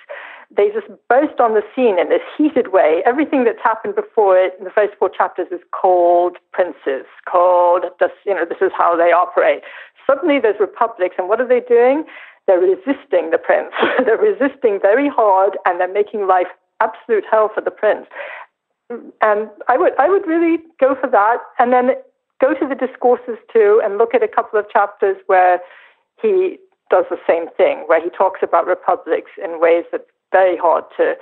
they 0.56 0.70
just 0.70 0.88
burst 1.10 1.40
on 1.40 1.54
the 1.54 1.64
scene 1.76 1.98
in 1.98 2.10
this 2.10 2.22
heated 2.38 2.72
way. 2.72 3.02
Everything 3.06 3.44
that's 3.44 3.62
happened 3.64 3.96
before 3.96 4.38
it 4.38 4.54
in 4.60 4.66
the 4.66 4.72
first 4.72 4.94
four 5.00 5.10
chapters 5.10 5.48
is 5.52 5.62
called 5.72 6.38
princes, 6.52 7.06
called 7.30 7.86
just, 8.00 8.14
you 8.26 8.34
know, 8.34 8.46
this 8.46 8.60
is 8.62 8.72
how 8.78 8.96
they 8.96 9.12
operate. 9.12 9.64
Suddenly 10.06 10.40
there's 10.40 10.60
republics, 10.60 11.16
and 11.18 11.28
what 11.28 11.42
are 11.42 11.48
they 11.48 11.62
doing? 11.62 12.04
They're 12.46 12.60
resisting 12.60 13.32
the 13.32 13.40
prince. 13.42 13.72
they're 14.06 14.18
resisting 14.18 14.80
very 14.82 15.10
hard, 15.10 15.58
and 15.66 15.80
they're 15.80 15.92
making 15.92 16.28
life 16.28 16.48
absolute 16.82 17.24
hell 17.30 17.50
for 17.54 17.62
the 17.62 17.72
prince. 17.72 18.06
And 18.90 19.50
I 19.68 19.78
would, 19.78 19.94
I 19.98 20.10
would 20.10 20.28
really 20.28 20.60
go 20.80 20.96
for 21.00 21.10
that, 21.10 21.38
and 21.58 21.74
then 21.74 21.92
go 22.42 22.54
to 22.54 22.68
the 22.68 22.76
discourses 22.76 23.38
too, 23.52 23.82
and 23.84 23.98
look 23.98 24.14
at 24.14 24.22
a 24.22 24.28
couple 24.28 24.60
of 24.60 24.70
chapters 24.70 25.18
where 25.28 25.60
he 26.22 26.58
does 26.92 27.06
the 27.10 27.18
same 27.28 27.48
thing, 27.58 27.84
where 27.88 28.04
he 28.04 28.10
talks 28.10 28.42
about 28.44 28.68
republics 28.68 29.32
in 29.44 29.60
ways 29.60 29.86
that 29.92 30.06
very 30.34 30.58
hard 30.58 30.84
to 30.98 31.16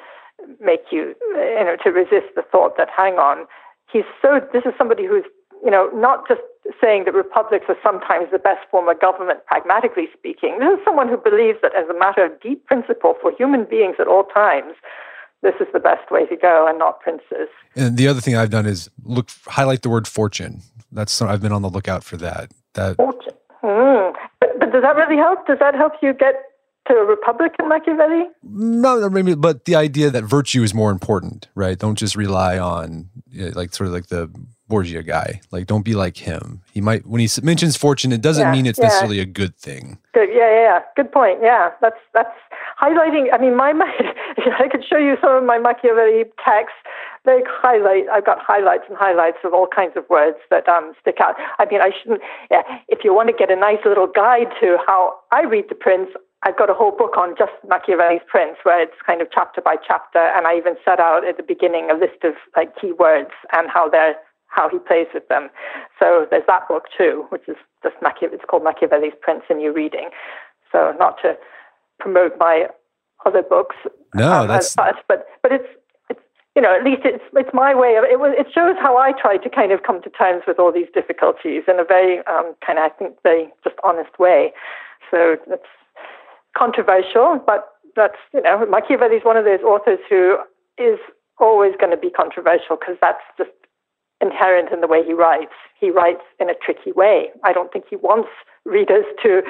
make 0.59 0.89
you, 0.91 1.14
you 1.36 1.66
know, 1.68 1.78
to 1.84 1.91
resist 1.91 2.34
the 2.36 2.41
thought 2.51 2.78
that, 2.78 2.89
hang 2.89 3.16
on, 3.16 3.45
he's 3.91 4.07
so, 4.22 4.39
this 4.53 4.64
is 4.66 4.74
somebody 4.78 5.05
who's, 5.05 5.26
you 5.64 5.70
know, 5.70 5.89
not 5.93 6.28
just 6.28 6.41
saying 6.82 7.05
that 7.05 7.14
republics 7.14 7.66
are 7.70 7.78
sometimes 7.84 8.28
the 8.32 8.39
best 8.39 8.62
form 8.72 8.88
of 8.89 8.99
government, 8.99 9.45
pragmatically 9.45 10.07
speaking. 10.18 10.57
This 10.59 10.80
is 10.80 10.86
someone 10.86 11.09
who 11.09 11.18
believes 11.18 11.59
that 11.62 11.74
as 11.78 11.88
a 11.89 11.97
matter 11.97 12.26
of 12.26 12.39
deep 12.41 12.66
principle 12.66 13.16
for 13.22 13.32
human 13.36 13.66
beings 13.66 13.97
at 13.99 14.07
all 14.07 14.24
times, 14.24 14.74
this 15.43 15.55
is 15.59 15.68
the 15.74 15.80
best 15.80 16.09
way 16.12 16.26
to 16.28 16.36
go 16.36 16.68
and 16.68 16.78
not 16.80 17.01
princes. 17.01 17.49
And 17.76 17.97
the 17.97 18.07
other 18.07 18.22
thing 18.22 18.36
I've 18.36 18.51
done 18.51 18.66
is 18.66 18.89
look 19.03 19.30
highlight 19.47 19.82
the 19.82 19.89
word 19.89 20.07
fortune. 20.07 20.62
That's 20.91 21.22
I've 21.22 21.41
been 21.41 21.51
on 21.51 21.62
the 21.62 21.70
lookout 21.70 22.03
for 22.03 22.18
that. 22.18 22.51
That 22.74 22.95
fortune. 22.97 23.34
Mm. 23.64 24.14
But, 24.39 24.59
but 24.59 24.72
does 24.72 24.84
that 24.84 24.95
really 24.95 25.18
help? 25.18 25.47
Does 25.47 25.59
that 25.59 25.74
help 25.76 25.93
you 26.01 26.14
get 26.14 26.36
to 26.88 26.93
a 26.93 27.05
Republican 27.05 27.69
Machiavelli? 27.69 28.25
No, 28.43 29.09
maybe, 29.09 29.36
but 29.36 29.65
the 29.65 29.75
idea 29.75 30.09
that 30.09 30.23
virtue 30.23 30.63
is 30.63 30.73
more 30.73 30.91
important, 30.91 31.47
right? 31.55 31.77
Don't 31.77 31.97
just 31.97 32.15
rely 32.15 32.57
on 32.57 33.09
like 33.53 33.73
sort 33.73 33.88
of 33.88 33.93
like 33.93 34.07
the 34.07 34.29
Borgia 34.71 35.03
guy. 35.03 35.41
Like, 35.51 35.67
don't 35.67 35.84
be 35.84 35.95
like 35.95 36.15
him. 36.15 36.61
He 36.71 36.79
might 36.79 37.05
when 37.05 37.19
he 37.19 37.27
mentions 37.43 37.75
fortune, 37.75 38.13
it 38.13 38.21
doesn't 38.21 38.47
yeah, 38.47 38.51
mean 38.51 38.65
it's 38.65 38.79
yeah. 38.79 38.86
necessarily 38.86 39.19
a 39.19 39.25
good 39.25 39.55
thing. 39.57 39.99
Good. 40.13 40.29
Yeah, 40.32 40.49
yeah, 40.49 40.61
yeah. 40.61 40.79
Good 40.95 41.11
point. 41.11 41.39
Yeah, 41.43 41.71
that's 41.82 41.99
that's 42.13 42.34
highlighting. 42.82 43.27
I 43.34 43.38
mean, 43.38 43.55
my, 43.55 43.73
my 43.73 43.91
I 44.59 44.69
could 44.71 44.84
show 44.88 44.97
you 44.97 45.17
some 45.21 45.36
of 45.36 45.43
my 45.43 45.59
Machiavelli 45.59 46.23
texts. 46.43 46.79
They 47.25 47.43
highlight. 47.45 48.07
I've 48.07 48.25
got 48.25 48.39
highlights 48.39 48.86
and 48.88 48.97
highlights 48.97 49.38
of 49.43 49.53
all 49.53 49.67
kinds 49.67 49.97
of 49.97 50.09
words 50.09 50.38
that 50.49 50.67
um, 50.69 50.93
stick 51.01 51.17
out. 51.21 51.36
I 51.59 51.65
mean, 51.65 51.82
I 51.82 51.91
shouldn't. 51.91 52.21
Yeah, 52.49 52.63
if 52.88 53.03
you 53.03 53.13
want 53.13 53.27
to 53.27 53.36
get 53.36 53.51
a 53.51 53.59
nice 53.59 53.84
little 53.86 54.07
guide 54.07 54.47
to 54.61 54.77
how 54.88 55.19
I 55.32 55.43
read 55.43 55.65
the 55.67 55.75
Prince, 55.75 56.09
I've 56.44 56.58
got 56.58 56.70
a 56.70 56.74
whole 56.74 56.92
book 56.92 57.18
on 57.18 57.36
just 57.38 57.52
Machiavelli's 57.68 58.26
Prince, 58.28 58.58
where 58.64 58.82
it's 58.82 58.98
kind 59.06 59.22
of 59.22 59.28
chapter 59.32 59.62
by 59.62 59.76
chapter, 59.76 60.20
and 60.20 60.48
I 60.48 60.58
even 60.58 60.76
set 60.84 61.00
out 61.00 61.28
at 61.28 61.38
the 61.38 61.44
beginning 61.44 61.89
a 61.92 61.94
list 61.94 62.24
of 62.24 62.34
like 62.56 62.76
keywords 62.76 63.34
and 63.54 63.70
how 63.70 63.89
they're 63.89 64.16
how 64.48 64.68
he 64.70 64.80
plays 64.80 65.08
with 65.14 65.28
them. 65.30 65.50
So 65.98 66.28
there's 66.30 66.46
that 66.48 66.68
book 66.68 66.86
too, 66.98 67.26
which 67.30 67.48
is 67.48 67.56
just 67.84 67.96
Machiavelli. 68.02 68.36
It's 68.36 68.46
called 68.50 68.64
Machiavelli's 68.64 69.14
Prince 69.22 69.44
in 69.50 69.58
New 69.58 69.72
Reading. 69.72 70.10
So 70.72 70.94
not 71.00 71.18
to 71.22 71.38
promote 72.00 72.38
my 72.38 72.68
other 73.26 73.44
books, 73.44 73.76
no, 74.14 74.42
um, 74.42 74.48
that's 74.48 74.72
such, 74.72 74.98
but 75.08 75.28
but 75.44 75.52
it's 75.52 75.68
it's 76.10 76.20
you 76.56 76.62
know 76.62 76.76
at 76.76 76.84
least 76.84 77.02
it's 77.06 77.24
it's 77.34 77.54
my 77.54 77.76
way 77.76 77.96
of 77.96 78.04
it. 78.04 78.20
Was, 78.20 78.34
it 78.38 78.48
shows 78.52 78.76
how 78.80 78.98
I 78.98 79.14
try 79.14 79.38
to 79.38 79.50
kind 79.50 79.72
of 79.72 79.84
come 79.84 80.02
to 80.02 80.10
terms 80.10 80.44
with 80.48 80.58
all 80.58 80.72
these 80.72 80.89
difficulties 80.92 81.64
in 81.68 81.80
a 81.80 81.86
very 81.86 82.20
um, 82.26 82.56
kind 82.66 82.80
of 82.80 82.86
I 82.86 82.89
think 82.89 83.16
very 83.22 83.54
just 83.64 83.76
honest 83.84 84.18
way. 84.18 84.54
So 85.12 85.38
it's 85.48 85.70
controversial, 86.58 87.41
but 87.45 87.68
that's, 87.95 88.18
you 88.34 88.41
know, 88.41 88.66
Machiavelli 88.66 89.18
is 89.18 89.24
one 89.24 89.38
of 89.38 89.45
those 89.45 89.62
authors 89.62 89.99
who 90.10 90.38
is 90.78 90.99
always 91.39 91.74
going 91.80 91.91
to 91.91 91.97
be 91.97 92.10
controversial 92.10 92.78
because 92.80 92.95
that's 93.02 93.24
just 93.38 93.52
inherent 94.22 94.72
in 94.72 94.82
the 94.82 94.88
way 94.88 95.04
he 95.04 95.14
writes. 95.14 95.54
He 95.80 95.89
writes 95.89 96.22
in 96.39 96.49
a 96.49 96.54
tricky 96.54 96.91
way. 96.91 97.30
I 97.43 97.54
don't 97.54 97.72
think 97.74 97.86
he 97.89 97.95
wants 97.95 98.30
readers 98.66 99.06
to 99.24 99.41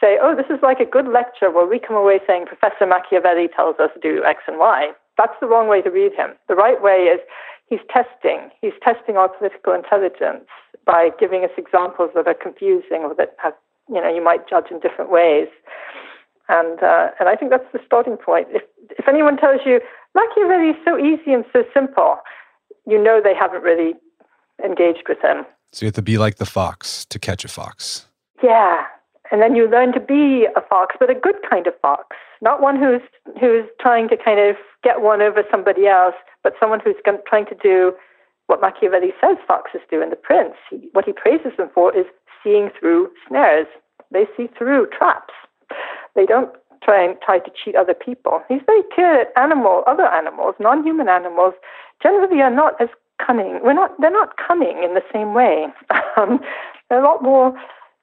say, 0.00 0.18
oh, 0.20 0.34
this 0.34 0.46
is 0.50 0.62
like 0.62 0.80
a 0.80 0.84
good 0.84 1.06
lecture 1.06 1.50
where 1.50 1.66
we 1.66 1.78
come 1.78 1.96
away 1.96 2.20
saying 2.26 2.46
Professor 2.46 2.86
Machiavelli 2.86 3.48
tells 3.54 3.76
us 3.78 3.90
to 3.94 4.00
do 4.00 4.24
X 4.24 4.42
and 4.48 4.58
Y. 4.58 4.90
That's 5.16 5.34
the 5.40 5.46
wrong 5.46 5.68
way 5.68 5.82
to 5.82 5.90
read 5.90 6.12
him. 6.12 6.30
The 6.48 6.54
right 6.54 6.82
way 6.82 7.12
is 7.12 7.20
he's 7.68 7.84
testing. 7.92 8.50
He's 8.60 8.72
testing 8.82 9.16
our 9.16 9.28
political 9.28 9.72
intelligence 9.72 10.48
by 10.86 11.10
giving 11.20 11.44
us 11.44 11.50
examples 11.56 12.10
that 12.14 12.26
are 12.26 12.34
confusing 12.34 13.04
or 13.04 13.14
that 13.14 13.36
have, 13.42 13.52
you 13.88 14.00
know, 14.00 14.12
you 14.12 14.24
might 14.24 14.48
judge 14.48 14.70
in 14.70 14.80
different 14.80 15.10
ways. 15.10 15.48
And, 16.50 16.82
uh, 16.82 17.08
and 17.20 17.28
I 17.28 17.36
think 17.36 17.52
that's 17.52 17.70
the 17.72 17.78
starting 17.86 18.16
point. 18.16 18.48
If, 18.50 18.62
if 18.98 19.06
anyone 19.08 19.36
tells 19.36 19.60
you 19.64 19.80
Machiavelli 20.16 20.70
is 20.70 20.76
so 20.84 20.98
easy 20.98 21.32
and 21.32 21.44
so 21.52 21.62
simple, 21.72 22.16
you 22.86 23.00
know 23.00 23.20
they 23.22 23.34
haven't 23.34 23.62
really 23.62 23.94
engaged 24.64 25.04
with 25.08 25.18
him. 25.22 25.46
So 25.72 25.84
you 25.84 25.88
have 25.88 25.94
to 25.94 26.02
be 26.02 26.18
like 26.18 26.36
the 26.36 26.46
fox 26.46 27.04
to 27.06 27.18
catch 27.20 27.44
a 27.44 27.48
fox. 27.48 28.06
Yeah. 28.42 28.84
And 29.30 29.40
then 29.40 29.54
you 29.54 29.70
learn 29.70 29.92
to 29.92 30.00
be 30.00 30.48
a 30.56 30.60
fox, 30.60 30.96
but 30.98 31.08
a 31.08 31.14
good 31.14 31.36
kind 31.48 31.68
of 31.68 31.74
fox, 31.80 32.16
not 32.42 32.60
one 32.60 32.76
who's 32.76 33.02
who's 33.40 33.64
trying 33.80 34.08
to 34.08 34.16
kind 34.16 34.40
of 34.40 34.56
get 34.82 35.00
one 35.00 35.22
over 35.22 35.44
somebody 35.50 35.86
else, 35.86 36.16
but 36.42 36.54
someone 36.58 36.80
who's 36.82 36.96
trying 37.28 37.46
to 37.46 37.54
do 37.62 37.92
what 38.48 38.60
Machiavelli 38.60 39.12
says 39.20 39.36
foxes 39.46 39.82
do 39.88 40.02
in 40.02 40.10
The 40.10 40.16
Prince. 40.16 40.54
He, 40.68 40.88
what 40.92 41.04
he 41.04 41.12
praises 41.12 41.52
them 41.56 41.70
for 41.72 41.96
is 41.96 42.06
seeing 42.42 42.70
through 42.78 43.08
snares. 43.28 43.68
They 44.10 44.26
see 44.36 44.48
through 44.58 44.88
traps. 44.88 45.32
They 46.14 46.26
don't 46.26 46.50
try 46.82 47.04
and 47.04 47.16
try 47.24 47.38
to 47.38 47.50
cheat 47.62 47.76
other 47.76 47.94
people. 47.94 48.42
He's 48.48 48.62
very 48.66 48.82
clear 48.94 49.24
that 49.24 49.40
animal, 49.40 49.84
other 49.86 50.06
animals, 50.06 50.54
non-human 50.58 51.08
animals, 51.08 51.54
generally 52.02 52.40
are 52.40 52.54
not 52.54 52.80
as 52.80 52.88
cunning. 53.24 53.60
We're 53.62 53.74
not. 53.74 53.98
They're 54.00 54.10
not 54.10 54.36
cunning 54.36 54.82
in 54.82 54.94
the 54.94 55.02
same 55.12 55.34
way. 55.34 55.66
Um, 56.16 56.40
they're 56.88 57.00
a 57.00 57.04
lot 57.04 57.22
more. 57.22 57.54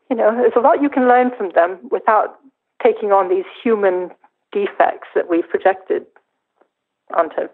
You 0.09 0.15
know, 0.15 0.33
there's 0.33 0.53
a 0.55 0.61
lot 0.61 0.81
you 0.81 0.89
can 0.89 1.07
learn 1.07 1.31
from 1.37 1.51
them 1.53 1.77
without 1.91 2.39
taking 2.81 3.11
on 3.11 3.29
these 3.29 3.43
human 3.61 4.09
defects 4.53 5.09
that 5.13 5.29
we've 5.29 5.47
projected 5.47 6.05
onto 7.15 7.49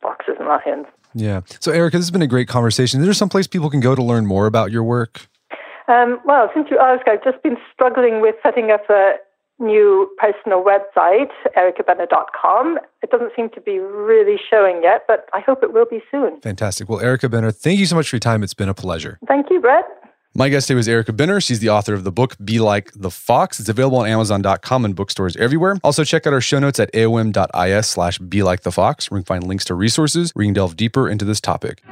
foxes 0.00 0.36
and 0.38 0.48
lions. 0.48 0.86
Yeah. 1.14 1.42
So, 1.60 1.70
Erica, 1.70 1.98
this 1.98 2.06
has 2.06 2.10
been 2.10 2.22
a 2.22 2.26
great 2.26 2.48
conversation. 2.48 3.00
Is 3.00 3.06
there 3.06 3.14
some 3.14 3.28
place 3.28 3.46
people 3.46 3.70
can 3.70 3.80
go 3.80 3.94
to 3.94 4.02
learn 4.02 4.26
more 4.26 4.46
about 4.46 4.72
your 4.72 4.82
work? 4.82 5.28
Um, 5.86 6.20
well, 6.24 6.50
since 6.54 6.68
you 6.70 6.78
asked, 6.78 7.06
I've 7.06 7.24
just 7.24 7.42
been 7.42 7.56
struggling 7.72 8.20
with 8.20 8.34
setting 8.42 8.70
up 8.70 8.88
a 8.90 9.14
new 9.58 10.10
personal 10.18 10.64
website, 10.64 11.30
ericabenner.com. 11.56 12.78
It 13.02 13.10
doesn't 13.10 13.32
seem 13.34 13.50
to 13.50 13.60
be 13.60 13.78
really 13.78 14.38
showing 14.50 14.80
yet, 14.82 15.04
but 15.06 15.28
I 15.32 15.40
hope 15.40 15.62
it 15.62 15.72
will 15.72 15.86
be 15.86 16.02
soon. 16.10 16.40
Fantastic. 16.40 16.88
Well, 16.88 17.00
Erica 17.00 17.28
Benner, 17.28 17.50
thank 17.50 17.78
you 17.78 17.86
so 17.86 17.96
much 17.96 18.08
for 18.08 18.16
your 18.16 18.20
time. 18.20 18.42
It's 18.42 18.54
been 18.54 18.68
a 18.68 18.74
pleasure. 18.74 19.18
Thank 19.26 19.50
you, 19.50 19.60
Brett. 19.60 19.84
My 20.34 20.48
guest 20.48 20.68
today 20.68 20.76
was 20.76 20.88
Erica 20.88 21.12
Benner. 21.12 21.40
She's 21.40 21.58
the 21.58 21.70
author 21.70 21.94
of 21.94 22.04
the 22.04 22.12
book 22.12 22.36
Be 22.44 22.60
Like 22.60 22.92
the 22.94 23.10
Fox. 23.10 23.58
It's 23.58 23.68
available 23.68 23.98
on 23.98 24.08
Amazon.com 24.08 24.84
and 24.84 24.94
bookstores 24.94 25.36
everywhere. 25.36 25.78
Also, 25.82 26.04
check 26.04 26.26
out 26.26 26.32
our 26.32 26.40
show 26.40 26.58
notes 26.58 26.78
at 26.78 26.92
aom.is 26.92 27.86
slash 27.86 28.18
Be 28.18 28.42
Like 28.42 28.60
the 28.60 28.70
Fox, 28.70 29.10
where 29.10 29.18
you 29.18 29.24
can 29.24 29.26
find 29.26 29.46
links 29.46 29.64
to 29.64 29.74
resources 29.74 30.30
where 30.32 30.44
you 30.44 30.48
can 30.48 30.54
delve 30.54 30.76
deeper 30.76 31.08
into 31.08 31.24
this 31.24 31.40
topic. 31.40 31.82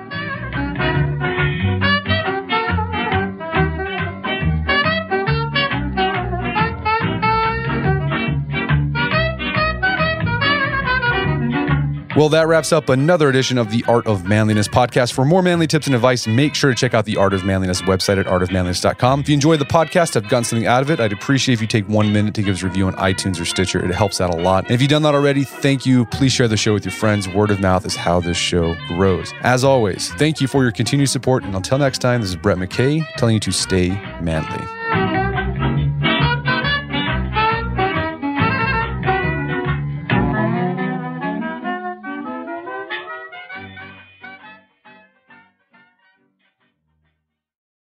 Well, 12.16 12.30
that 12.30 12.48
wraps 12.48 12.72
up 12.72 12.88
another 12.88 13.28
edition 13.28 13.58
of 13.58 13.70
the 13.70 13.84
Art 13.86 14.06
of 14.06 14.24
Manliness 14.24 14.68
podcast. 14.68 15.12
For 15.12 15.26
more 15.26 15.42
manly 15.42 15.66
tips 15.66 15.86
and 15.86 15.94
advice, 15.94 16.26
make 16.26 16.54
sure 16.54 16.70
to 16.70 16.74
check 16.74 16.94
out 16.94 17.04
the 17.04 17.18
Art 17.18 17.34
of 17.34 17.44
Manliness 17.44 17.82
website 17.82 18.18
at 18.18 18.24
artofmanliness.com. 18.24 19.20
If 19.20 19.28
you 19.28 19.34
enjoyed 19.34 19.60
the 19.60 19.66
podcast, 19.66 20.14
have 20.14 20.26
gotten 20.26 20.44
something 20.44 20.66
out 20.66 20.80
of 20.80 20.90
it, 20.90 20.98
I'd 20.98 21.12
appreciate 21.12 21.52
if 21.52 21.60
you 21.60 21.66
take 21.66 21.86
one 21.90 22.14
minute 22.14 22.32
to 22.36 22.42
give 22.42 22.54
us 22.54 22.62
a 22.62 22.68
review 22.68 22.86
on 22.86 22.94
iTunes 22.94 23.38
or 23.38 23.44
Stitcher. 23.44 23.84
It 23.84 23.94
helps 23.94 24.18
out 24.22 24.32
a 24.32 24.36
lot. 24.38 24.64
And 24.64 24.72
if 24.72 24.80
you've 24.80 24.88
done 24.88 25.02
that 25.02 25.14
already, 25.14 25.44
thank 25.44 25.84
you. 25.84 26.06
Please 26.06 26.32
share 26.32 26.48
the 26.48 26.56
show 26.56 26.72
with 26.72 26.86
your 26.86 26.92
friends. 26.92 27.28
Word 27.28 27.50
of 27.50 27.60
mouth 27.60 27.84
is 27.84 27.94
how 27.94 28.20
this 28.20 28.38
show 28.38 28.74
grows. 28.88 29.34
As 29.42 29.62
always, 29.62 30.10
thank 30.14 30.40
you 30.40 30.48
for 30.48 30.62
your 30.62 30.72
continued 30.72 31.10
support. 31.10 31.44
And 31.44 31.54
until 31.54 31.76
next 31.76 31.98
time, 31.98 32.22
this 32.22 32.30
is 32.30 32.36
Brett 32.36 32.56
McKay 32.56 33.06
telling 33.16 33.34
you 33.34 33.40
to 33.40 33.52
stay 33.52 33.90
manly. 34.22 34.75